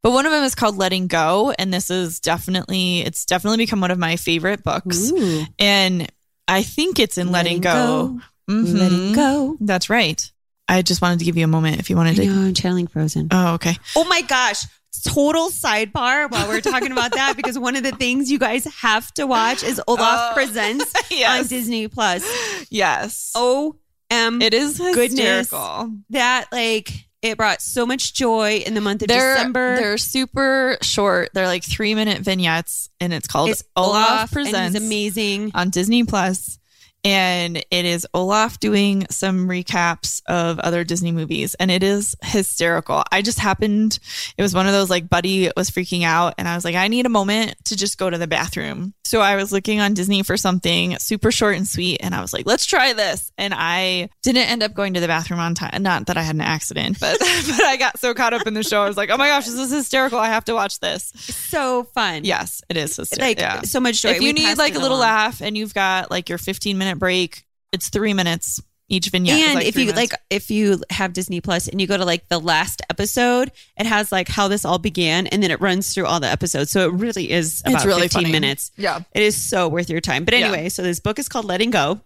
But 0.04 0.14
one 0.14 0.26
of 0.26 0.32
them 0.32 0.44
is 0.44 0.56
called 0.56 0.78
Letting 0.78 1.08
Go, 1.08 1.54
and 1.60 1.72
this 1.72 1.92
is 1.92 2.20
definitely 2.22 3.02
it's 3.02 3.26
definitely 3.26 3.58
become 3.58 3.82
one 3.82 3.92
of 3.92 4.00
my 4.00 4.16
favorite 4.16 4.64
books. 4.64 5.12
Ooh. 5.12 5.44
And 5.60 6.12
I 6.48 6.64
think 6.64 6.98
it's 6.98 7.18
in 7.20 7.32
Letting, 7.32 7.62
Go. 7.62 8.20
Mhm. 8.50 8.80
Letting 8.80 9.14
go. 9.14 9.58
That's 9.60 9.90
right. 9.90 10.32
I 10.72 10.82
just 10.82 11.02
wanted 11.02 11.20
to 11.20 11.26
give 11.26 11.38
you 11.38 11.44
a 11.44 11.48
moment 11.48 11.80
if 11.80 11.90
you 11.90 11.96
wanted 11.96 12.20
I 12.20 12.24
to. 12.24 12.30
know, 12.30 12.42
I'm 12.48 12.54
channeling 12.54 12.88
Frozen. 12.88 13.28
Oh, 13.32 13.54
okay. 13.56 13.76
Oh 13.96 14.06
my 14.06 14.22
gosh. 14.22 14.64
Total 15.06 15.50
sidebar 15.50 16.30
while 16.30 16.48
we're 16.48 16.62
talking 16.62 16.92
about 16.92 17.12
that 17.14 17.36
because 17.38 17.58
one 17.58 17.76
of 17.76 17.84
the 17.84 17.92
things 17.92 18.30
you 18.32 18.38
guys 18.40 18.66
have 18.82 19.12
to 19.14 19.26
watch 19.26 19.64
is 19.64 19.82
Olaf 19.88 20.02
Oh. 20.32 20.34
Presents 20.34 20.92
Yes. 21.12 21.40
on 21.44 21.48
Disney 21.48 21.88
Plus. 21.88 22.24
Yes. 22.70 23.32
Oh, 23.36 23.76
um, 24.12 24.42
it 24.42 24.54
is 24.54 24.78
goodness. 24.78 25.50
hysterical. 25.50 25.92
that 26.10 26.46
like 26.52 26.92
it 27.22 27.38
brought 27.38 27.62
so 27.62 27.86
much 27.86 28.14
joy 28.14 28.58
in 28.66 28.74
the 28.74 28.82
month 28.82 29.02
of 29.04 29.08
They're 29.08 29.36
December. 29.36 29.76
they're 29.78 29.98
super 29.98 30.78
short. 30.82 31.30
They're 31.34 31.48
like 31.48 31.64
three 31.64 31.96
minute 31.96 32.20
vignettes, 32.22 32.90
and 33.00 33.14
it's 33.14 33.28
called 33.28 33.52
it's 33.52 33.64
Olaf, 33.76 34.10
Olaf, 34.10 34.32
Presents 34.32 34.58
and 34.58 34.76
he's 34.76 34.84
amazing. 34.84 35.52
on 35.54 35.70
Disney 35.70 36.04
Plus. 36.04 36.58
And 37.04 37.58
it 37.58 37.86
is 37.86 38.06
Olaf 38.14 38.60
doing 38.60 39.08
some 39.10 39.48
recaps 39.48 40.22
of 40.28 40.60
other 40.60 40.84
Disney 40.84 41.12
movies, 41.12 41.56
and 41.56 41.72
it 41.72 41.82
is 41.82 42.16
hysterical. 42.24 43.04
I 43.12 43.24
just 43.24 43.40
happened, 43.40 43.98
it 44.38 44.42
was 44.42 44.54
one 44.54 44.68
of 44.68 44.74
those 44.74 44.90
like 44.90 45.10
Buddy 45.10 45.50
was 45.58 45.72
freaking 45.72 46.04
out, 46.04 46.36
and 46.38 46.48
I 46.48 46.54
was 46.56 46.64
like, 46.64 46.76
I 46.76 46.88
need 46.88 47.08
a 47.08 47.10
moment 47.10 47.56
to 47.66 47.76
just 47.76 47.98
go 47.98 48.10
to 48.10 48.18
the 48.18 48.28
bathroom. 48.28 48.94
So 49.12 49.20
I 49.20 49.36
was 49.36 49.52
looking 49.52 49.82
on 49.82 49.94
Disney 49.94 50.24
for 50.24 50.38
something 50.38 50.98
super 51.00 51.34
short 51.34 51.58
and 51.58 51.68
sweet, 51.68 51.98
and 52.02 52.16
I 52.16 52.22
was 52.22 52.32
like, 52.32 52.46
let's 52.46 52.66
try 52.66 52.94
this. 52.94 53.30
And 53.38 53.54
I 53.54 54.08
didn't 54.24 54.48
end 54.48 54.64
up 54.64 54.74
going 54.74 54.94
to 54.94 55.02
the 55.02 55.08
bathroom 55.08 55.42
on 55.42 55.54
time. 55.54 55.84
Not 55.84 56.06
that 56.06 56.16
I 56.16 56.22
had 56.22 56.36
an 56.36 56.40
accident, 56.40 56.98
but 56.98 57.20
but 57.20 57.62
I 57.62 57.76
got 57.78 58.00
so 58.00 58.14
caught 58.14 58.34
up 58.34 58.48
in 58.48 58.54
the 58.54 58.64
show. 58.64 58.82
I 58.82 58.88
was 58.88 58.96
like, 58.96 59.10
oh 59.10 59.18
my 59.18 59.28
gosh, 59.28 59.48
this 59.48 59.56
is 59.56 59.70
hysterical. 59.70 60.18
I 60.18 60.28
have 60.28 60.46
to 60.46 60.54
watch 60.54 60.80
this. 60.80 61.12
So 61.18 61.84
fun. 61.84 62.24
Yes, 62.24 62.62
it 62.70 62.78
is 62.78 62.96
hysterical. 62.96 63.28
Like 63.28 63.40
yeah 63.40 63.62
so 63.64 63.82
much 63.82 64.02
joy. 64.02 64.12
if 64.12 64.22
you 64.22 64.30
We 64.30 64.32
need 64.32 64.58
like 64.58 64.76
a 64.76 64.80
little 64.80 64.96
along. 64.96 65.10
laugh 65.10 65.42
and 65.42 65.58
you've 65.58 65.74
got 65.74 66.10
like 66.10 66.30
your 66.30 66.38
15 66.38 66.78
minute 66.78 66.98
break, 66.98 67.46
it's 67.74 67.90
three 67.90 68.14
minutes 68.14 68.62
each 68.92 69.10
vignette. 69.10 69.40
and 69.40 69.56
like, 69.56 69.66
if 69.66 69.76
you 69.76 69.86
minutes. 69.88 69.98
like 70.12 70.22
if 70.30 70.52
you 70.52 70.80
have 70.90 71.14
disney 71.14 71.42
plus 71.42 71.68
and 71.68 71.80
you 71.82 71.88
go 71.88 71.98
to 71.98 72.06
like 72.06 72.28
the 72.30 72.40
last 72.40 72.82
episode 72.90 73.52
it 73.78 73.86
has 73.86 74.12
like 74.12 74.28
how 74.28 74.48
this 74.48 74.66
all 74.66 74.78
began 74.80 75.28
and 75.28 75.42
then 75.42 75.50
it 75.50 75.60
runs 75.62 75.94
through 75.94 76.06
all 76.06 76.20
the 76.20 76.28
episodes 76.28 76.70
so 76.72 76.88
it 76.88 76.94
really 76.94 77.32
is 77.32 77.62
about 77.62 77.76
It's 77.76 77.86
really 77.86 78.02
15 78.04 78.22
funny. 78.24 78.32
minutes 78.32 78.72
yeah, 78.78 79.00
it 79.16 79.24
is 79.24 79.36
so 79.36 79.68
worth 79.68 79.90
your 79.90 80.02
time 80.02 80.26
but 80.26 80.34
Yeah. 80.34 80.48
anyway 80.48 80.70
so 80.70 80.84
this 80.84 81.00
book 81.00 81.18
is 81.20 81.28
called 81.30 81.46
letting 81.46 81.72
go 81.72 82.02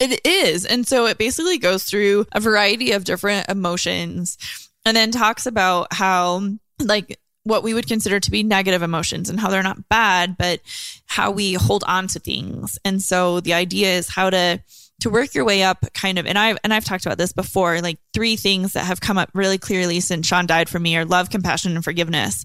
it 0.00 0.24
is. 0.24 0.64
And 0.64 0.86
so 0.86 1.06
it 1.06 1.18
basically 1.18 1.58
goes 1.58 1.82
through 1.82 2.24
a 2.30 2.38
variety 2.38 2.92
of 2.92 3.02
different 3.02 3.48
emotions 3.48 4.38
and 4.86 4.96
then 4.96 5.10
talks 5.10 5.44
about 5.44 5.92
how 5.92 6.40
like 6.78 7.18
what 7.42 7.64
we 7.64 7.74
would 7.74 7.88
consider 7.88 8.20
to 8.20 8.30
be 8.30 8.44
negative 8.44 8.82
emotions 8.82 9.28
and 9.28 9.40
how 9.40 9.50
they're 9.50 9.60
not 9.60 9.88
bad, 9.88 10.36
but 10.38 10.60
how 11.06 11.32
we 11.32 11.54
hold 11.54 11.82
on 11.88 12.06
to 12.08 12.20
things. 12.20 12.78
And 12.84 13.02
so 13.02 13.40
the 13.40 13.54
idea 13.54 13.88
is 13.98 14.08
how 14.08 14.30
to 14.30 14.62
to 15.00 15.10
work 15.10 15.34
your 15.34 15.44
way 15.44 15.62
up 15.62 15.84
kind 15.94 16.18
of 16.18 16.26
and 16.26 16.36
I've 16.38 16.58
and 16.64 16.74
I've 16.74 16.84
talked 16.84 17.06
about 17.06 17.18
this 17.18 17.32
before, 17.32 17.80
like 17.80 17.98
three 18.12 18.36
things 18.36 18.72
that 18.72 18.84
have 18.84 19.00
come 19.00 19.18
up 19.18 19.30
really 19.34 19.58
clearly 19.58 20.00
since 20.00 20.26
Sean 20.26 20.46
died 20.46 20.68
for 20.68 20.78
me 20.78 20.96
are 20.96 21.04
love, 21.04 21.30
compassion, 21.30 21.74
and 21.76 21.84
forgiveness. 21.84 22.44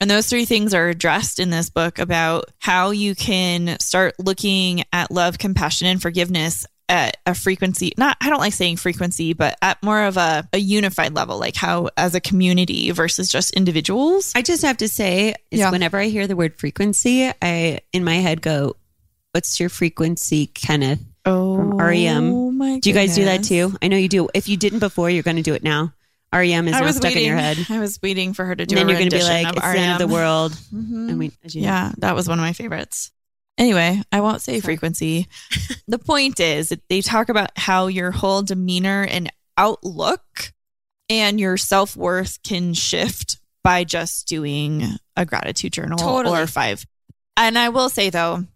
And 0.00 0.10
those 0.10 0.28
three 0.28 0.44
things 0.46 0.74
are 0.74 0.88
addressed 0.88 1.38
in 1.38 1.50
this 1.50 1.70
book 1.70 2.00
about 2.00 2.46
how 2.58 2.90
you 2.90 3.14
can 3.14 3.78
start 3.78 4.14
looking 4.18 4.82
at 4.92 5.12
love, 5.12 5.38
compassion, 5.38 5.86
and 5.86 6.02
forgiveness 6.02 6.66
at 6.88 7.16
a 7.24 7.34
frequency, 7.34 7.92
not, 7.96 8.16
I 8.20 8.28
don't 8.28 8.40
like 8.40 8.52
saying 8.52 8.76
frequency, 8.76 9.32
but 9.32 9.56
at 9.62 9.80
more 9.82 10.02
of 10.02 10.16
a, 10.18 10.46
a 10.52 10.58
unified 10.58 11.14
level, 11.14 11.38
like 11.38 11.54
how 11.54 11.88
as 11.96 12.14
a 12.16 12.20
community 12.20 12.90
versus 12.90 13.30
just 13.30 13.54
individuals. 13.54 14.32
i 14.34 14.42
just 14.42 14.62
have 14.62 14.76
to 14.78 14.88
say 14.88 15.36
is 15.52 15.60
Yeah. 15.60 15.70
whenever 15.70 15.96
i 15.98 16.06
hear 16.06 16.26
the 16.26 16.36
word 16.36 16.58
frequency 16.58 17.30
i 17.40 17.80
in 17.92 18.02
my 18.04 18.16
head 18.16 18.42
go 18.42 18.74
what's 19.30 19.58
your 19.60 19.68
frequency 19.70 20.48
kenneth 20.48 21.00
Oh, 21.24 21.56
From 21.56 21.76
REM. 21.78 22.58
my 22.58 22.78
do 22.80 22.88
you 22.90 22.94
guys 22.94 23.14
do 23.14 23.24
that 23.26 23.42
goodness. 23.42 23.48
too 23.48 23.78
i 23.80 23.86
know 23.88 23.96
you 23.96 24.08
do 24.08 24.28
if 24.34 24.48
you 24.48 24.56
didn't 24.56 24.80
before 24.80 25.08
you're 25.08 25.22
going 25.22 25.36
to 25.36 25.42
do 25.42 25.54
it 25.54 25.62
now 25.62 25.92
rem 26.34 26.66
is 26.66 26.74
I 26.74 26.80
now 26.80 26.86
was 26.86 26.96
stuck 26.96 27.10
waiting, 27.10 27.22
in 27.24 27.28
your 27.28 27.36
head 27.36 27.58
I 27.70 27.78
was 27.78 28.00
waiting 28.02 28.32
for 28.34 28.44
her 28.44 28.54
to 28.56 28.66
do 28.66 28.76
and 28.76 28.78
then 28.78 28.86
a 28.88 28.90
you're 28.90 28.98
going 28.98 29.10
to 29.10 29.16
be 29.16 29.22
rendition 29.22 29.44
like 29.44 29.56
of 29.56 29.62
it's 29.62 29.72
the 29.72 29.78
end 29.78 29.92
of 29.92 29.98
the 29.98 30.06
REM. 30.06 30.12
world 30.12 30.52
Mhm. 30.74 31.08
and 31.10 31.18
we 31.20 31.30
as 31.44 31.54
you 31.54 31.60
know. 31.62 31.68
Yeah, 31.68 31.92
that 31.98 32.14
was 32.16 32.26
one 32.28 32.38
of 32.38 32.42
my 32.42 32.52
favorites. 32.54 33.12
Anyway, 33.58 34.02
I 34.10 34.20
won't 34.22 34.40
say 34.40 34.58
frequency. 34.60 35.28
the 35.86 35.98
point 35.98 36.40
is, 36.40 36.70
that 36.70 36.80
they 36.88 37.02
talk 37.02 37.28
about 37.28 37.50
how 37.56 37.86
your 37.86 38.10
whole 38.10 38.40
demeanor 38.42 39.02
and 39.08 39.30
outlook 39.58 40.52
and 41.10 41.38
your 41.38 41.56
self 41.58 41.94
worth 41.94 42.42
can 42.42 42.72
shift 42.72 43.36
by 43.62 43.84
just 43.84 44.26
doing 44.26 44.82
a 45.16 45.26
gratitude 45.26 45.74
journal 45.74 45.98
Totally. 45.98 46.40
or 46.40 46.46
five. 46.46 46.86
And 47.36 47.58
I 47.58 47.68
will 47.68 47.90
say, 47.90 48.08
though, 48.10 48.46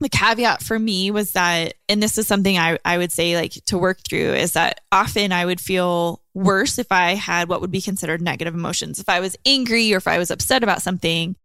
the 0.00 0.08
caveat 0.08 0.62
for 0.62 0.78
me 0.78 1.10
was 1.10 1.32
that, 1.32 1.74
and 1.88 2.02
this 2.02 2.18
is 2.18 2.26
something 2.26 2.58
I, 2.58 2.78
I 2.84 2.98
would 2.98 3.12
say 3.12 3.36
like 3.36 3.52
to 3.66 3.78
work 3.78 4.00
through 4.06 4.34
is 4.34 4.52
that 4.52 4.80
often 4.90 5.32
I 5.32 5.46
would 5.46 5.60
feel 5.60 6.20
worse 6.34 6.78
if 6.78 6.90
I 6.90 7.14
had 7.14 7.48
what 7.48 7.60
would 7.60 7.70
be 7.70 7.80
considered 7.80 8.20
negative 8.20 8.54
emotions. 8.54 8.98
If 8.98 9.08
I 9.08 9.20
was 9.20 9.36
angry 9.46 9.92
or 9.94 9.98
if 9.98 10.08
I 10.08 10.18
was 10.18 10.30
upset 10.30 10.62
about 10.62 10.82
something, 10.82 11.36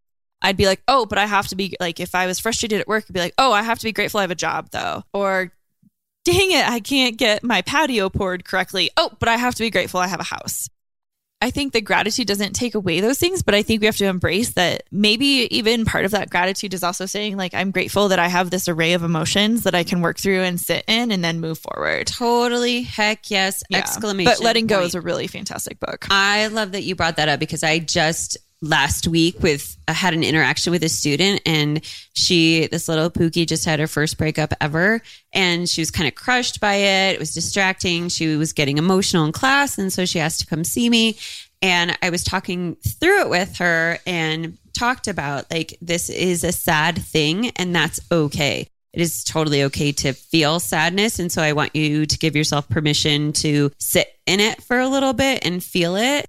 I'd 0.42 0.58
be 0.58 0.66
like, 0.66 0.82
oh, 0.88 1.06
but 1.06 1.18
I 1.18 1.26
have 1.26 1.48
to 1.50 1.56
be 1.56 1.76
like, 1.80 2.00
if 2.00 2.16
I 2.16 2.26
was 2.26 2.40
frustrated 2.40 2.80
at 2.82 2.88
work, 2.88 3.06
I'd 3.08 3.14
be 3.14 3.20
like, 3.20 3.36
oh, 3.38 3.52
I 3.52 3.62
have 3.62 3.80
to 3.80 3.86
be 3.86 3.92
grateful 3.92 4.20
I 4.20 4.24
have 4.24 4.32
a 4.32 4.36
job 4.36 4.70
though. 4.72 5.04
Or 5.14 5.52
dang 6.26 6.52
it, 6.52 6.68
I 6.68 6.80
can't 6.80 7.18
get 7.18 7.44
my 7.44 7.62
patio 7.62 8.10
poured 8.10 8.46
correctly. 8.46 8.90
Oh, 8.98 9.12
but 9.20 9.30
I 9.30 9.38
have 9.38 9.56
to 9.56 9.64
be 9.64 9.70
grateful 9.70 10.00
I 10.00 10.08
have 10.08 10.20
a 10.20 10.24
house. 10.24 10.70
I 11.42 11.52
think 11.52 11.72
the 11.72 11.80
gratitude 11.80 12.28
doesn't 12.28 12.52
take 12.52 12.76
away 12.76 13.00
those 13.00 13.18
things, 13.18 13.44
but 13.44 13.56
I 13.56 13.64
think 13.64 13.80
we 13.80 13.86
have 13.86 13.96
to 13.98 14.06
embrace 14.06 14.52
that 14.52 14.84
maybe 14.92 15.48
even 15.56 15.86
part 15.86 16.04
of 16.04 16.12
that 16.12 16.30
gratitude 16.30 16.74
is 16.74 16.84
also 16.84 17.06
saying, 17.06 17.38
like, 17.38 17.54
I'm 17.54 17.72
grateful 17.72 18.10
that 18.10 18.20
I 18.20 18.28
have 18.28 18.50
this 18.50 18.68
array 18.68 18.92
of 18.92 19.04
emotions 19.04 19.64
that 19.64 19.74
I 19.74 19.86
can 19.86 20.02
work 20.02 20.18
through 20.18 20.42
and 20.42 20.60
sit 20.60 20.84
in 20.88 21.12
and 21.12 21.24
then 21.24 21.40
move 21.40 21.58
forward. 21.58 22.08
Totally. 22.08 22.82
Heck 22.82 23.32
yes. 23.32 23.64
Yeah. 23.70 23.78
Exclamation. 23.78 24.34
But 24.34 24.44
letting 24.44 24.68
go 24.68 24.78
point. 24.78 24.88
is 24.88 24.96
a 24.96 25.02
really 25.02 25.28
fantastic 25.28 25.80
book. 25.80 26.08
I 26.10 26.48
love 26.48 26.74
that 26.74 26.84
you 26.84 26.96
brought 26.96 27.16
that 27.16 27.30
up 27.30 27.40
because 27.40 27.64
I 27.64 27.80
just 27.80 28.38
last 28.62 29.08
week 29.08 29.42
with 29.42 29.78
I 29.88 29.94
had 29.94 30.14
an 30.14 30.24
interaction 30.24 30.72
with 30.72 30.84
a 30.84 30.90
student 30.90 31.42
and 31.46 31.82
she 32.14 32.68
this 32.68 32.88
little 32.88 33.10
pookie 33.10 33.48
just 33.48 33.66
had 33.66 33.80
her 33.80 33.88
first 33.88 34.18
breakup 34.18 34.54
ever 34.60 35.02
and 35.32 35.68
she 35.68 35.82
was 35.82 35.92
kind 35.92 36.08
of 36.08 36.16
crushed 36.16 36.60
by 36.60 36.76
it. 36.76 37.14
It 37.14 37.20
was 37.20 37.34
distracting. 37.34 38.10
She 38.10 38.36
was 38.36 38.54
getting 38.54 38.78
emotional 38.78 39.26
in 39.26 39.32
class 39.32 39.78
and 39.78 39.92
so 39.92 40.06
she 40.06 40.20
asked 40.20 40.42
to 40.42 40.46
come 40.46 40.64
see 40.64 40.90
me 40.90 41.18
and 41.62 41.98
I 42.02 42.10
was 42.10 42.24
talking 42.24 42.76
through 42.76 43.22
it 43.22 43.30
with 43.30 43.58
her 43.58 44.00
and 44.06 44.58
talked 44.74 45.08
about 45.08 45.50
like 45.52 45.78
this 45.82 46.10
is 46.10 46.44
a 46.44 46.52
sad 46.52 46.98
thing 46.98 47.50
and 47.52 47.74
that's 47.74 48.00
okay. 48.12 48.68
It 48.92 49.02
is 49.02 49.24
totally 49.24 49.64
okay 49.66 49.92
to 49.92 50.14
feel 50.14 50.60
sadness. 50.60 51.20
And 51.20 51.32
so 51.32 51.44
I 51.44 51.54
want 51.54 51.76
you 51.76 52.08
to 52.08 52.18
give 52.18 52.36
yourself 52.36 52.68
permission 52.70 53.34
to 53.34 53.72
sit 53.78 54.12
in 54.26 54.40
it 54.40 54.64
for 54.64 54.80
a 54.80 54.88
little 54.88 55.14
bit 55.14 55.46
and 55.46 55.64
feel 55.64 55.96
it 55.96 56.26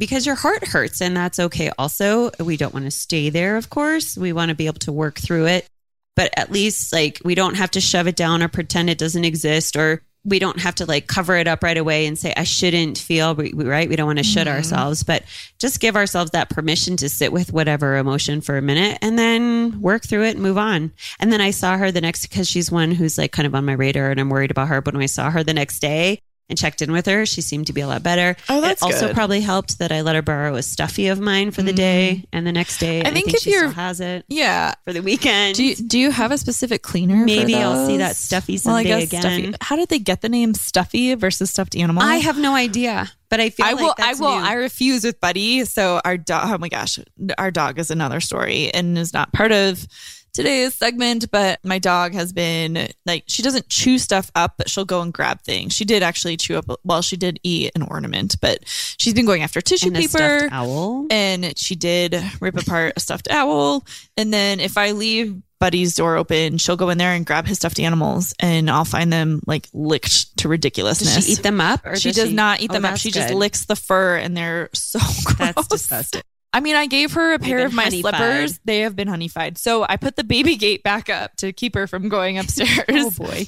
because 0.00 0.24
your 0.24 0.34
heart 0.34 0.66
hurts 0.66 1.02
and 1.02 1.14
that's 1.14 1.38
okay 1.38 1.70
also. 1.78 2.30
We 2.40 2.56
don't 2.56 2.72
want 2.72 2.86
to 2.86 2.90
stay 2.90 3.28
there, 3.28 3.58
of 3.58 3.68
course. 3.68 4.16
We 4.16 4.32
want 4.32 4.48
to 4.48 4.54
be 4.54 4.66
able 4.66 4.80
to 4.80 4.92
work 4.92 5.18
through 5.18 5.46
it. 5.46 5.68
But 6.16 6.32
at 6.36 6.50
least 6.50 6.92
like 6.92 7.20
we 7.22 7.34
don't 7.34 7.56
have 7.56 7.70
to 7.72 7.80
shove 7.80 8.08
it 8.08 8.16
down 8.16 8.42
or 8.42 8.48
pretend 8.48 8.88
it 8.88 8.98
doesn't 8.98 9.24
exist 9.24 9.76
or 9.76 10.02
we 10.24 10.38
don't 10.38 10.60
have 10.60 10.74
to 10.76 10.86
like 10.86 11.06
cover 11.06 11.36
it 11.36 11.46
up 11.46 11.62
right 11.62 11.76
away 11.76 12.06
and 12.06 12.18
say, 12.18 12.32
I 12.36 12.44
shouldn't 12.44 12.98
feel, 12.98 13.34
right? 13.34 13.88
We 13.88 13.96
don't 13.96 14.06
want 14.06 14.18
to 14.18 14.24
should 14.24 14.48
ourselves, 14.48 15.02
but 15.02 15.22
just 15.58 15.80
give 15.80 15.96
ourselves 15.96 16.32
that 16.32 16.50
permission 16.50 16.96
to 16.98 17.08
sit 17.08 17.32
with 17.32 17.52
whatever 17.52 17.96
emotion 17.96 18.40
for 18.40 18.56
a 18.56 18.62
minute 18.62 18.98
and 19.00 19.18
then 19.18 19.80
work 19.80 20.02
through 20.02 20.24
it 20.24 20.34
and 20.34 20.42
move 20.42 20.58
on. 20.58 20.92
And 21.20 21.32
then 21.32 21.40
I 21.40 21.52
saw 21.52 21.76
her 21.76 21.90
the 21.90 22.02
next, 22.02 22.26
because 22.26 22.48
she's 22.48 22.70
one 22.70 22.90
who's 22.90 23.16
like 23.16 23.32
kind 23.32 23.46
of 23.46 23.54
on 23.54 23.64
my 23.64 23.72
radar 23.72 24.10
and 24.10 24.20
I'm 24.20 24.28
worried 24.28 24.50
about 24.50 24.68
her. 24.68 24.82
But 24.82 24.94
when 24.94 25.02
I 25.02 25.06
saw 25.06 25.30
her 25.30 25.42
the 25.42 25.54
next 25.54 25.78
day, 25.80 26.20
and 26.50 26.58
checked 26.58 26.82
in 26.82 26.92
with 26.92 27.06
her. 27.06 27.24
She 27.24 27.40
seemed 27.40 27.68
to 27.68 27.72
be 27.72 27.80
a 27.80 27.86
lot 27.86 28.02
better. 28.02 28.36
Oh, 28.48 28.60
that's 28.60 28.82
it 28.82 28.84
also 28.84 29.06
good. 29.06 29.14
probably 29.16 29.40
helped 29.40 29.78
that 29.78 29.90
I 29.92 30.02
let 30.02 30.14
her 30.16 30.22
borrow 30.22 30.56
a 30.56 30.62
stuffy 30.62 31.06
of 31.08 31.18
mine 31.20 31.50
for 31.52 31.62
the 31.62 31.70
mm-hmm. 31.70 31.76
day 31.76 32.24
and 32.32 32.46
the 32.46 32.52
next 32.52 32.78
day. 32.78 33.00
I 33.02 33.10
think 33.10 33.32
if 33.32 33.40
she 33.40 33.50
you're- 33.52 33.68
still 33.68 33.74
has 33.82 34.00
it 34.00 34.24
Yeah. 34.28 34.74
for 34.84 34.92
the 34.92 35.00
weekend. 35.00 35.54
Do 35.54 35.64
you, 35.64 35.76
do 35.76 35.98
you 35.98 36.10
have 36.10 36.32
a 36.32 36.38
specific 36.38 36.82
cleaner? 36.82 37.20
for 37.20 37.24
Maybe 37.26 37.54
I'll 37.54 37.86
see 37.86 37.96
that 37.98 38.16
stuffy 38.16 38.58
Well, 38.64 38.74
I 38.74 38.82
someday 38.82 39.06
guess 39.06 39.08
again. 39.08 39.22
Stuffy. 39.22 39.54
How 39.62 39.76
did 39.76 39.88
they 39.88 39.98
get 40.00 40.20
the 40.20 40.28
name 40.28 40.52
Stuffy 40.54 41.14
versus 41.14 41.50
stuffed 41.50 41.76
animal? 41.76 42.02
I 42.02 42.16
have 42.16 42.36
no 42.38 42.54
idea, 42.54 43.10
but 43.28 43.38
I 43.40 43.50
feel 43.50 43.66
I 43.66 43.72
like 43.72 43.80
will. 43.84 43.94
that's 43.96 44.20
I 44.20 44.24
will. 44.24 44.40
new. 44.40 44.44
I 44.46 44.52
refuse 44.54 45.04
with 45.04 45.20
Buddy. 45.20 45.64
So 45.64 46.00
our 46.04 46.16
dog. 46.16 46.50
Oh 46.52 46.58
my 46.58 46.68
gosh, 46.68 46.98
our 47.38 47.50
dog 47.50 47.78
is 47.78 47.90
another 47.90 48.20
story 48.20 48.70
and 48.74 48.98
is 48.98 49.12
not 49.12 49.32
part 49.32 49.52
of 49.52 49.86
today's 50.32 50.74
segment. 50.74 51.30
But 51.30 51.60
my 51.64 51.78
dog 51.78 52.14
has 52.14 52.32
been 52.32 52.88
like 53.06 53.24
she 53.26 53.42
doesn't 53.42 53.68
chew 53.68 53.98
stuff 53.98 54.30
up, 54.34 54.54
but 54.58 54.68
she'll 54.70 54.84
go 54.84 55.00
and 55.02 55.12
grab 55.12 55.42
things. 55.42 55.72
She 55.74 55.84
did 55.84 56.02
actually 56.02 56.36
chew 56.36 56.56
up. 56.56 56.66
Well, 56.84 57.02
she 57.02 57.16
did 57.16 57.40
eat 57.42 57.72
an 57.74 57.82
ornament, 57.82 58.36
but 58.40 58.60
she's 58.66 59.14
been 59.14 59.26
going 59.26 59.42
after 59.42 59.60
tissue 59.60 59.88
and 59.88 59.96
paper. 59.96 60.48
owl. 60.50 61.06
and 61.10 61.56
she 61.58 61.74
did 61.74 62.16
rip 62.40 62.56
apart 62.56 62.94
a 62.96 63.00
stuffed 63.00 63.28
owl. 63.30 63.84
And 64.16 64.32
then 64.32 64.60
if 64.60 64.76
I 64.78 64.92
leave 64.92 65.40
Buddy's 65.60 65.94
door 65.94 66.16
open, 66.16 66.56
she'll 66.56 66.76
go 66.78 66.88
in 66.88 66.96
there 66.96 67.12
and 67.12 67.26
grab 67.26 67.46
his 67.46 67.58
stuffed 67.58 67.78
animals, 67.78 68.32
and 68.40 68.70
I'll 68.70 68.86
find 68.86 69.12
them 69.12 69.42
like 69.46 69.68
licked 69.74 70.34
to 70.38 70.48
ridiculousness. 70.48 71.14
Does 71.16 71.26
she 71.26 71.32
eat 71.32 71.42
them 71.42 71.60
up? 71.60 71.84
Or 71.84 71.96
She 71.96 72.08
does 72.12 72.24
does 72.28 72.32
not 72.32 72.60
eat 72.62 72.70
Oh, 72.70 72.74
them 72.74 72.86
up. 72.86 72.92
that's 72.92 73.02
She 73.02 73.10
just 73.10 73.34
licks 73.34 73.66
the 73.66 73.76
fur, 73.76 74.16
and 74.16 74.34
they're 74.34 74.70
so 74.72 74.98
gross. 75.24 75.36
That's 75.36 75.66
disgusting. 75.66 76.22
I 76.52 76.60
mean, 76.60 76.74
I 76.74 76.86
gave 76.86 77.12
her 77.12 77.32
a 77.32 77.38
pair 77.38 77.64
of 77.64 77.72
my 77.72 77.84
honey-fied. 77.84 78.14
slippers. 78.14 78.60
They 78.64 78.80
have 78.80 78.96
been 78.96 79.08
honeyfied. 79.08 79.56
So 79.56 79.86
I 79.88 79.96
put 79.96 80.16
the 80.16 80.24
baby 80.24 80.56
gate 80.56 80.82
back 80.82 81.08
up 81.08 81.36
to 81.36 81.52
keep 81.52 81.74
her 81.74 81.86
from 81.86 82.08
going 82.08 82.38
upstairs. 82.38 82.84
Oh 82.88 83.10
boy. 83.10 83.46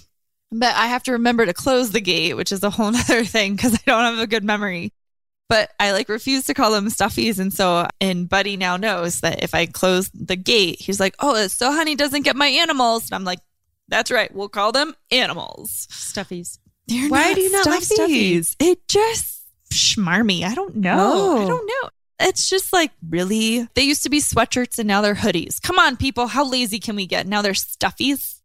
But 0.52 0.74
I 0.76 0.86
have 0.86 1.02
to 1.04 1.12
remember 1.12 1.46
to 1.46 1.54
close 1.54 1.90
the 1.90 2.00
gate, 2.00 2.34
which 2.34 2.52
is 2.52 2.62
a 2.62 2.70
whole 2.70 2.90
nother 2.92 3.24
thing 3.24 3.56
because 3.56 3.74
I 3.74 3.80
don't 3.86 4.04
have 4.04 4.18
a 4.18 4.26
good 4.26 4.44
memory. 4.44 4.92
But 5.48 5.70
I 5.80 5.92
like 5.92 6.08
refuse 6.08 6.44
to 6.44 6.54
call 6.54 6.70
them 6.70 6.86
stuffies. 6.86 7.38
And 7.38 7.52
so, 7.52 7.86
and 8.00 8.28
Buddy 8.28 8.56
now 8.56 8.76
knows 8.76 9.20
that 9.20 9.42
if 9.42 9.54
I 9.54 9.66
close 9.66 10.08
the 10.10 10.36
gate, 10.36 10.80
he's 10.80 11.00
like, 11.00 11.14
oh, 11.18 11.46
so 11.48 11.72
honey 11.72 11.94
doesn't 11.94 12.22
get 12.22 12.36
my 12.36 12.46
animals. 12.46 13.06
And 13.10 13.14
I'm 13.14 13.24
like, 13.24 13.40
that's 13.88 14.10
right. 14.10 14.32
We'll 14.34 14.48
call 14.48 14.72
them 14.72 14.94
animals. 15.10 15.88
Stuffies. 15.90 16.58
They're 16.86 17.08
Why 17.08 17.34
do 17.34 17.40
you 17.40 17.52
not 17.52 17.66
like 17.66 17.82
stuffies? 17.82 18.56
It 18.60 18.86
just 18.88 19.42
schmarmy. 19.72 20.44
I 20.44 20.54
don't 20.54 20.76
know. 20.76 21.38
I 21.38 21.46
don't 21.46 21.66
know. 21.66 21.90
It's 22.22 22.48
just 22.48 22.72
like 22.72 22.92
really. 23.08 23.68
They 23.74 23.82
used 23.82 24.02
to 24.04 24.10
be 24.10 24.20
sweatshirts 24.20 24.78
and 24.78 24.88
now 24.88 25.00
they're 25.00 25.14
hoodies. 25.14 25.60
Come 25.60 25.78
on, 25.78 25.96
people. 25.96 26.26
How 26.28 26.44
lazy 26.48 26.78
can 26.78 26.96
we 26.96 27.06
get? 27.06 27.26
Now 27.26 27.42
they're 27.42 27.52
stuffies. 27.52 28.38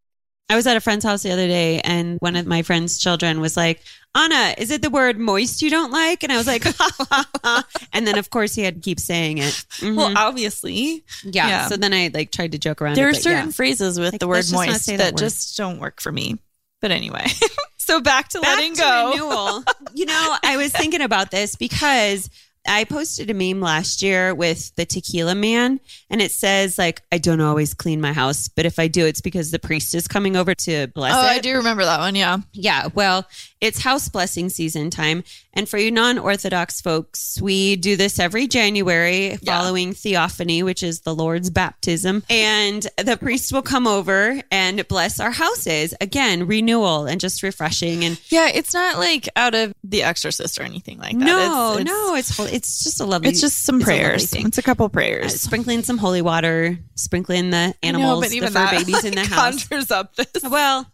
I 0.49 0.55
was 0.55 0.65
at 0.65 0.78
a 0.78 0.80
friend's 0.82 1.03
house 1.03 1.23
the 1.23 1.32
other 1.32 1.47
day 1.47 1.82
and 1.82 2.17
one 2.21 2.38
of 2.38 2.45
my 2.47 2.61
friend's 2.61 2.97
children 2.99 3.41
was 3.41 3.57
like, 3.57 3.82
Anna, 4.15 4.55
is 4.57 4.71
it 4.71 4.82
the 4.82 4.89
word 4.89 5.19
moist 5.19 5.61
you 5.61 5.69
don't 5.69 5.91
like? 5.91 6.23
And 6.23 6.32
I 6.32 6.38
was 6.38 6.47
like, 6.47 6.63
ha, 6.63 6.89
ha, 6.97 7.25
ha. 7.43 7.67
and 7.91 8.07
then 8.07 8.17
of 8.17 8.30
course 8.30 8.55
he 8.55 8.63
had 8.63 8.75
to 8.75 8.82
keep 8.82 8.97
saying 8.99 9.39
it. 9.39 9.65
Mhm. 9.80 9.97
Well, 9.97 10.13
obviously, 10.17 11.03
yeah. 11.23 11.47
yeah. 11.49 11.67
So 11.67 11.75
then 11.75 11.93
I 11.93 12.09
like 12.13 12.32
tried 12.32 12.53
to 12.53 12.57
joke 12.57 12.82
around. 12.82 12.95
there 12.95 13.09
it, 13.09 13.17
are 13.17 13.19
certain 13.19 13.47
yeah. 13.47 13.51
phrases 13.51 13.99
with 13.99 14.13
Like, 14.13 14.19
the 14.21 14.28
word 14.28 14.36
let's 14.36 14.49
just 14.51 14.53
not 14.65 14.67
moist 14.67 14.86
that, 14.88 14.97
that 14.99 15.13
word. 15.15 15.19
just 15.19 15.57
don't 15.57 15.80
work 15.80 15.99
for 16.01 16.11
me. 16.13 16.38
But 16.80 16.91
anyway, 16.91 17.25
so 17.78 17.99
back 17.99 18.30
to 18.30 18.39
Back 18.39 18.55
letting 18.57 18.75
to 18.75 18.82
go. 18.82 19.09
renewal. 19.11 19.63
you 19.95 20.05
know, 20.05 20.36
I 20.43 20.55
was 20.57 20.71
thinking 20.71 21.01
about 21.01 21.30
this 21.32 21.55
because 21.57 22.30
I 22.68 22.84
posted 22.84 23.30
a 23.30 23.34
meme 23.34 23.61
last 23.61 24.01
year 24.01 24.36
with 24.36 24.76
the 24.76 24.86
tequila 24.86 25.36
man, 25.36 25.80
and 26.09 26.22
it 26.22 26.32
says 26.32 26.78
like, 26.78 27.01
"I 27.11 27.18
don't 27.18 27.41
always 27.41 27.74
clean 27.74 28.01
my 28.01 28.13
house, 28.13 28.47
but 28.47 28.65
if 28.65 28.78
I 28.80 28.88
do, 28.88 29.05
it's 29.05 29.22
because 29.22 29.51
the 29.51 29.59
priest 29.59 29.95
is 29.95 30.07
coming 30.07 30.36
over 30.36 30.53
to 30.53 30.88
bless 30.88 31.13
Oh, 31.15 31.22
it." 31.22 31.30
I 31.30 31.39
do 31.39 31.55
remember 31.55 31.86
that 31.86 31.99
one. 31.99 32.15
Yeah. 32.15 32.38
Yeah, 32.53 32.88
well, 32.93 33.26
it's 33.60 33.80
house 33.80 34.10
blessing 34.10 34.49
season 34.49 34.89
time. 34.89 35.24
And 35.53 35.68
for 35.68 35.78
you 35.80 35.89
non 35.91 36.20
Orthodox 36.20 36.80
folks, 36.82 37.39
we 37.41 37.76
do 37.76 37.95
this 37.95 38.20
every 38.20 38.47
January 38.47 39.38
following 39.45 39.93
Theophany, 39.93 40.62
which 40.64 40.84
is 40.84 41.01
the 41.01 41.16
Lord's 41.16 41.49
baptism. 41.49 42.24
And 42.30 42.86
the 42.97 43.18
priest 43.18 43.51
will 43.51 43.64
come 43.64 43.88
over 43.88 44.39
and 44.51 44.88
bless 44.88 45.20
our 45.20 45.32
houses. 45.32 45.93
Again, 45.99 46.45
renewal 46.45 47.05
and 47.08 47.20
just 47.20 47.41
refreshing. 47.41 48.03
And 48.05 48.20
Yeah. 48.30 48.49
It's 48.53 48.74
not 48.74 48.99
like 48.99 49.28
out 49.36 49.55
of 49.55 49.74
The 49.84 50.03
Exorcist 50.03 50.60
or 50.60 50.64
anything 50.64 50.99
like 50.99 51.18
that. 51.18 51.26
no, 51.26 51.78
It's- 51.80 51.82
it's- 51.82 51.86
no, 51.88 52.16
it's 52.16 52.53
it's 52.53 52.84
just 52.84 53.01
a 53.01 53.05
lovely. 53.05 53.30
It's 53.30 53.41
just 53.41 53.66
some 53.66 53.78
it's 53.78 53.86
prayers. 53.86 54.26
thing. 54.30 54.45
It's 54.47 54.58
a 54.60 54.62
couple 54.64 54.86
Uh, 54.86 54.89
prayers. 54.89 55.41
sprinkling 55.41 55.82
some 55.84 55.97
holy 55.97 56.22
water, 56.22 56.78
sprinkling 56.95 57.49
the 57.49 57.68
know, 57.68 57.74
animals, 57.82 58.26
but 58.26 58.30
the 58.30 58.41
fur 58.41 58.49
that, 58.51 58.72
babies 58.72 59.03
in 59.03 59.16
the 59.16 59.26
house. 59.26 59.66
Conjures 59.68 59.89
up 59.91 60.16
this. 60.16 60.28
Well, 60.43 60.86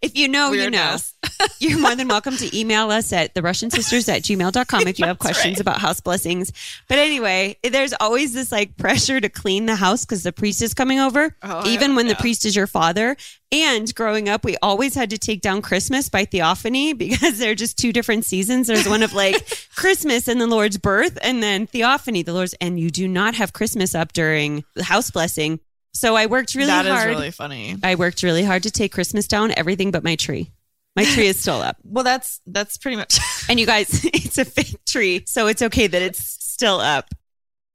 if 0.00 0.16
you 0.16 0.28
know, 0.28 0.52
you 0.52 0.70
know. 0.70 0.96
You're 1.60 1.78
more 1.82 1.94
than 1.96 2.08
welcome 2.08 2.36
to 2.36 2.56
email 2.58 2.90
us 2.90 3.12
at 3.12 3.34
the 3.34 3.42
Russian 3.42 3.70
Sisters 3.70 4.08
at 4.08 4.22
gmail.com 4.22 4.86
if 4.86 4.98
you 4.98 5.04
have 5.06 5.18
questions 5.18 5.54
right. 5.54 5.60
about 5.60 5.78
house 5.78 6.00
blessings. 6.00 6.52
But 6.88 6.98
anyway, 6.98 7.58
there's 7.62 7.92
always 8.00 8.32
this 8.32 8.52
like 8.52 8.76
pressure 8.76 9.20
to 9.20 9.28
clean 9.28 9.66
the 9.66 9.74
house 9.76 10.04
because 10.04 10.22
the 10.22 10.32
priest 10.32 10.62
is 10.62 10.74
coming 10.74 11.00
over, 11.00 11.36
Oh, 11.42 11.66
even 11.66 11.96
when 11.96 12.06
the 12.06 12.14
priest 12.14 12.44
is 12.46 12.54
your 12.54 12.66
father. 12.68 13.16
And 13.50 13.92
growing 13.94 14.28
up, 14.28 14.44
we 14.44 14.56
always 14.62 14.94
had 14.94 15.10
to 15.10 15.18
take 15.18 15.42
down 15.42 15.60
Christmas 15.60 16.08
by 16.08 16.24
Theophany 16.24 16.92
because 16.96 17.38
they're 17.38 17.54
just 17.54 17.76
two 17.78 17.92
different 17.92 18.24
seasons. 18.24 18.68
There's 18.68 18.88
one 18.88 19.02
of 19.02 19.12
like 19.12 19.46
Christmas 19.74 20.28
and 20.28 20.40
the 20.40 20.46
Lord's 20.46 20.78
birth, 20.78 21.18
and 21.20 21.42
then 21.42 21.66
Theophany, 21.66 22.22
the 22.22 22.32
Lord's, 22.32 22.54
and 22.60 22.78
you 22.78 22.90
do 22.90 23.08
not 23.08 23.34
have 23.34 23.52
Christmas 23.52 23.94
up 23.94 24.12
during 24.12 24.64
the 24.74 24.84
house 24.84 25.10
blessing. 25.10 25.60
So 25.94 26.16
I 26.16 26.26
worked 26.26 26.54
really 26.54 26.68
That 26.68 26.86
hard. 26.86 26.98
That 26.98 27.10
is 27.10 27.16
really 27.16 27.30
funny. 27.32 27.76
I 27.82 27.96
worked 27.96 28.22
really 28.22 28.44
hard 28.44 28.62
to 28.62 28.70
take 28.70 28.92
Christmas 28.92 29.26
down, 29.26 29.52
everything 29.56 29.90
but 29.90 30.02
my 30.02 30.16
tree. 30.16 30.50
My 30.94 31.04
tree 31.04 31.26
is 31.26 31.40
still 31.40 31.60
up. 31.62 31.76
Well, 31.84 32.04
that's 32.04 32.40
that's 32.46 32.76
pretty 32.78 32.96
much. 32.96 33.18
And 33.48 33.58
you 33.58 33.66
guys, 33.66 34.04
it's 34.04 34.38
a 34.38 34.44
fake 34.44 34.84
tree, 34.86 35.24
so 35.26 35.48
it's 35.48 35.62
okay 35.62 35.88
that 35.88 36.00
it's 36.00 36.22
still 36.22 36.78
up. 36.80 37.06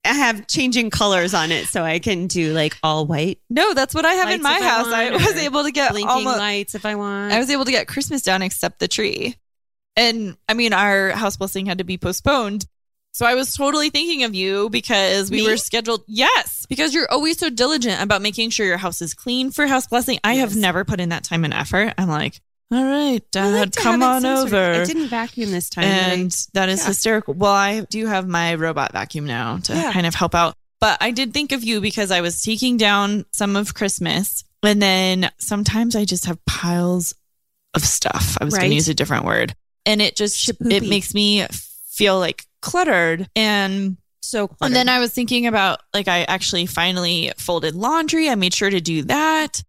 I 0.05 0.13
have 0.13 0.47
changing 0.47 0.91
colors 0.91 1.33
on 1.33 1.51
it, 1.51 1.65
so 1.65 1.83
I 1.83 1.99
can 1.99 2.27
do 2.27 2.53
like 2.53 2.77
all 2.81 3.05
white 3.05 3.41
no, 3.49 3.73
that's 3.73 3.93
what 3.93 4.05
I 4.05 4.13
have 4.13 4.29
in 4.29 4.41
my 4.41 4.51
I 4.51 4.61
house. 4.61 4.87
I, 4.87 5.11
was 5.11 5.35
able 5.35 5.63
to 5.63 5.71
get 5.71 5.91
blinking 5.91 6.09
almost. 6.09 6.37
lights 6.37 6.73
if 6.73 6.85
I 6.85 6.95
want. 6.95 7.33
I 7.33 7.39
was 7.39 7.49
able 7.49 7.65
to 7.65 7.71
get 7.71 7.87
Christmas 7.87 8.21
down 8.21 8.41
except 8.41 8.79
the 8.79 8.87
tree. 8.87 9.35
And 9.97 10.37
I 10.47 10.53
mean, 10.53 10.71
our 10.71 11.09
house 11.09 11.35
blessing 11.35 11.65
had 11.65 11.79
to 11.79 11.83
be 11.83 11.97
postponed. 11.97 12.65
So 13.11 13.25
I 13.25 13.33
was 13.33 13.53
totally 13.55 13.89
thinking 13.89 14.23
of 14.23 14.35
you 14.35 14.69
because 14.69 15.31
we 15.31 15.37
Me? 15.37 15.47
were 15.47 15.57
scheduled. 15.57 16.03
Yes, 16.07 16.67
because 16.69 16.93
you're 16.93 17.11
always 17.11 17.39
so 17.39 17.49
diligent 17.49 18.01
about 18.01 18.21
making 18.21 18.51
sure 18.51 18.65
your 18.65 18.77
house 18.77 19.01
is 19.01 19.13
clean 19.15 19.49
for 19.51 19.65
house 19.65 19.87
blessing. 19.87 20.19
I 20.23 20.35
have 20.35 20.55
never 20.55 20.85
put 20.85 20.99
in 20.99 21.09
that 21.09 21.23
time 21.23 21.43
and 21.43 21.53
effort. 21.53 21.93
I'm 21.97 22.07
like, 22.09 22.41
all 22.71 22.83
right, 22.83 23.21
I 23.35 23.49
like 23.49 23.71
Dad, 23.71 23.75
come 23.75 24.03
on 24.03 24.21
some 24.21 24.35
sort 24.35 24.47
of- 24.47 24.53
over. 24.53 24.81
I 24.81 24.85
didn't 24.85 25.07
vacuum 25.07 25.51
this 25.51 25.69
time. 25.69 25.83
but 25.83 25.89
I- 25.89 26.13
and 26.13 26.45
that 26.53 26.69
is 26.69 26.79
yeah. 26.81 26.87
hysterical. 26.87 27.33
Well, 27.33 27.51
I 27.53 27.81
do 27.81 28.05
have 28.07 28.27
my 28.27 28.55
robot 28.55 28.91
vacuum 28.93 29.25
now 29.25 29.57
to 29.63 29.73
Yeah. 29.73 29.93
kind 29.93 30.05
of 30.05 30.15
help 30.15 30.35
out. 30.35 30.55
But 30.79 30.97
I 31.01 31.11
did 31.11 31.33
think 31.33 31.51
of 31.53 31.63
you 31.63 31.81
because 31.81 32.11
I 32.11 32.21
was 32.21 32.41
taking 32.41 32.77
down 32.77 33.25
some 33.31 33.55
of 33.55 33.73
Christmas, 33.73 34.43
and 34.63 34.81
then 34.81 35.31
sometimes 35.39 35.95
I 35.95 36.05
just 36.05 36.25
have 36.25 36.43
piles 36.45 37.13
of 37.73 37.83
stuff. 37.85 38.37
I 38.39 38.45
was 38.45 38.53
going 38.55 38.69
to 38.69 38.75
use 38.75 38.87
a 38.89 38.93
different 38.93 39.25
word, 39.25 39.55
and 39.85 40.01
it 40.01 40.15
just 40.15 40.49
it 40.49 40.83
makes 40.87 41.13
me 41.13 41.45
feel 41.89 42.19
like 42.19 42.45
cluttered 42.61 43.27
and. 43.35 43.97
so 44.21 44.49
And 44.61 44.75
then 44.75 44.89
I 44.89 44.99
was 44.99 45.13
thinking 45.13 45.47
about 45.47 45.79
like 45.93 46.07
I 46.07 46.23
actually 46.25 46.65
finally 46.67 47.31
folded 47.37 47.73
laundry. 47.75 48.29
I 48.29 48.35
made 48.35 48.53
sure 48.53 48.69
to 48.69 48.81
do 48.81 49.03
that. 49.03 49.63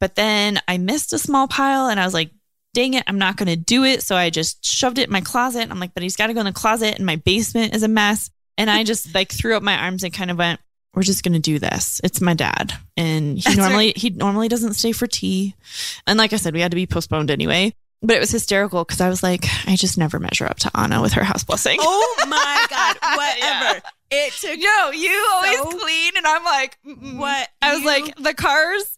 But 0.00 0.14
then 0.14 0.60
I 0.66 0.78
missed 0.78 1.12
a 1.12 1.18
small 1.18 1.46
pile 1.48 1.86
and 1.88 2.00
I 2.00 2.04
was 2.04 2.12
like, 2.14 2.30
dang 2.74 2.94
it, 2.94 3.04
I'm 3.06 3.18
not 3.18 3.36
going 3.36 3.48
to 3.48 3.56
do 3.56 3.84
it. 3.84 4.02
So 4.02 4.16
I 4.16 4.30
just 4.30 4.64
shoved 4.64 4.98
it 4.98 5.08
in 5.08 5.12
my 5.12 5.20
closet. 5.20 5.68
I'm 5.70 5.80
like, 5.80 5.94
but 5.94 6.02
he's 6.02 6.16
got 6.16 6.28
to 6.28 6.34
go 6.34 6.40
in 6.40 6.46
the 6.46 6.52
closet 6.52 6.96
and 6.96 7.06
my 7.06 7.16
basement 7.16 7.74
is 7.74 7.82
a 7.82 7.88
mess. 7.88 8.30
And 8.58 8.70
I 8.70 8.84
just 8.84 9.14
like 9.14 9.30
threw 9.32 9.56
up 9.56 9.62
my 9.62 9.76
arms 9.76 10.04
and 10.04 10.12
kind 10.12 10.30
of 10.30 10.38
went, 10.38 10.60
we're 10.94 11.02
just 11.02 11.22
going 11.22 11.34
to 11.34 11.38
do 11.38 11.58
this. 11.58 12.00
It's 12.02 12.20
my 12.20 12.34
dad. 12.34 12.72
And 12.96 13.36
he 13.36 13.42
That's 13.42 13.56
normally, 13.56 13.92
he 13.96 14.10
normally 14.10 14.48
doesn't 14.48 14.74
stay 14.74 14.92
for 14.92 15.06
tea. 15.06 15.54
And 16.06 16.18
like 16.18 16.32
I 16.32 16.36
said, 16.36 16.52
we 16.54 16.60
had 16.60 16.72
to 16.72 16.76
be 16.76 16.86
postponed 16.86 17.30
anyway. 17.30 17.72
But 18.02 18.16
it 18.16 18.20
was 18.20 18.30
hysterical 18.30 18.82
because 18.82 19.00
I 19.02 19.10
was 19.10 19.22
like, 19.22 19.44
I 19.66 19.76
just 19.76 19.98
never 19.98 20.18
measure 20.18 20.46
up 20.46 20.58
to 20.60 20.70
Anna 20.74 21.02
with 21.02 21.12
her 21.12 21.22
house 21.22 21.44
blessing. 21.44 21.76
oh 21.82 22.24
my 22.28 22.66
god, 22.70 22.96
Yeah. 23.02 23.16
whatever. 23.62 23.82
It 24.10 24.32
took 24.32 24.58
No, 24.58 24.90
you 24.90 25.28
always 25.32 25.58
So- 25.58 25.78
clean, 25.78 26.12
and 26.16 26.26
I'm 26.26 26.42
like, 26.42 26.78
mm-mm. 26.86 27.18
what 27.18 27.46
I 27.60 27.72
was 27.74 27.80
you- 27.82 27.86
like, 27.86 28.16
the 28.16 28.32
cars. 28.34 28.96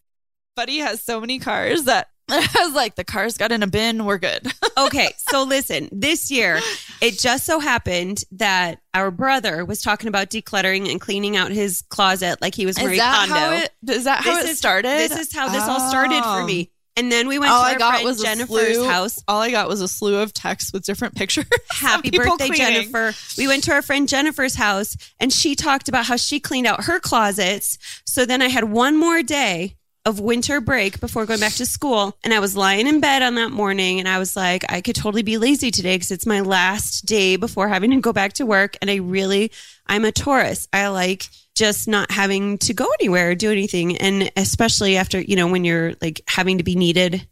Buddy 0.54 0.78
has 0.78 1.02
so 1.02 1.20
many 1.20 1.38
cars 1.40 1.84
that 1.84 2.10
I 2.58 2.64
was 2.64 2.74
like, 2.74 2.94
the 2.96 3.04
cars 3.04 3.36
got 3.36 3.52
in 3.52 3.62
a 3.62 3.66
bin. 3.66 4.04
We're 4.04 4.18
good. 4.18 4.46
okay, 4.78 5.12
so 5.30 5.42
listen, 5.44 5.88
this 5.92 6.30
year 6.30 6.60
it 7.00 7.18
just 7.18 7.44
so 7.46 7.60
happened 7.60 8.24
that 8.32 8.80
our 8.94 9.10
brother 9.10 9.64
was 9.64 9.82
talking 9.82 10.08
about 10.08 10.30
decluttering 10.30 10.90
and 10.90 11.00
cleaning 11.00 11.36
out 11.36 11.50
his 11.50 11.82
closet 11.88 12.40
like 12.40 12.54
he 12.54 12.66
was 12.66 12.80
Marie 12.82 12.98
Kondo. 12.98 13.34
it? 13.56 13.70
Is 13.88 14.04
that 14.04 14.22
how 14.24 14.34
This 14.36 14.44
it 14.44 14.50
is- 14.50 14.58
started? 14.58 14.88
This 15.10 15.16
is 15.18 15.32
how 15.34 15.48
this 15.48 15.62
all 15.62 15.80
started 15.88 16.22
for 16.22 16.40
Oh. 16.42 16.46
me. 16.46 16.70
And 16.94 17.10
then 17.10 17.26
we 17.26 17.38
went 17.38 17.50
all 17.50 17.62
to 17.62 17.68
I 17.68 17.72
our 17.72 17.78
got 17.78 17.92
friend 17.94 18.04
was 18.04 18.20
Jennifer's 18.20 18.74
slew- 18.76 18.84
house. 18.86 19.18
All 19.26 19.40
I 19.40 19.50
got 19.50 19.66
was 19.66 19.80
a 19.80 19.88
slew 19.88 20.16
of 20.18 20.34
texts 20.34 20.74
with 20.74 20.84
different 20.84 21.14
pictures. 21.16 21.46
Happy 21.70 22.10
birthday, 22.10 22.48
cleaning. 22.48 22.56
Jennifer. 22.90 23.14
We 23.38 23.46
went 23.48 23.64
to 23.64 23.72
our 23.72 23.80
friend 23.80 24.06
Jennifer's 24.06 24.54
house 24.56 24.96
and 25.18 25.32
she 25.32 25.54
talked 25.54 25.88
about 25.88 26.04
how 26.04 26.16
she 26.16 26.38
cleaned 26.38 26.66
out 26.66 26.84
her 26.84 27.00
closets. 27.00 27.78
So 28.04 28.26
then 28.26 28.42
I 28.42 28.48
had 28.48 28.64
one 28.64 28.98
more 28.98 29.22
day 29.22 29.76
of 30.04 30.18
winter 30.18 30.60
break 30.60 31.00
before 31.00 31.26
going 31.26 31.40
back 31.40 31.52
to 31.54 31.66
school. 31.66 32.16
And 32.24 32.34
I 32.34 32.40
was 32.40 32.56
lying 32.56 32.86
in 32.86 33.00
bed 33.00 33.22
on 33.22 33.36
that 33.36 33.50
morning 33.50 34.00
and 34.00 34.08
I 34.08 34.18
was 34.18 34.34
like, 34.34 34.64
I 34.70 34.80
could 34.80 34.96
totally 34.96 35.22
be 35.22 35.38
lazy 35.38 35.70
today 35.70 35.94
because 35.94 36.10
it's 36.10 36.26
my 36.26 36.40
last 36.40 37.06
day 37.06 37.36
before 37.36 37.68
having 37.68 37.90
to 37.92 38.00
go 38.00 38.12
back 38.12 38.32
to 38.34 38.46
work. 38.46 38.76
And 38.80 38.90
I 38.90 38.96
really, 38.96 39.52
I'm 39.86 40.04
a 40.04 40.12
Taurus. 40.12 40.66
I 40.72 40.88
like 40.88 41.28
just 41.54 41.86
not 41.86 42.10
having 42.10 42.58
to 42.58 42.74
go 42.74 42.88
anywhere 43.00 43.30
or 43.30 43.34
do 43.34 43.52
anything. 43.52 43.96
And 43.98 44.32
especially 44.36 44.96
after, 44.96 45.20
you 45.20 45.36
know, 45.36 45.46
when 45.46 45.64
you're 45.64 45.94
like 46.00 46.22
having 46.26 46.58
to 46.58 46.64
be 46.64 46.74
needed 46.74 47.26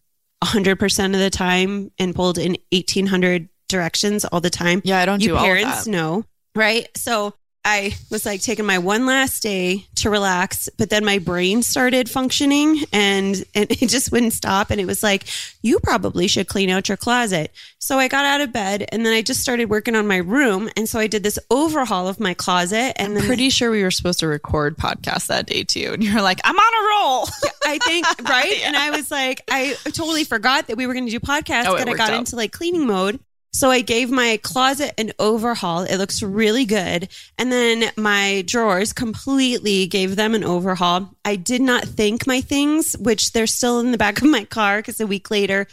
100% 0.45 1.05
of 1.15 1.21
the 1.21 1.31
time 1.31 1.91
and 1.99 2.15
pulled 2.15 2.39
in 2.39 2.57
1800 2.73 3.49
directions 3.69 4.25
all 4.25 4.41
the 4.41 4.51
time. 4.51 4.81
Yeah, 4.85 5.01
I 5.01 5.07
don't 5.07 5.21
you 5.21 5.29
do 5.29 5.37
all 5.37 5.45
parents 5.45 5.85
that. 5.85 5.91
know, 5.91 6.25
right? 6.55 6.87
So 6.97 7.35
I 7.63 7.95
was 8.11 8.25
like 8.25 8.41
taking 8.41 8.65
my 8.65 8.79
one 8.79 9.05
last 9.05 9.43
day 9.43 9.85
to 9.97 10.09
relax, 10.09 10.71
but 10.79 10.89
then 10.89 11.05
my 11.05 11.19
brain 11.19 11.63
started 11.63 12.09
functioning 12.09 12.85
and, 12.91 13.45
and 13.55 13.71
it 13.83 13.89
just 13.89 14.11
wouldn't 14.11 14.33
stop. 14.33 14.71
And 14.71 14.81
it 14.81 14.87
was 14.87 15.03
like, 15.03 15.25
you 15.61 15.79
probably 15.81 16.27
should 16.27 16.49
clean 16.49 16.71
out 16.71 16.89
your 16.89 16.97
closet. 16.97 17.53
So 17.79 17.99
I 17.99 18.09
got 18.09 18.25
out 18.25 18.41
of 18.41 18.51
bed 18.53 18.87
and 18.91 19.05
then 19.05 19.13
I 19.13 19.21
just 19.21 19.41
started 19.43 19.67
working 19.69 19.95
on 19.95 20.07
my 20.07 20.17
room. 20.17 20.71
And 20.75 20.89
so 20.89 20.99
I 20.99 21.07
did 21.07 21.23
this 21.23 21.39
overhaul 21.51 22.09
of 22.09 22.19
my 22.19 22.33
closet. 22.33 22.95
And 23.01 23.15
then 23.15 23.25
Pretty 23.27 23.51
sure 23.51 23.71
we 23.71 23.83
were 23.83 23.91
supposed 23.91 24.21
to 24.21 24.27
record 24.27 24.79
podcasts 24.79 25.27
that 25.27 25.47
day 25.47 25.63
too, 25.63 25.91
and 25.93 26.03
you're 26.03 26.23
like, 26.23 26.41
"I'm 26.45 26.57
on 26.57 26.61
a 26.75 26.89
roll." 26.89 27.29
I 27.65 27.79
think, 27.79 28.07
right? 28.29 28.61
And 28.65 28.75
I 28.77 28.91
was 28.91 29.11
like, 29.11 29.43
I 29.51 29.75
totally 29.85 30.25
forgot 30.25 30.67
that 30.69 30.77
we 30.77 30.87
were 30.87 30.95
going 30.95 31.07
to 31.07 31.11
do 31.13 31.21
podcasts, 31.21 31.67
Oh, 31.67 31.77
and 31.77 31.89
I 31.91 31.95
got 31.95 32.11
out. 32.11 32.19
into 32.19 32.37
like 32.37 32.53
cleaning 32.53 32.87
mode. 32.87 33.21
So 33.53 33.71
I 33.71 33.81
gave 33.81 34.11
my 34.11 34.39
closet 34.43 34.95
an 34.97 35.13
overhaul. 35.19 35.83
It 35.83 35.97
looks 35.97 36.23
really 36.23 36.65
good. 36.65 37.09
And 37.37 37.51
then 37.51 37.91
my 37.97 38.45
drawers 38.47 38.93
completely 38.93 39.87
gave 39.87 40.15
them 40.17 40.35
an 40.35 40.45
overhaul. 40.45 41.11
I 41.25 41.37
did 41.37 41.61
not 41.61 41.85
thank 41.85 42.27
my 42.27 42.41
things, 42.41 42.95
which 42.99 43.33
they're 43.33 43.49
still 43.49 43.81
in 43.81 43.91
the 43.91 43.99
back 43.99 44.23
of 44.23 44.29
my 44.29 44.45
car 44.45 44.79
because 44.79 45.01
a 45.01 45.07
week 45.07 45.31
later, 45.31 45.67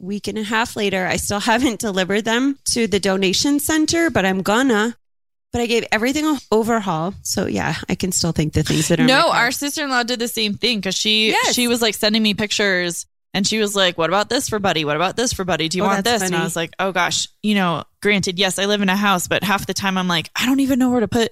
week 0.00 0.26
and 0.26 0.38
a 0.38 0.42
half 0.42 0.74
later, 0.74 1.06
I 1.06 1.16
still 1.16 1.40
haven't 1.52 1.78
delivered 1.78 2.24
them 2.24 2.58
to 2.72 2.86
the 2.86 2.98
donation 3.00 3.60
center, 3.60 4.10
but 4.10 4.26
I'm 4.26 4.42
gonna. 4.42 4.96
But 5.52 5.62
I 5.62 5.66
gave 5.66 5.84
everything 5.90 6.26
an 6.26 6.38
overhaul. 6.52 7.12
So 7.22 7.46
yeah, 7.46 7.74
I 7.88 7.96
can 7.96 8.12
still 8.12 8.30
think 8.30 8.52
the 8.52 8.62
things 8.62 8.86
that 8.88 9.00
are 9.00 9.04
No, 9.04 9.30
our 9.32 9.50
sister 9.50 9.82
in 9.82 9.90
law 9.90 10.04
did 10.04 10.20
the 10.20 10.28
same 10.28 10.54
thing 10.54 10.78
because 10.78 10.94
she 10.94 11.28
Yes. 11.30 11.54
she 11.54 11.66
was 11.66 11.82
like 11.82 11.94
sending 11.94 12.22
me 12.22 12.34
pictures 12.34 13.06
and 13.34 13.46
she 13.46 13.58
was 13.58 13.74
like, 13.76 13.96
"What 13.98 14.10
about 14.10 14.28
this 14.28 14.48
for 14.48 14.58
Buddy? 14.58 14.84
What 14.84 14.96
about 14.96 15.16
this 15.16 15.32
for 15.32 15.44
Buddy? 15.44 15.68
Do 15.68 15.78
you 15.78 15.84
Oh, 15.84 15.88
want 15.88 16.04
this?" 16.04 16.22
And 16.22 16.34
I 16.34 16.42
was 16.44 16.56
like, 16.56 16.72
"Oh 16.78 16.92
gosh, 16.92 17.28
you 17.42 17.54
know, 17.54 17.84
granted, 18.02 18.38
yes, 18.38 18.58
I 18.58 18.66
live 18.66 18.82
in 18.82 18.88
a 18.88 18.96
house, 18.96 19.28
but 19.28 19.42
half 19.44 19.66
the 19.66 19.74
time 19.74 19.96
I'm 19.98 20.08
like, 20.08 20.30
I 20.36 20.46
don't 20.46 20.60
even 20.60 20.78
know 20.78 20.90
where 20.90 21.00
to 21.00 21.08
put. 21.08 21.30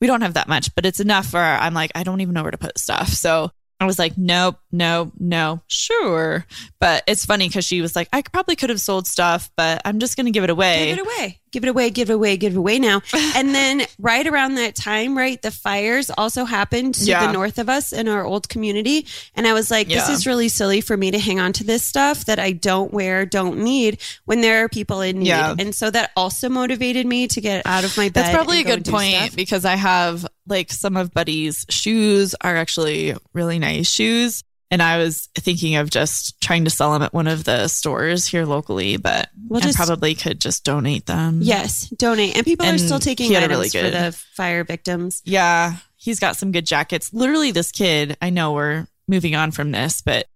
We 0.00 0.06
don't 0.06 0.20
have 0.22 0.34
that 0.34 0.48
much, 0.48 0.74
but 0.74 0.84
it's 0.84 1.00
enough 1.00 1.26
for 1.26 1.38
I'm 1.38 1.72
like, 1.74 1.92
I 1.94 2.02
don't 2.02 2.20
even 2.20 2.34
know 2.34 2.42
where 2.42 2.50
to 2.50 2.58
put 2.58 2.78
stuff. 2.78 3.08
So 3.08 3.50
I 3.80 3.86
was 3.86 3.98
like, 3.98 4.16
nope, 4.18 4.56
no, 4.70 5.12
no, 5.18 5.60
sure. 5.66 6.46
But 6.80 7.04
it's 7.06 7.24
funny 7.24 7.48
because 7.48 7.64
she 7.64 7.80
was 7.80 7.96
like, 7.96 8.08
I 8.12 8.22
probably 8.22 8.56
could 8.56 8.70
have 8.70 8.80
sold 8.80 9.06
stuff, 9.06 9.50
but 9.56 9.82
I'm 9.84 9.98
just 9.98 10.16
going 10.16 10.26
to 10.26 10.32
give 10.32 10.44
it 10.44 10.50
away. 10.50 10.86
Give 10.86 10.98
it 10.98 11.02
away. 11.06 11.40
Give 11.54 11.62
it 11.64 11.68
away. 11.68 11.90
Give 11.90 12.10
it 12.10 12.14
away. 12.14 12.36
Give 12.36 12.52
it 12.54 12.58
away 12.58 12.80
now. 12.80 13.00
and 13.36 13.54
then 13.54 13.82
right 14.00 14.26
around 14.26 14.56
that 14.56 14.74
time, 14.74 15.16
right, 15.16 15.40
the 15.40 15.52
fires 15.52 16.10
also 16.18 16.44
happened 16.44 16.96
to 16.96 17.04
Yeah. 17.04 17.26
the 17.28 17.32
north 17.32 17.58
of 17.58 17.68
us 17.68 17.92
in 17.92 18.08
our 18.08 18.24
old 18.24 18.48
community. 18.48 19.06
And 19.36 19.46
I 19.46 19.52
was 19.52 19.70
like, 19.70 19.86
this 19.86 20.08
Yeah. 20.08 20.14
is 20.14 20.26
really 20.26 20.48
silly 20.48 20.80
for 20.80 20.96
me 20.96 21.12
to 21.12 21.18
hang 21.18 21.38
on 21.38 21.52
to 21.54 21.64
this 21.64 21.84
stuff 21.84 22.24
that 22.24 22.40
I 22.40 22.50
don't 22.52 22.92
wear, 22.92 23.24
don't 23.24 23.58
need 23.58 23.98
when 24.24 24.40
there 24.40 24.64
are 24.64 24.68
people 24.68 25.00
in 25.00 25.20
need. 25.20 25.28
Yeah. 25.28 25.54
And 25.56 25.72
so 25.74 25.90
that 25.90 26.10
also 26.16 26.48
motivated 26.48 27.06
me 27.06 27.28
to 27.28 27.40
get 27.40 27.64
out 27.66 27.84
of 27.84 27.96
my 27.96 28.08
bed. 28.08 28.24
That's 28.24 28.34
probably 28.34 28.60
a 28.60 28.64
go 28.64 28.76
good 28.76 28.86
point 28.86 29.14
stuff. 29.16 29.36
because 29.36 29.64
I 29.64 29.76
have 29.76 30.26
like 30.48 30.72
some 30.72 30.96
of 30.96 31.12
Buddy's 31.14 31.64
shoes 31.70 32.34
are 32.40 32.56
actually 32.56 33.14
really 33.32 33.58
nice 33.60 33.88
shoes. 33.88 34.42
And 34.74 34.82
I 34.82 34.98
was 34.98 35.28
thinking 35.36 35.76
of 35.76 35.88
just 35.88 36.40
trying 36.40 36.64
to 36.64 36.70
sell 36.70 36.92
them 36.92 37.02
at 37.02 37.14
one 37.14 37.28
of 37.28 37.44
the 37.44 37.68
stores 37.68 38.26
here 38.26 38.44
locally, 38.44 38.96
but 38.96 39.28
We'll 39.48 39.60
I 39.62 39.66
just- 39.66 39.76
probably 39.78 40.16
could 40.16 40.40
just 40.40 40.64
donate 40.64 41.06
them. 41.06 41.38
Yes, 41.42 41.88
donate. 41.90 42.34
And 42.36 42.44
people 42.44 42.66
are 42.66 42.76
still 42.76 42.98
taking 42.98 43.36
items 43.36 43.48
really 43.50 43.68
for 43.68 43.88
the 43.88 44.10
fire 44.34 44.64
victims. 44.64 45.22
Yeah. 45.24 45.76
He's 45.96 46.18
got 46.18 46.36
some 46.36 46.50
good 46.50 46.66
jackets. 46.66 47.14
Literally, 47.14 47.52
this 47.52 47.70
kid, 47.70 48.16
I 48.20 48.30
know 48.30 48.52
we're 48.52 48.88
moving 49.06 49.36
on 49.36 49.52
from 49.52 49.70
this, 49.70 50.02
but 50.02 50.26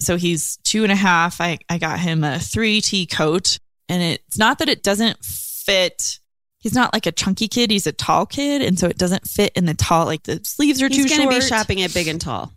so 0.00 0.16
he's 0.16 0.58
two 0.58 0.84
and 0.84 0.92
a 0.92 0.96
half. 0.96 1.40
I, 1.40 1.58
I 1.68 1.78
got 1.78 1.98
him 1.98 2.22
a 2.22 2.36
3T 2.36 3.10
coat, 3.10 3.58
and 3.88 4.00
it's 4.00 4.38
not 4.38 4.60
that 4.60 4.68
it 4.68 4.84
doesn't 4.84 5.24
fit. 5.24 6.20
He's 6.60 6.74
not 6.74 6.92
like 6.94 7.06
a 7.06 7.12
chunky 7.12 7.48
kid. 7.48 7.72
He's 7.72 7.88
a 7.88 7.92
tall 7.92 8.26
kid. 8.26 8.62
And 8.62 8.78
so 8.78 8.86
it 8.86 8.96
doesn't 8.96 9.26
fit 9.26 9.52
in 9.56 9.64
the 9.64 9.74
tall, 9.74 10.06
like 10.06 10.22
the 10.22 10.40
sleeves 10.44 10.80
are 10.82 10.88
He's 10.88 10.98
too 10.98 11.08
going 11.08 11.22
short. 11.22 11.34
to 11.34 11.40
be 11.40 11.46
shopping 11.46 11.82
at 11.82 11.92
Big 11.92 12.06
and 12.06 12.20
Tall. 12.20 12.52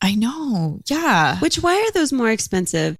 I 0.00 0.14
know. 0.14 0.80
Yeah. 0.86 1.38
Which, 1.40 1.56
why 1.56 1.74
are 1.76 1.90
those 1.92 2.12
more 2.12 2.30
expensive? 2.30 2.96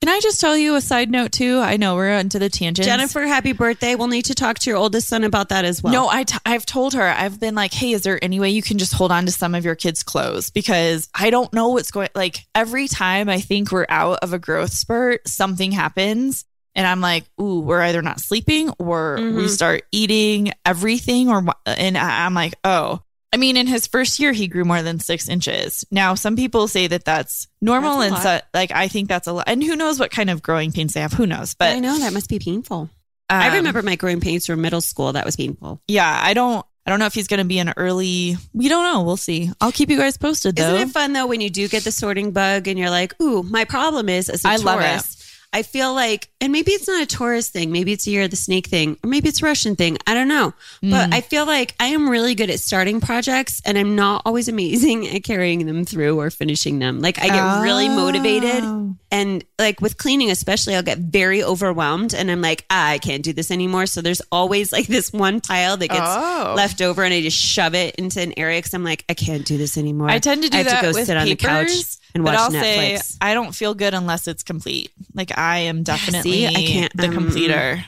Can 0.00 0.08
I 0.10 0.20
just 0.20 0.40
tell 0.40 0.56
you 0.56 0.76
a 0.76 0.80
side 0.80 1.10
note 1.10 1.32
too? 1.32 1.58
I 1.58 1.76
know 1.76 1.96
we're 1.96 2.16
onto 2.16 2.38
the 2.38 2.48
tangent. 2.48 2.86
Jennifer, 2.86 3.26
happy 3.26 3.52
birthday. 3.52 3.96
We'll 3.96 4.06
need 4.06 4.26
to 4.26 4.34
talk 4.34 4.60
to 4.60 4.70
your 4.70 4.78
oldest 4.78 5.08
son 5.08 5.24
about 5.24 5.48
that 5.48 5.64
as 5.64 5.82
well. 5.82 5.92
No, 5.92 6.08
I 6.08 6.22
t- 6.22 6.38
I've 6.46 6.64
told 6.64 6.94
her, 6.94 7.02
I've 7.02 7.40
been 7.40 7.56
like, 7.56 7.72
hey, 7.74 7.90
is 7.92 8.02
there 8.02 8.22
any 8.22 8.38
way 8.38 8.50
you 8.50 8.62
can 8.62 8.78
just 8.78 8.92
hold 8.94 9.10
on 9.10 9.26
to 9.26 9.32
some 9.32 9.56
of 9.56 9.64
your 9.64 9.74
kids' 9.74 10.04
clothes? 10.04 10.50
Because 10.50 11.08
I 11.18 11.30
don't 11.30 11.52
know 11.52 11.70
what's 11.70 11.90
going 11.90 12.10
like 12.14 12.46
every 12.54 12.86
time 12.86 13.28
I 13.28 13.40
think 13.40 13.72
we're 13.72 13.86
out 13.88 14.20
of 14.22 14.32
a 14.32 14.38
growth 14.38 14.72
spurt, 14.72 15.26
something 15.26 15.72
happens. 15.72 16.44
And 16.76 16.86
I'm 16.86 17.00
like, 17.00 17.24
ooh, 17.40 17.58
we're 17.58 17.80
either 17.82 18.00
not 18.00 18.20
sleeping 18.20 18.70
or 18.78 19.16
we 19.16 19.22
Mhm. 19.22 19.48
start 19.48 19.82
eating 19.90 20.52
everything. 20.64 21.28
Or, 21.28 21.44
and 21.66 21.98
I'm 21.98 22.34
like, 22.34 22.54
oh, 22.62 23.00
I 23.32 23.36
mean, 23.36 23.56
in 23.56 23.66
his 23.66 23.86
first 23.86 24.18
year, 24.18 24.32
he 24.32 24.48
grew 24.48 24.64
more 24.64 24.82
than 24.82 25.00
six 25.00 25.28
inches. 25.28 25.84
Now, 25.90 26.14
some 26.14 26.34
people 26.34 26.66
say 26.66 26.86
that 26.86 27.04
that's 27.04 27.46
normal. 27.60 27.98
That's 27.98 28.12
and 28.12 28.22
so, 28.22 28.40
like, 28.54 28.70
I 28.72 28.88
think 28.88 29.08
that's 29.08 29.26
a 29.26 29.32
lot. 29.32 29.44
And 29.46 29.62
who 29.62 29.76
knows 29.76 30.00
what 30.00 30.10
kind 30.10 30.30
of 30.30 30.42
growing 30.42 30.72
pains 30.72 30.94
they 30.94 31.00
have? 31.00 31.12
Who 31.12 31.26
knows? 31.26 31.54
But 31.54 31.76
I 31.76 31.80
know 31.80 31.98
that 31.98 32.12
must 32.12 32.30
be 32.30 32.38
painful. 32.38 32.88
I 33.28 33.48
um, 33.48 33.54
remember 33.56 33.82
my 33.82 33.96
growing 33.96 34.20
pains 34.20 34.46
from 34.46 34.62
middle 34.62 34.80
school. 34.80 35.12
That 35.12 35.26
was 35.26 35.36
painful. 35.36 35.82
yeah, 35.88 36.20
I 36.22 36.34
don't. 36.34 36.64
I 36.86 36.90
don't 36.90 37.00
know 37.00 37.06
if 37.06 37.12
he's 37.12 37.28
going 37.28 37.40
to 37.40 37.44
be 37.44 37.58
an 37.58 37.74
early. 37.76 38.38
We 38.54 38.70
don't 38.70 38.82
know. 38.82 39.02
We'll 39.02 39.18
see. 39.18 39.50
I'll 39.60 39.72
keep 39.72 39.90
you 39.90 39.98
guys 39.98 40.16
posted 40.16 40.56
though. 40.56 40.74
Isn't 40.74 40.88
it 40.88 40.90
fun 40.90 41.12
though 41.12 41.26
when 41.26 41.42
you 41.42 41.50
do 41.50 41.68
get 41.68 41.84
the 41.84 41.92
sorting 41.92 42.30
bug 42.30 42.66
and 42.66 42.78
you're 42.78 42.88
like, 42.88 43.14
ooh, 43.20 43.42
my 43.42 43.66
problem 43.66 44.08
is 44.08 44.30
as 44.30 44.42
a 44.42 44.48
I 44.48 44.56
love 44.56 44.80
Taurus, 44.80 45.17
I 45.50 45.62
feel 45.62 45.94
like, 45.94 46.28
and 46.42 46.52
maybe 46.52 46.72
it's 46.72 46.86
not 46.86 47.02
a 47.02 47.06
Taurus 47.06 47.48
thing, 47.48 47.72
maybe 47.72 47.92
it's 47.92 48.06
a 48.06 48.10
year 48.10 48.24
of 48.24 48.30
the 48.30 48.36
snake 48.36 48.66
thing, 48.66 48.98
or 49.02 49.08
maybe 49.08 49.30
it's 49.30 49.40
a 49.42 49.46
Russian 49.46 49.76
thing. 49.76 49.96
I 50.06 50.12
don't 50.12 50.28
know. 50.28 50.52
Mm. 50.82 50.90
But 50.90 51.14
I 51.14 51.22
feel 51.22 51.46
like 51.46 51.74
I 51.80 51.86
am 51.86 52.08
really 52.08 52.34
good 52.34 52.50
at 52.50 52.60
starting 52.60 53.00
projects 53.00 53.62
and 53.64 53.78
I'm 53.78 53.96
not 53.96 54.22
always 54.26 54.48
amazing 54.48 55.08
at 55.14 55.24
carrying 55.24 55.64
them 55.64 55.86
through 55.86 56.20
or 56.20 56.28
finishing 56.30 56.80
them. 56.80 57.00
Like 57.00 57.18
I 57.18 57.28
get 57.28 57.62
really 57.62 57.88
motivated 57.88 58.62
Oh. 58.62 58.96
and 59.10 59.42
like 59.58 59.80
with 59.80 59.96
cleaning 59.96 60.30
especially 60.30 60.74
I'll 60.76 60.82
get 60.82 60.98
very 60.98 61.42
overwhelmed 61.42 62.12
and 62.14 62.30
I'm 62.30 62.42
like, 62.42 62.66
ah, 62.70 62.90
I 62.90 62.98
can't 62.98 63.22
do 63.22 63.32
this 63.32 63.50
anymore. 63.50 63.86
So 63.86 64.02
there's 64.02 64.20
always 64.30 64.70
like 64.70 64.86
this 64.98 65.12
one 65.12 65.40
pile 65.40 65.76
that 65.78 65.88
gets 65.88 66.00
Oh. 66.04 66.54
left 66.56 66.82
over 66.82 67.02
and 67.04 67.14
I 67.14 67.22
just 67.22 67.38
shove 67.38 67.74
it 67.74 67.94
into 67.96 68.20
an 68.20 68.34
area 68.36 68.58
because 68.58 68.74
I'm 68.74 68.84
like, 68.84 69.04
I 69.08 69.14
can't 69.14 69.46
do 69.46 69.56
this 69.56 69.78
anymore. 69.78 70.10
I 70.10 70.18
tend 70.18 70.42
to 70.42 70.50
do 70.50 70.56
I 70.58 70.62
have 70.62 70.66
that 70.70 70.80
to 70.82 70.86
go 70.92 70.92
with 70.92 71.06
sit 71.06 71.16
on 71.16 71.24
the 71.26 71.36
couch 71.36 71.68
papers, 71.68 71.97
and 72.14 72.24
but 72.24 72.30
watch 72.34 72.38
I'll 72.40 72.50
Netflix. 72.50 72.98
say 73.00 73.18
I 73.20 73.34
don't 73.34 73.54
feel 73.54 73.74
good 73.74 73.94
unless 73.94 74.26
it's 74.28 74.42
complete. 74.42 74.90
Like 75.14 75.36
I 75.38 75.58
am 75.60 75.82
definitely 75.82 76.30
see, 76.32 76.46
I 76.46 76.52
can't- 76.52 76.96
the 76.96 77.06
um, 77.08 77.14
completer. 77.14 77.84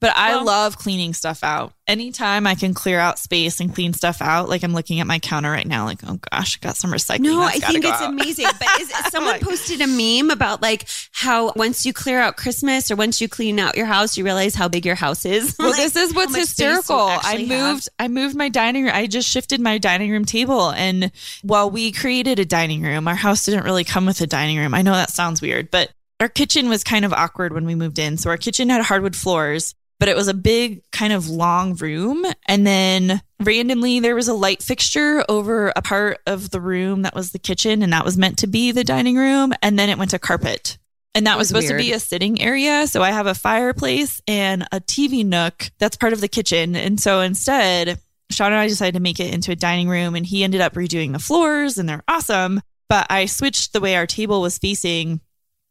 But 0.00 0.16
I 0.16 0.36
Well- 0.36 0.44
love 0.44 0.78
cleaning 0.78 1.12
stuff 1.12 1.42
out. 1.42 1.72
Anytime 1.88 2.46
I 2.46 2.54
can 2.54 2.72
clear 2.74 3.00
out 3.00 3.18
space 3.18 3.58
and 3.58 3.74
clean 3.74 3.92
stuff 3.94 4.22
out, 4.22 4.48
like 4.48 4.62
I'm 4.62 4.72
looking 4.74 5.00
at 5.00 5.06
my 5.08 5.18
counter 5.18 5.50
right 5.50 5.66
now, 5.66 5.86
like, 5.86 5.98
oh 6.06 6.20
gosh, 6.30 6.56
I 6.62 6.64
got 6.64 6.76
some 6.76 6.92
recycling. 6.92 7.20
No, 7.20 7.40
I 7.42 7.52
think 7.58 7.84
it's 7.84 8.00
out. 8.00 8.10
amazing. 8.10 8.44
But 8.60 8.80
is, 8.80 8.92
someone 9.10 9.40
posted 9.40 9.80
a 9.80 9.86
meme 9.88 10.30
about 10.30 10.62
like 10.62 10.86
how 11.12 11.52
once 11.56 11.84
you 11.86 11.92
clear 11.92 12.20
out 12.20 12.36
Christmas 12.36 12.90
or 12.90 12.96
once 12.96 13.20
you 13.20 13.28
clean 13.28 13.58
out 13.58 13.76
your 13.76 13.86
house, 13.86 14.16
you 14.16 14.24
realize 14.24 14.54
how 14.54 14.68
big 14.68 14.84
your 14.86 14.94
house 14.94 15.24
is. 15.24 15.56
Well, 15.58 15.70
Like, 15.70 15.78
this 15.78 15.96
is 15.96 16.14
what's 16.14 16.32
how 16.32 16.38
much 16.38 16.48
space 16.48 16.58
you 16.60 16.66
hysterical. 16.66 16.96
I 17.06 17.14
actually 17.14 17.46
have. 17.46 17.72
moved 17.74 17.88
I 17.98 18.08
moved 18.08 18.36
my 18.36 18.48
dining 18.50 18.84
room. 18.84 18.92
I 18.94 19.06
just 19.08 19.28
shifted 19.28 19.60
my 19.60 19.78
dining 19.78 20.10
room 20.12 20.24
table 20.26 20.70
and 20.70 21.10
while 21.42 21.70
we 21.70 21.90
created 21.90 22.38
a 22.38 22.44
dining 22.44 22.82
room, 22.82 23.08
our 23.08 23.14
house 23.16 23.44
didn't 23.46 23.64
really 23.64 23.84
come 23.84 24.06
with 24.06 24.20
a 24.20 24.26
dining 24.28 24.58
room. 24.58 24.74
I 24.74 24.82
know 24.82 24.92
that 24.92 25.10
sounds 25.10 25.40
weird, 25.42 25.70
but 25.72 25.90
our 26.20 26.28
kitchen 26.28 26.68
was 26.68 26.84
kind 26.84 27.04
of 27.06 27.12
awkward 27.14 27.52
when 27.54 27.64
we 27.64 27.74
moved 27.74 27.98
in. 27.98 28.16
So 28.18 28.28
our 28.30 28.36
kitchen 28.36 28.68
had 28.68 28.84
hardwood 28.84 29.16
floors, 29.16 29.74
but 29.98 30.08
it 30.08 30.16
was 30.16 30.28
a 30.28 30.34
big 30.34 30.82
kind 30.92 31.12
of 31.12 31.28
long 31.28 31.74
room 31.76 32.24
and 32.46 32.66
then 32.66 33.20
randomly 33.40 34.00
there 34.00 34.14
was 34.14 34.28
a 34.28 34.34
light 34.34 34.62
fixture 34.62 35.24
over 35.28 35.72
a 35.74 35.82
part 35.82 36.18
of 36.26 36.50
the 36.50 36.60
room 36.60 37.02
that 37.02 37.14
was 37.14 37.32
the 37.32 37.38
kitchen 37.38 37.82
and 37.82 37.92
that 37.92 38.04
was 38.04 38.16
meant 38.16 38.38
to 38.38 38.46
be 38.46 38.72
the 38.72 38.84
dining 38.84 39.16
room 39.16 39.52
and 39.62 39.78
then 39.78 39.88
it 39.88 39.98
went 39.98 40.10
to 40.10 40.18
carpet. 40.18 40.78
And 41.14 41.26
that 41.26 41.36
was, 41.36 41.52
was 41.52 41.64
supposed 41.64 41.68
to 41.68 41.76
be 41.76 41.92
a 41.92 41.98
sitting 41.98 42.40
area. 42.40 42.86
So 42.86 43.02
I 43.02 43.10
have 43.10 43.26
a 43.26 43.34
fireplace 43.34 44.22
and 44.28 44.64
a 44.70 44.80
TV 44.80 45.24
nook 45.24 45.70
that's 45.78 45.96
part 45.96 46.12
of 46.12 46.20
the 46.20 46.28
kitchen. 46.28 46.76
And 46.76 47.00
so 47.00 47.20
instead, 47.20 47.98
Sean 48.30 48.52
and 48.52 48.60
I 48.60 48.68
decided 48.68 48.94
to 48.94 49.00
make 49.00 49.18
it 49.18 49.34
into 49.34 49.50
a 49.50 49.56
dining 49.56 49.88
room 49.88 50.14
and 50.14 50.24
he 50.24 50.44
ended 50.44 50.60
up 50.60 50.74
redoing 50.74 51.12
the 51.12 51.18
floors 51.18 51.76
and 51.78 51.88
they're 51.88 52.04
awesome. 52.06 52.60
But 52.88 53.06
I 53.10 53.26
switched 53.26 53.72
the 53.72 53.80
way 53.80 53.96
our 53.96 54.06
table 54.06 54.40
was 54.40 54.58
facing 54.58 55.20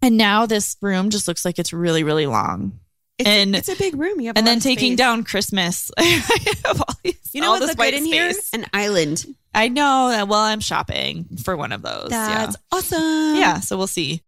And 0.02 0.18
now 0.18 0.46
this 0.46 0.76
room 0.82 1.10
just 1.10 1.28
looks 1.28 1.46
like 1.46 1.60
it's 1.60 1.74
really, 1.74 2.04
really 2.04 2.26
long. 2.26 2.80
It's, 3.20 3.28
And- 3.28 3.56
it's 3.56 3.70
a 3.70 3.76
big 3.76 3.96
room. 3.96 4.20
You 4.22 4.28
have 4.28 4.38
and 4.38 4.46
then 4.46 4.60
taking 4.60 4.92
space. 4.92 4.98
down 4.98 5.24
Christmas. 5.24 5.90
All 5.98 6.76
these, 7.04 7.16
You 7.34 7.42
know 7.42 7.52
what's 7.52 7.62
this 7.68 7.78
look 7.78 7.86
good 7.88 7.94
in 7.96 8.06
here? 8.06 8.32
An 8.54 8.66
island. 8.74 9.26
I 9.56 9.70
know 9.70 10.10
that. 10.10 10.28
Well, 10.28 10.40
I'm 10.40 10.60
shopping 10.60 11.26
for 11.44 11.58
one 11.58 11.72
of 11.72 11.82
those. 11.82 12.10
That's 12.10 12.56
yeah. 12.56 12.78
awesome. 12.78 13.36
yeah. 13.38 13.60
So 13.60 13.78
we'll 13.78 13.88
see. 13.88 14.22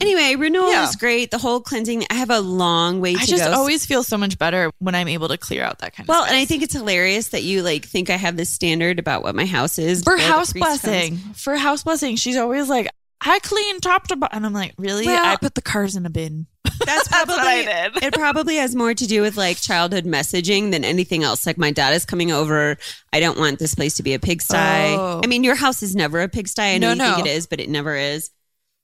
Anyway, 0.00 0.36
renewal 0.36 0.70
Yeah. 0.70 0.88
is 0.88 0.94
great. 0.94 1.32
The 1.32 1.38
whole 1.38 1.58
cleansing. 1.60 2.04
I 2.08 2.14
have 2.14 2.30
a 2.30 2.38
long 2.38 3.00
way 3.00 3.14
to 3.14 3.20
I 3.20 3.24
just 3.24 3.42
go. 3.42 3.50
always 3.52 3.84
feel 3.84 4.04
so 4.04 4.16
much 4.16 4.38
better 4.38 4.70
when 4.78 4.94
I'm 4.94 5.08
able 5.08 5.26
to 5.26 5.36
clear 5.36 5.64
out 5.64 5.80
that 5.80 5.92
kind 5.96 6.04
of 6.04 6.08
well, 6.08 6.20
stuff. 6.22 6.30
and 6.30 6.38
I 6.38 6.44
think 6.44 6.62
it's 6.62 6.74
hilarious 6.74 7.30
that 7.30 7.42
you 7.42 7.62
like 7.64 7.84
think 7.84 8.08
I 8.08 8.16
have 8.16 8.36
this 8.36 8.48
standard 8.50 9.00
about 9.00 9.24
what 9.24 9.34
my 9.34 9.46
house 9.46 9.76
is 9.80 10.04
for 10.04 10.16
house 10.16 10.52
priest 10.52 10.64
comes. 10.68 10.82
blessing, 10.82 11.16
for 11.34 11.56
house 11.56 11.82
blessing, 11.82 12.14
she's 12.14 12.36
always 12.36 12.68
like, 12.68 12.88
I 13.20 13.38
clean 13.40 13.80
top 13.80 14.06
to 14.08 14.16
bottom. 14.16 14.36
And 14.36 14.46
I'm 14.46 14.52
like, 14.52 14.74
really? 14.78 15.06
Well- 15.06 15.24
I 15.24 15.36
put 15.36 15.54
the 15.54 15.62
cars 15.62 15.96
in 15.96 16.06
a 16.06 16.10
bin. 16.10 16.46
That's 16.64 16.78
That's 16.86 17.08
probably 17.08 17.34
what 17.36 17.46
I 17.46 17.88
did. 17.90 18.02
it. 18.04 18.14
Probably 18.14 18.56
has 18.56 18.74
more 18.76 18.94
to 18.94 19.06
do 19.06 19.20
with 19.22 19.36
like 19.36 19.56
childhood 19.60 20.04
messaging 20.04 20.70
than 20.70 20.84
anything 20.84 21.24
else. 21.24 21.44
Like 21.46 21.58
my 21.58 21.72
dad 21.72 21.92
is 21.94 22.04
coming 22.06 22.30
over. 22.30 22.76
I 23.12 23.18
don't 23.20 23.38
want 23.38 23.58
this 23.58 23.74
place 23.74 23.96
to 23.96 24.02
be 24.04 24.14
a 24.14 24.18
pigsty. 24.20 24.54
Oh. 24.56 25.20
I 25.22 25.26
mean, 25.26 25.42
your 25.42 25.56
house 25.56 25.82
is 25.82 25.96
never 25.96 26.20
a 26.20 26.28
pigsty. 26.28 26.62
I 26.62 26.78
know 26.78 26.94
No, 26.94 27.04
you 27.06 27.14
think 27.14 27.24
no. 27.26 27.30
it 27.32 27.36
is, 27.36 27.46
but 27.48 27.58
it 27.60 27.68
never 27.68 27.96
is. 27.96 28.30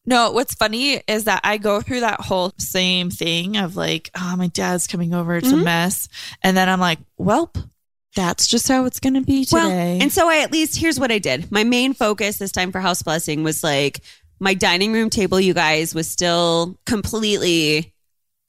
No, 0.07 0.33
what's 0.33 0.55
funny 0.55 1.01
is 1.07 1.25
that 1.25 1.41
I 1.45 1.57
go 1.57 1.81
through 1.81 2.01
that 2.01 2.21
whole 2.21 2.53
same 2.59 3.11
thing 3.11 3.57
of 3.57 3.77
like, 3.77 4.11
oh, 4.19 4.35
my 4.37 4.49
dad's 4.49 4.87
coming 4.87 5.15
over. 5.15 5.37
It's 5.37 5.49
Mhm. 5.49 5.61
a 5.61 5.65
mess. 5.65 6.09
And 6.43 6.57
then 6.57 6.69
I'm 6.69 6.81
like, 6.81 6.99
welp, 7.19 7.57
that's 8.17 8.47
just 8.47 8.69
how 8.69 8.85
it's 8.87 9.01
going 9.01 9.15
to 9.15 9.23
be 9.23 9.47
Well, 9.51 9.69
today. 9.71 9.99
and 10.03 10.13
so 10.13 10.29
I 10.29 10.39
at 10.39 10.53
least 10.53 10.79
here's 10.79 10.99
what 11.01 11.11
I 11.13 11.19
did. 11.19 11.51
My 11.51 11.65
main 11.65 11.95
focus 11.95 12.37
this 12.39 12.53
time 12.53 12.71
for 12.73 12.81
house 12.81 13.03
blessing 13.03 13.45
was 13.45 13.63
like 13.65 14.01
my 14.41 14.55
dining 14.55 14.93
room 14.93 15.11
table, 15.11 15.41
you 15.41 15.55
guys, 15.55 15.95
was 15.95 16.11
still 16.11 16.79
completely 16.87 17.95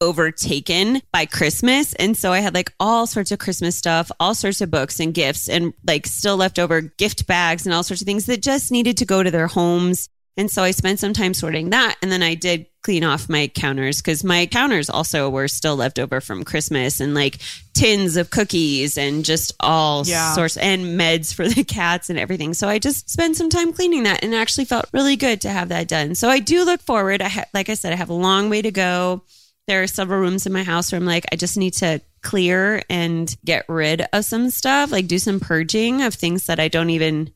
overtaken 0.01 1.01
by 1.11 1.25
Christmas. 1.25 1.93
And 1.93 2.17
so 2.17 2.31
I 2.31 2.39
had 2.39 2.53
like 2.53 2.73
all 2.79 3.07
sorts 3.07 3.31
of 3.31 3.39
Christmas 3.39 3.77
stuff, 3.77 4.11
all 4.19 4.35
sorts 4.35 4.61
of 4.61 4.69
books 4.69 4.99
and 4.99 5.13
gifts, 5.13 5.47
and 5.47 5.73
like 5.87 6.05
still 6.05 6.37
leftover 6.37 6.81
gift 6.81 7.27
bags 7.27 7.65
and 7.65 7.73
all 7.73 7.83
sorts 7.83 8.01
of 8.01 8.05
things 8.05 8.25
that 8.25 8.41
just 8.41 8.71
needed 8.71 8.97
to 8.97 9.05
go 9.05 9.23
to 9.23 9.31
their 9.31 9.47
homes. 9.47 10.09
And 10.37 10.51
so 10.51 10.63
I 10.63 10.71
spent 10.71 10.99
some 10.99 11.13
time 11.13 11.33
sorting 11.33 11.69
that. 11.69 11.95
And 12.01 12.11
then 12.11 12.21
I 12.21 12.35
did 12.35 12.65
clean 12.83 13.03
off 13.03 13.29
my 13.29 13.47
counters 13.47 14.01
because 14.01 14.23
my 14.23 14.45
counters 14.45 14.89
also 14.89 15.29
were 15.29 15.47
still 15.47 15.75
left 15.75 15.97
over 15.97 16.19
from 16.21 16.43
Christmas 16.43 16.99
and 16.99 17.13
like 17.15 17.39
tins 17.73 18.15
of 18.17 18.29
cookies 18.29 18.97
and 18.97 19.23
just 19.25 19.53
all 19.59 20.03
Yeah. 20.05 20.33
sorts 20.33 20.57
and 20.57 20.99
meds 20.99 21.33
for 21.33 21.47
the 21.49 21.63
cats 21.63 22.09
and 22.09 22.19
everything. 22.19 22.53
So 22.53 22.67
I 22.67 22.79
just 22.79 23.09
spent 23.09 23.37
some 23.37 23.49
time 23.49 23.71
cleaning 23.73 24.03
that 24.03 24.23
and 24.23 24.35
actually 24.35 24.65
felt 24.65 24.89
really 24.93 25.15
good 25.15 25.41
to 25.41 25.49
have 25.49 25.69
that 25.69 25.87
done. 25.87 26.15
So 26.15 26.29
I 26.29 26.39
do 26.39 26.63
look 26.65 26.81
forward. 26.81 27.21
I 27.21 27.29
ha- 27.29 27.45
like 27.53 27.69
I 27.69 27.73
said, 27.75 27.93
I 27.93 27.95
have 27.95 28.09
a 28.09 28.13
long 28.13 28.49
way 28.49 28.61
to 28.61 28.71
go. 28.71 29.23
There 29.67 29.81
are 29.81 29.87
several 29.87 30.19
rooms 30.19 30.45
in 30.45 30.53
my 30.53 30.63
house 30.63 30.91
where 30.91 30.99
I'm 30.99 31.05
like, 31.07 31.25
I 31.31 31.37
just 31.37 31.57
need 31.57 31.71
to 31.75 32.01
clear 32.21 32.81
and 32.89 33.35
get 33.45 33.65
rid 33.69 34.05
of 34.13 34.25
some 34.25 34.49
stuff, 34.49 34.91
like 34.91 35.07
do 35.07 35.17
some 35.17 35.39
purging 35.39 36.01
of 36.03 36.13
things 36.13 36.45
that 36.47 36.59
I 36.59 36.67
don't 36.67 36.89
even 36.91 37.31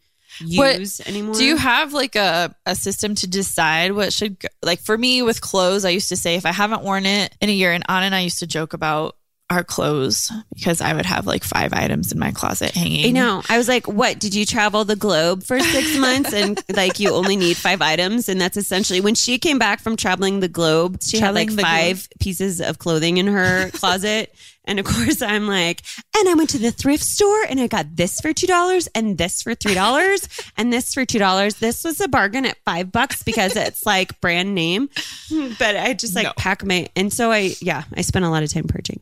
What- 0.56 0.80
use 0.80 1.02
anymore. 1.02 1.36
Do 1.36 1.44
you 1.44 1.58
have 1.58 1.94
like 1.94 2.16
a, 2.16 2.56
a 2.66 2.76
system 2.76 3.16
to 3.16 3.28
decide 3.28 3.92
what 3.94 4.14
should 4.14 4.40
go? 4.40 4.48
Like 4.64 4.80
for 4.80 4.98
me 4.98 5.22
with 5.22 5.42
clothes, 5.42 5.86
I 5.86 5.90
used 5.90 6.10
to 6.10 6.16
say 6.18 6.36
if 6.36 6.46
I 6.46 6.52
haven't 6.52 6.84
worn 6.84 7.06
it 7.06 7.36
in 7.42 7.50
a 7.50 7.54
year, 7.54 7.72
and 7.72 7.84
Anna 7.88 8.06
and 8.08 8.16
I 8.16 8.22
used 8.22 8.40
to 8.40 8.48
joke 8.48 8.74
about 8.74 9.16
our 9.50 9.64
clothes 9.64 10.32
because 10.54 10.80
I 10.80 10.94
would 10.94 11.06
have 11.08 11.26
like 11.26 11.44
five 11.44 11.74
items 11.74 12.12
in 12.12 12.20
my 12.20 12.32
closet 12.32 12.72
hanging. 12.72 13.06
I 13.08 13.12
know. 13.12 13.42
I 13.50 13.58
was 13.58 13.68
like, 13.68 13.88
what? 13.88 14.20
Did 14.20 14.36
you 14.36 14.46
travel 14.46 14.86
the 14.86 14.96
globe 14.96 15.44
for 15.44 15.60
six 15.60 15.98
months 15.98 16.34
and 16.34 16.62
like 16.76 17.00
you 17.00 17.12
only 17.14 17.36
need 17.36 17.58
five 17.58 17.82
items? 17.82 18.30
And 18.30 18.40
that's 18.40 18.58
essentially 18.58 19.02
when 19.02 19.16
she 19.16 19.40
came 19.40 19.58
back 19.58 19.80
from 19.80 19.96
traveling 19.96 20.40
the 20.40 20.48
globe, 20.48 21.02
she 21.02 21.18
Traveling 21.18 21.50
had 21.50 21.58
like 21.58 21.66
five 21.66 22.08
pieces 22.20 22.62
of 22.62 22.78
clothing 22.78 23.18
in 23.18 23.26
her 23.28 23.70
closet. 23.74 24.34
And 24.66 24.78
of 24.80 24.86
course, 24.86 25.24
I'm 25.24 25.48
like, 25.48 25.82
and 26.16 26.30
I 26.30 26.36
went 26.36 26.52
to 26.52 26.60
the 26.60 26.70
thrift 26.70 27.04
store 27.04 27.42
and 27.50 27.60
I 27.60 27.66
got 27.66 27.96
this 27.96 28.20
for 28.22 28.34
$2 28.34 28.88
and 28.94 29.18
this 29.18 29.42
for 29.42 29.56
$3 29.56 30.52
and 30.58 30.72
this 30.72 30.94
for 30.94 31.06
$2. 31.08 31.58
This 31.58 31.84
was 31.84 32.00
a 32.02 32.08
bargain 32.08 32.46
at 32.46 32.58
five 32.66 32.92
bucks 32.92 33.24
because 33.24 33.56
it's 33.56 33.84
like 33.88 34.22
brand 34.22 34.54
name. 34.54 34.90
But 35.58 35.76
I 35.76 35.96
just 35.96 36.14
like 36.16 36.26
No. 36.26 36.34
pack 36.38 36.64
my, 36.64 36.88
and 36.96 37.12
so 37.12 37.32
I, 37.32 37.56
yeah, 37.62 37.86
I 37.98 38.02
spent 38.02 38.26
a 38.26 38.30
lot 38.30 38.44
of 38.44 38.52
time 38.54 38.66
purging. 38.68 39.00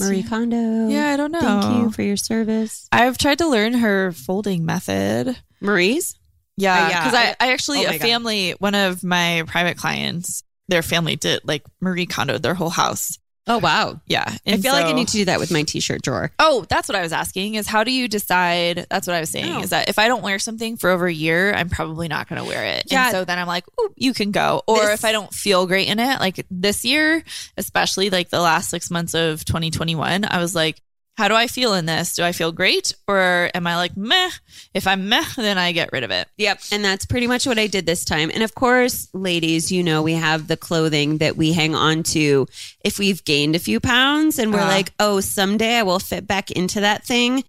Marie 0.00 0.22
Kondo. 0.22 0.88
Yeah, 0.88 1.10
I 1.12 1.16
don't 1.16 1.30
know. 1.32 1.40
Thank 1.40 1.76
you 1.78 1.90
for 1.92 2.02
your 2.02 2.16
service. 2.16 2.88
I've 2.92 3.18
tried 3.18 3.38
to 3.38 3.48
learn 3.48 3.74
her 3.74 4.12
folding 4.12 4.64
method. 4.64 5.36
Marie's? 5.60 6.16
Yeah, 6.56 6.74
Uh, 6.74 6.88
yeah. 6.88 7.04
because 7.04 7.18
I, 7.18 7.36
I 7.40 7.52
actually 7.52 7.86
Oh 7.86 7.90
a 7.90 7.92
God. 7.98 8.00
family, 8.00 8.50
one 8.58 8.74
of 8.74 9.04
my 9.04 9.44
private 9.46 9.76
clients, 9.76 10.42
their 10.68 10.82
family 10.82 11.16
did 11.16 11.40
like 11.44 11.64
Marie 11.80 12.06
Kondo 12.06 12.38
their 12.38 12.54
whole 12.54 12.70
house. 12.70 13.18
Oh, 13.50 13.58
wow. 13.58 14.00
Yeah, 14.06 14.24
I 14.26 14.38
and 14.46 14.62
feel 14.62 14.72
like 14.72 14.86
I 14.86 14.92
need 14.92 15.08
to 15.08 15.14
do 15.16 15.24
that 15.24 15.40
with 15.40 15.50
my 15.50 15.64
t-shirt 15.64 16.02
drawer. 16.02 16.30
Oh, 16.38 16.64
that's 16.68 16.88
what 16.88 16.94
I 16.94 17.02
was 17.02 17.12
asking. 17.12 17.56
Is 17.56 17.66
how 17.66 17.82
do 17.82 17.90
you 17.90 18.06
decide? 18.06 18.86
That's 18.88 19.08
what 19.08 19.16
I 19.16 19.20
was 19.20 19.30
saying. 19.30 19.56
Oh. 19.56 19.62
Is 19.62 19.70
that 19.70 19.88
if 19.88 19.98
I 19.98 20.06
don't 20.06 20.22
wear 20.22 20.38
something 20.38 20.76
for 20.76 20.88
over 20.88 21.08
a 21.08 21.12
year, 21.12 21.52
I'm 21.52 21.68
probably 21.68 22.06
not 22.06 22.28
going 22.28 22.40
to 22.40 22.46
wear 22.46 22.64
it. 22.64 22.84
Yeah. 22.86 23.06
And 23.06 23.12
so 23.12 23.24
then 23.24 23.40
I'm 23.40 23.48
like, 23.48 23.64
Ooh, 23.80 23.92
you 23.96 24.14
can 24.14 24.30
go. 24.30 24.62
Or 24.68 24.78
This- 24.78 24.90
if 25.00 25.04
I 25.04 25.10
don't 25.10 25.34
feel 25.34 25.66
great 25.66 25.88
in 25.88 25.98
it, 25.98 26.20
like 26.20 26.46
this 26.48 26.84
year, 26.84 27.24
especially 27.56 28.08
like 28.08 28.30
the 28.30 28.40
last 28.40 28.70
six 28.70 28.88
months 28.88 29.14
of 29.14 29.44
2021, 29.44 30.24
I 30.30 30.38
was 30.38 30.54
like, 30.54 30.80
how 31.20 31.28
do 31.28 31.34
I 31.34 31.48
feel 31.48 31.74
in 31.74 31.84
this? 31.84 32.14
Do 32.14 32.24
I 32.24 32.32
feel 32.32 32.50
great, 32.50 32.94
or 33.06 33.50
am 33.54 33.66
I 33.66 33.76
like 33.76 33.94
meh? 33.94 34.30
If 34.72 34.86
I'm 34.86 35.10
meh, 35.10 35.22
then 35.36 35.58
I 35.58 35.72
get 35.72 35.92
rid 35.92 36.02
of 36.02 36.10
it. 36.10 36.26
Yep. 36.38 36.60
And 36.72 36.82
that's 36.82 37.04
pretty 37.04 37.26
much 37.26 37.44
what 37.44 37.58
I 37.58 37.66
did 37.66 37.84
this 37.84 38.06
time. 38.06 38.30
And 38.32 38.42
of 38.42 38.54
course, 38.54 39.08
ladies, 39.12 39.70
you 39.70 39.82
know, 39.82 40.00
we 40.02 40.14
have 40.14 40.48
the 40.48 40.56
clothing 40.56 41.18
that 41.18 41.36
we 41.36 41.52
hang 41.52 41.74
on 41.74 42.04
to 42.14 42.46
if 42.82 42.98
we've 42.98 43.22
gained 43.24 43.54
a 43.54 43.58
few 43.58 43.80
pounds 43.80 44.38
and 44.38 44.50
we're 44.50 44.60
Uh. 44.60 44.66
like, 44.68 44.92
oh, 44.98 45.20
someday 45.20 45.76
I 45.76 45.82
will 45.82 45.98
fit 45.98 46.26
back 46.26 46.50
into 46.50 46.80
that 46.80 47.04
thing. 47.04 47.44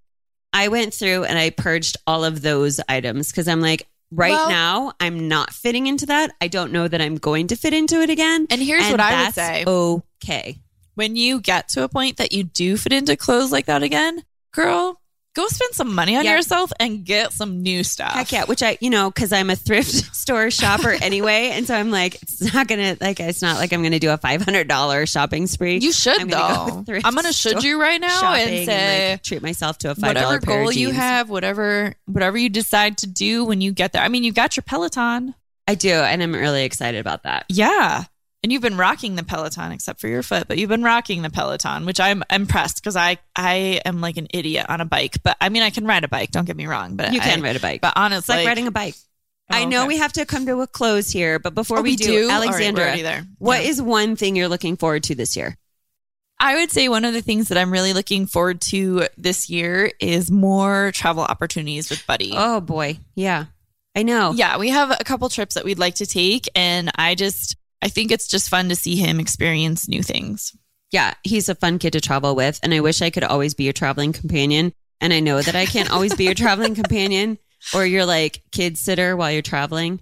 I 0.51 0.67
went 0.67 0.93
through 0.93 1.23
and 1.23 1.39
I 1.39 1.49
purged 1.51 1.95
all 2.05 2.25
of 2.25 2.41
those 2.41 2.81
items 2.89 3.31
because 3.31 3.47
I'm 3.47 3.61
like, 3.61 3.87
right 4.11 4.31
Well- 4.31 4.49
now, 4.49 4.91
I'm 4.99 5.29
not 5.29 5.53
fitting 5.53 5.87
into 5.87 6.07
that. 6.07 6.31
I 6.41 6.49
don't 6.49 6.73
know 6.73 6.89
that 6.89 6.99
I'm 6.99 7.15
going 7.15 7.47
to 7.47 7.55
fit 7.55 7.73
into 7.73 8.01
it 8.01 8.09
again. 8.09 8.47
And 8.49 8.61
here's 8.61 8.83
And 8.83 8.91
what 8.91 8.99
I 8.99 9.23
would 9.23 9.33
say: 9.33 9.63
Okay. 9.65 10.59
When 10.95 11.15
you 11.15 11.39
get 11.41 11.69
to 11.69 11.83
a 11.83 11.89
point 11.89 12.17
that 12.17 12.31
you 12.31 12.43
do 12.43 12.77
fit 12.77 12.93
into 12.93 13.15
clothes 13.15 13.51
like 13.51 13.65
that 13.67 13.83
again, 13.83 14.23
girl, 14.51 14.99
go 15.33 15.47
spend 15.47 15.73
some 15.73 15.95
money 15.95 16.17
on 16.17 16.25
Yeah. 16.25 16.35
yourself 16.35 16.73
and 16.79 17.05
get 17.05 17.31
some 17.31 17.61
new 17.61 17.83
stuff. 17.85 18.11
Heck 18.13 18.31
yeah, 18.33 18.43
which 18.45 18.61
I, 18.61 18.77
you 18.81 18.89
know, 18.89 19.09
because 19.09 19.31
I'm 19.31 19.49
a 19.49 19.55
thrift 19.55 19.89
store 20.15 20.51
shopper 20.51 20.89
anyway, 21.01 21.51
and 21.53 21.65
so 21.65 21.73
I'm 21.75 21.89
like, 21.91 22.21
it's 22.21 22.53
not 22.53 22.67
gonna 22.67 22.97
like, 22.99 23.19
it's 23.21 23.41
not 23.41 23.57
like 23.57 23.71
I'm 23.71 23.81
gonna 23.81 23.99
do 23.99 24.09
a 24.11 24.17
five 24.17 24.41
hundred 24.41 24.67
dollar 24.67 25.05
shopping 25.05 25.47
spree. 25.47 25.77
You 25.77 25.93
should 25.93 26.19
I'm 26.19 26.27
go 26.27 26.83
though. 26.83 26.83
with 26.95 27.05
I'm 27.05 27.15
gonna 27.15 27.31
should 27.31 27.63
you 27.63 27.79
right 27.81 28.01
now 28.01 28.33
and 28.33 28.65
say 28.65 29.11
like, 29.13 29.23
treat 29.23 29.41
myself 29.41 29.77
to 29.79 29.91
a 29.91 29.95
five 29.95 30.15
dollar 30.15 30.35
whatever 30.39 30.63
goal 30.63 30.71
you 30.71 30.91
have, 30.91 31.29
whatever 31.29 31.95
whatever 32.05 32.37
you 32.37 32.49
decide 32.49 32.97
to 32.99 33.07
do 33.07 33.45
when 33.45 33.61
you 33.61 33.71
get 33.71 33.93
there. 33.93 34.01
I 34.03 34.09
mean, 34.09 34.23
you've 34.25 34.35
got 34.35 34.57
your 34.57 34.63
Peloton. 34.63 35.33
I 35.67 35.75
do, 35.75 35.91
and 35.91 36.21
I'm 36.21 36.33
really 36.33 36.65
excited 36.65 36.99
about 36.99 37.23
that. 37.23 37.45
Yeah. 37.47 38.03
And 38.43 38.51
you've 38.51 38.61
been 38.63 38.77
rocking 38.77 39.15
the 39.15 39.23
Peloton 39.23 39.71
except 39.71 40.01
for 40.01 40.07
your 40.07 40.23
foot, 40.23 40.47
but 40.47 40.57
you've 40.57 40.69
been 40.69 40.81
rocking 40.83 41.21
the 41.21 41.29
Peloton, 41.29 41.85
which 41.85 41.99
I'm 41.99 42.23
impressed 42.31 42.77
because 42.77 42.95
I 42.95 43.17
I 43.35 43.81
am 43.85 44.01
like 44.01 44.17
an 44.17 44.27
idiot 44.33 44.65
on 44.67 44.81
a 44.81 44.85
bike. 44.85 45.17
But 45.23 45.37
I 45.39 45.49
mean 45.49 45.61
I 45.61 45.69
can 45.69 45.85
ride 45.85 46.03
a 46.03 46.07
bike, 46.07 46.31
don't 46.31 46.45
get 46.45 46.55
me 46.55 46.65
wrong. 46.65 46.95
But 46.95 47.13
You 47.13 47.19
I- 47.21 47.23
can 47.23 47.41
ride 47.43 47.55
a 47.55 47.59
bike. 47.59 47.81
But 47.81 47.89
It's 47.89 47.97
honestly 47.97 48.37
like 48.37 48.47
riding 48.47 48.65
a 48.67 48.71
bike. 48.71 48.95
Oh, 49.53 49.57
I 49.57 49.65
know 49.65 49.79
okay. 49.81 49.89
we 49.89 49.97
have 49.97 50.13
to 50.13 50.25
come 50.25 50.45
to 50.47 50.61
a 50.61 50.67
close 50.67 51.11
here, 51.11 51.37
but 51.37 51.53
before 51.53 51.79
Oh, 51.79 51.81
we, 51.81 51.95
do, 51.97 52.05
All 52.23 52.29
right, 52.29 52.39
we're 52.39 52.45
Alexandra, 52.47 52.83
already 52.85 53.01
there. 53.01 53.25
what 53.37 53.61
Yeah. 53.63 53.69
is 53.69 53.81
one 53.81 54.15
thing 54.15 54.35
you're 54.37 54.47
looking 54.47 54.77
forward 54.77 55.03
to 55.03 55.15
this 55.15 55.35
year? 55.35 55.57
I 56.39 56.55
would 56.55 56.71
say 56.71 56.87
one 56.89 57.05
of 57.05 57.13
the 57.13 57.21
things 57.21 57.49
that 57.49 57.57
I'm 57.59 57.69
really 57.71 57.93
looking 57.93 58.25
forward 58.25 58.61
to 58.61 59.07
this 59.17 59.49
year 59.49 59.91
is 59.99 60.31
more 60.31 60.91
travel 60.93 61.21
opportunities 61.23 61.89
with 61.91 62.07
Buddy. 62.07 62.31
Oh 62.35 62.59
boy, 62.61 62.97
yeah, 63.13 63.45
I 63.95 64.01
know. 64.03 64.31
Yeah, 64.31 64.57
we 64.57 64.69
have 64.69 64.89
a 64.89 65.03
couple 65.03 65.29
trips 65.29 65.53
that 65.55 65.65
we'd 65.65 65.77
like 65.77 65.95
to 65.95 66.05
take, 66.07 66.47
and 66.55 66.89
I 66.95 67.13
just 67.13 67.57
I 67.81 67.87
think 67.89 68.11
it's 68.11 68.27
just 68.27 68.49
fun 68.49 68.69
to 68.69 68.75
see 68.75 68.95
him 68.95 69.19
experience 69.19 69.87
new 69.87 70.03
things. 70.03 70.51
yeah, 70.91 71.13
he's 71.23 71.49
a 71.49 71.55
fun 71.55 71.79
kid 71.79 71.93
to 71.93 72.01
travel 72.01 72.35
with, 72.35 72.59
and 72.63 72.73
I 72.73 72.79
wish 72.81 73.01
I 73.01 73.09
could 73.09 73.23
always 73.23 73.53
be 73.53 73.63
your 73.63 73.73
traveling 73.73 74.11
companion. 74.13 74.73
And 74.99 75.11
I 75.13 75.19
know 75.19 75.41
that 75.41 75.55
I 75.55 75.65
can't 75.65 75.89
always 75.89 76.13
be 76.13 76.25
your 76.25 76.35
traveling 76.35 76.75
companion 76.75 77.37
or 77.73 77.85
your 77.85 78.05
like 78.05 78.43
kid 78.51 78.77
sitter 78.77 79.15
while 79.15 79.31
you're 79.31 79.41
traveling. 79.41 79.99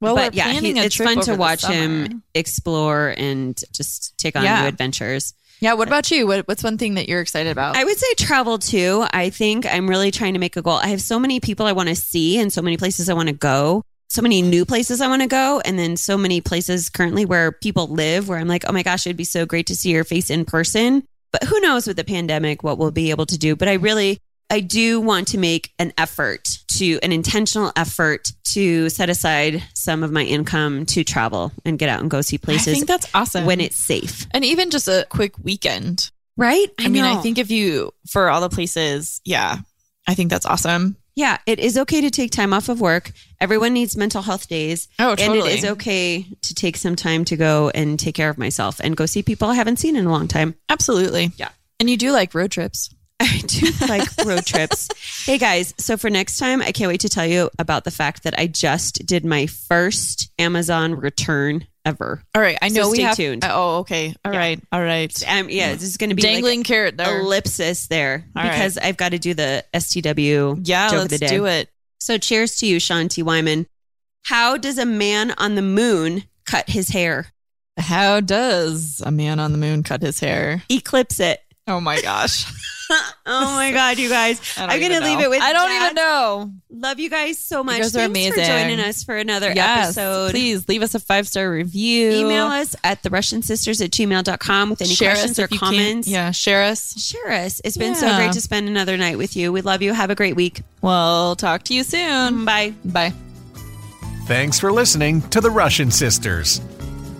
Well, 0.00 0.14
but 0.16 0.34
yeah, 0.34 0.50
he- 0.52 0.70
it's 0.78 0.96
fun 0.96 1.20
to 1.22 1.36
watch 1.36 1.64
him 1.64 2.22
explore 2.34 3.14
and 3.16 3.58
just 3.72 4.18
take 4.18 4.36
on 4.36 4.42
Yeah. 4.44 4.62
new 4.62 4.68
adventures. 4.68 5.32
Yeah. 5.60 5.74
What 5.74 5.86
about 5.86 6.10
you? 6.10 6.26
What, 6.26 6.48
what's 6.48 6.64
one 6.64 6.76
thing 6.76 6.94
that 6.94 7.08
you're 7.08 7.20
excited 7.20 7.50
about? 7.52 7.76
I 7.76 7.84
would 7.84 7.96
say 7.96 8.12
travel 8.14 8.58
too. 8.58 9.06
I 9.12 9.30
think 9.30 9.64
I'm 9.64 9.88
really 9.88 10.10
trying 10.10 10.32
to 10.34 10.40
make 10.40 10.56
a 10.56 10.62
goal. 10.62 10.74
I 10.74 10.88
have 10.88 11.00
so 11.00 11.20
many 11.20 11.38
people 11.38 11.66
I 11.66 11.72
want 11.72 11.88
to 11.88 11.94
see 11.94 12.38
and 12.40 12.52
so 12.52 12.60
many 12.62 12.76
places 12.76 13.08
I 13.08 13.14
want 13.14 13.28
to 13.28 13.34
go. 13.34 13.84
So 14.12 14.20
many 14.20 14.42
new 14.42 14.66
places 14.66 15.00
I 15.00 15.08
want 15.08 15.22
to 15.22 15.26
go, 15.26 15.62
and 15.64 15.78
then 15.78 15.96
so 15.96 16.18
many 16.18 16.42
places 16.42 16.90
currently 16.90 17.24
where 17.24 17.50
people 17.50 17.86
live 17.86 18.28
where 18.28 18.38
I'm 18.38 18.46
like, 18.46 18.64
oh 18.68 18.72
my 18.72 18.82
gosh, 18.82 19.06
it'd 19.06 19.16
be 19.16 19.24
so 19.24 19.46
great 19.46 19.68
to 19.68 19.74
see 19.74 19.88
your 19.88 20.04
face 20.04 20.28
in 20.28 20.44
person. 20.44 21.02
But 21.30 21.44
who 21.44 21.58
knows 21.60 21.86
with 21.86 21.96
the 21.96 22.04
pandemic 22.04 22.62
what 22.62 22.76
we'll 22.76 22.90
be 22.90 23.08
able 23.08 23.24
to 23.24 23.38
do. 23.38 23.56
But 23.56 23.68
I 23.68 23.72
really, 23.76 24.18
I 24.50 24.60
do 24.60 25.00
want 25.00 25.28
to 25.28 25.38
make 25.38 25.72
an 25.78 25.94
effort 25.96 26.46
to 26.72 26.98
an 27.02 27.10
intentional 27.10 27.72
effort 27.74 28.30
to 28.52 28.90
set 28.90 29.08
aside 29.08 29.62
some 29.72 30.02
of 30.02 30.12
my 30.12 30.24
income 30.24 30.84
to 30.84 31.04
travel 31.04 31.50
and 31.64 31.78
get 31.78 31.88
out 31.88 32.02
and 32.02 32.10
go 32.10 32.20
see 32.20 32.36
I 32.36 32.44
places 32.44 32.74
think 32.74 32.88
that's 32.88 33.08
awesome. 33.14 33.46
when 33.46 33.62
it's 33.62 33.76
safe. 33.76 34.26
and 34.32 34.44
even 34.44 34.68
just 34.68 34.88
a 34.88 35.06
quick 35.08 35.38
weekend. 35.38 36.10
Right? 36.36 36.66
I, 36.78 36.88
mean, 36.88 37.04
I 37.04 37.22
think 37.22 37.38
if 37.38 37.50
you, 37.50 37.94
for 38.10 38.28
all 38.28 38.42
the 38.42 38.50
places, 38.50 39.22
yeah, 39.24 39.56
I 40.06 40.14
think 40.14 40.28
that's 40.28 40.44
awesome. 40.44 40.98
Yeah, 41.14 41.38
it 41.46 41.58
is 41.58 41.76
okay 41.76 42.00
to 42.00 42.10
take 42.10 42.30
time 42.30 42.52
off 42.52 42.68
of 42.68 42.80
work. 42.80 43.12
Everyone 43.40 43.74
needs 43.74 43.96
mental 43.96 44.22
health 44.22 44.48
days. 44.48 44.88
Oh, 44.98 45.14
totally. 45.14 45.40
And 45.40 45.48
it 45.48 45.58
is 45.58 45.64
okay 45.72 46.26
to 46.42 46.54
take 46.54 46.76
some 46.76 46.96
time 46.96 47.24
to 47.26 47.36
go 47.36 47.70
and 47.74 47.98
take 47.98 48.14
care 48.14 48.30
of 48.30 48.38
myself 48.38 48.80
and 48.80 48.96
go 48.96 49.06
see 49.06 49.22
people 49.22 49.48
I 49.48 49.54
haven't 49.54 49.78
seen 49.78 49.96
in 49.96 50.06
a 50.06 50.10
long 50.10 50.28
time. 50.28 50.54
Absolutely. 50.68 51.32
Yeah. 51.36 51.50
And 51.78 51.90
you 51.90 51.96
do 51.96 52.12
like 52.12 52.34
road 52.34 52.50
trips. 52.50 52.94
I 53.20 53.42
do 53.46 53.70
like 53.86 54.08
road 54.24 54.44
trips. 54.44 54.88
Hey 55.26 55.38
guys, 55.38 55.74
so 55.78 55.96
for 55.96 56.10
next 56.10 56.38
time, 56.38 56.60
I 56.60 56.72
can't 56.72 56.88
wait 56.88 57.02
to 57.02 57.08
tell 57.08 57.26
you 57.26 57.50
about 57.58 57.84
the 57.84 57.90
fact 57.90 58.24
that 58.24 58.38
I 58.38 58.46
just 58.46 59.06
did 59.06 59.24
my 59.24 59.46
first 59.46 60.30
Amazon 60.38 60.94
return 60.94 61.66
ever. 61.84 62.22
All 62.34 62.40
right. 62.42 62.56
I 62.62 62.68
So 62.68 62.82
know 62.82 62.90
we 62.90 62.96
stay 62.96 63.02
have. 63.04 63.16
tuned. 63.16 63.44
Oh, 63.46 63.78
okay. 63.80 64.14
All 64.24 64.32
Yeah. 64.32 64.38
right. 64.38 64.60
All 64.72 64.82
right. 64.82 65.28
Um, 65.28 65.48
yeah, 65.50 65.72
this 65.72 65.82
is 65.82 65.96
going 65.96 66.10
to 66.10 66.16
be 66.16 66.22
Dangling 66.22 66.60
like 66.60 66.66
carrot 66.66 66.96
there. 66.96 67.20
ellipsis 67.20 67.86
there 67.88 68.24
All 68.36 68.42
right. 68.42 68.50
because 68.52 68.78
I've 68.78 68.96
got 68.96 69.10
to 69.10 69.18
do 69.18 69.34
the 69.34 69.64
STW 69.74 70.60
yeah, 70.64 70.88
joke 70.88 70.98
let's 71.00 71.04
of 71.14 71.20
the 71.20 71.26
day. 71.26 71.36
do 71.36 71.46
it. 71.46 71.68
So 72.00 72.18
cheers 72.18 72.56
to 72.56 72.66
you, 72.66 72.80
Sean 72.80 73.08
T. 73.08 73.22
Wyman. 73.22 73.66
How 74.24 74.56
does 74.56 74.78
a 74.78 74.86
man 74.86 75.32
on 75.38 75.54
the 75.56 75.62
moon 75.62 76.24
cut 76.46 76.68
his 76.70 76.88
hair? 76.88 77.26
How 77.78 78.20
does 78.20 79.00
a 79.04 79.10
man 79.10 79.40
on 79.40 79.52
the 79.52 79.58
moon 79.58 79.82
cut 79.82 80.02
his 80.02 80.20
hair? 80.20 80.62
Eclipse 80.68 81.18
it. 81.20 81.40
Oh 81.66 81.80
my 81.80 82.00
gosh. 82.02 82.44
Oh 83.26 83.54
my 83.54 83.70
God, 83.72 83.98
you 83.98 84.08
guys. 84.08 84.40
I 84.56 84.60
don't 84.62 84.70
I'm 84.70 84.80
going 84.80 84.90
to 84.92 84.96
even 84.98 85.08
leave 85.08 85.18
know. 85.20 85.24
it 85.26 85.30
with 85.30 85.42
I 85.42 85.52
don't 85.52 85.68
that. 85.68 85.82
even 85.84 85.94
know. 85.94 86.52
Love 86.70 86.98
you 86.98 87.08
guys 87.08 87.38
so 87.38 87.62
much. 87.62 87.76
You 87.78 87.82
guys 87.84 87.96
are 87.96 88.08
Thanks 88.08 88.34
for 88.36 88.44
joining 88.44 88.80
us 88.80 89.04
for 89.04 89.16
another 89.16 89.52
Yes. 89.52 89.96
episode. 89.96 90.30
Please 90.32 90.68
leave 90.68 90.82
us 90.82 90.94
a 90.94 90.98
five 91.00 91.28
star 91.28 91.48
review. 91.50 92.10
Email 92.10 92.46
us 92.46 92.74
at 92.82 93.02
the 93.04 93.10
Russian 93.10 93.42
sisters 93.42 93.80
at 93.80 93.90
gmail.com 93.90 94.70
with 94.70 94.82
any 94.82 94.90
Share 94.94 95.10
questions 95.12 95.32
us 95.32 95.38
or 95.38 95.44
if 95.44 95.52
you 95.52 95.58
can. 95.58 95.68
comments. 95.68 96.08
Yeah, 96.08 96.30
share 96.32 96.64
us. 96.64 97.00
Share 97.00 97.30
us. 97.30 97.60
It's 97.64 97.76
been 97.76 97.94
so 97.94 98.14
great 98.16 98.32
to 98.32 98.40
spend 98.40 98.68
another 98.68 98.96
night 98.96 99.18
with 99.18 99.36
you. 99.36 99.52
We 99.52 99.60
love 99.60 99.82
you. 99.82 99.92
Have 99.92 100.10
a 100.10 100.14
great 100.16 100.34
week. 100.36 100.62
We'll 100.80 101.36
talk 101.36 101.62
to 101.64 101.74
you 101.74 101.84
soon. 101.84 102.40
Mm, 102.40 102.44
bye. 102.44 102.74
Bye. 102.84 103.12
Thanks 104.26 104.58
for 104.58 104.72
listening 104.72 105.22
to 105.30 105.40
the 105.40 105.50
Russian 105.50 105.90
Sisters. 105.90 106.60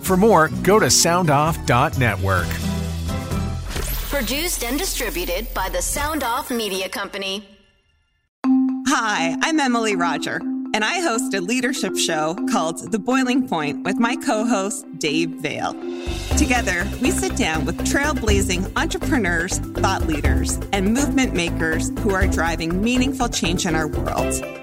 For 0.01 0.17
more, 0.17 0.49
go 0.63 0.79
to 0.79 0.87
soundoff.network. 0.87 2.47
Produced 4.13 4.63
and 4.63 4.77
distributed 4.77 5.51
by 5.55 5.69
the 5.69 5.81
Sound 5.81 6.23
Off 6.23 6.51
Media 6.51 6.87
Company. 6.87 7.47
Hi, 8.45 9.35
I'm 9.41 9.59
Emily 9.59 9.95
Roger, 9.95 10.35
and 10.35 10.85
I 10.85 10.99
host 10.99 11.33
a 11.33 11.41
leadership 11.41 11.97
show 11.97 12.35
called 12.51 12.91
The 12.91 12.99
Boiling 12.99 13.47
Point 13.47 13.83
with 13.83 13.97
my 13.97 14.15
co 14.15 14.45
host, 14.45 14.85
Dave 14.99 15.31
Vale. 15.41 15.73
Together, 16.37 16.87
we 17.01 17.09
sit 17.09 17.35
down 17.35 17.65
with 17.65 17.75
trailblazing 17.87 18.71
entrepreneurs, 18.79 19.57
thought 19.57 20.05
leaders, 20.05 20.59
and 20.71 20.93
movement 20.93 21.33
makers 21.33 21.89
who 22.01 22.13
are 22.13 22.27
driving 22.27 22.83
meaningful 22.83 23.29
change 23.29 23.65
in 23.65 23.73
our 23.73 23.87
world. 23.87 24.62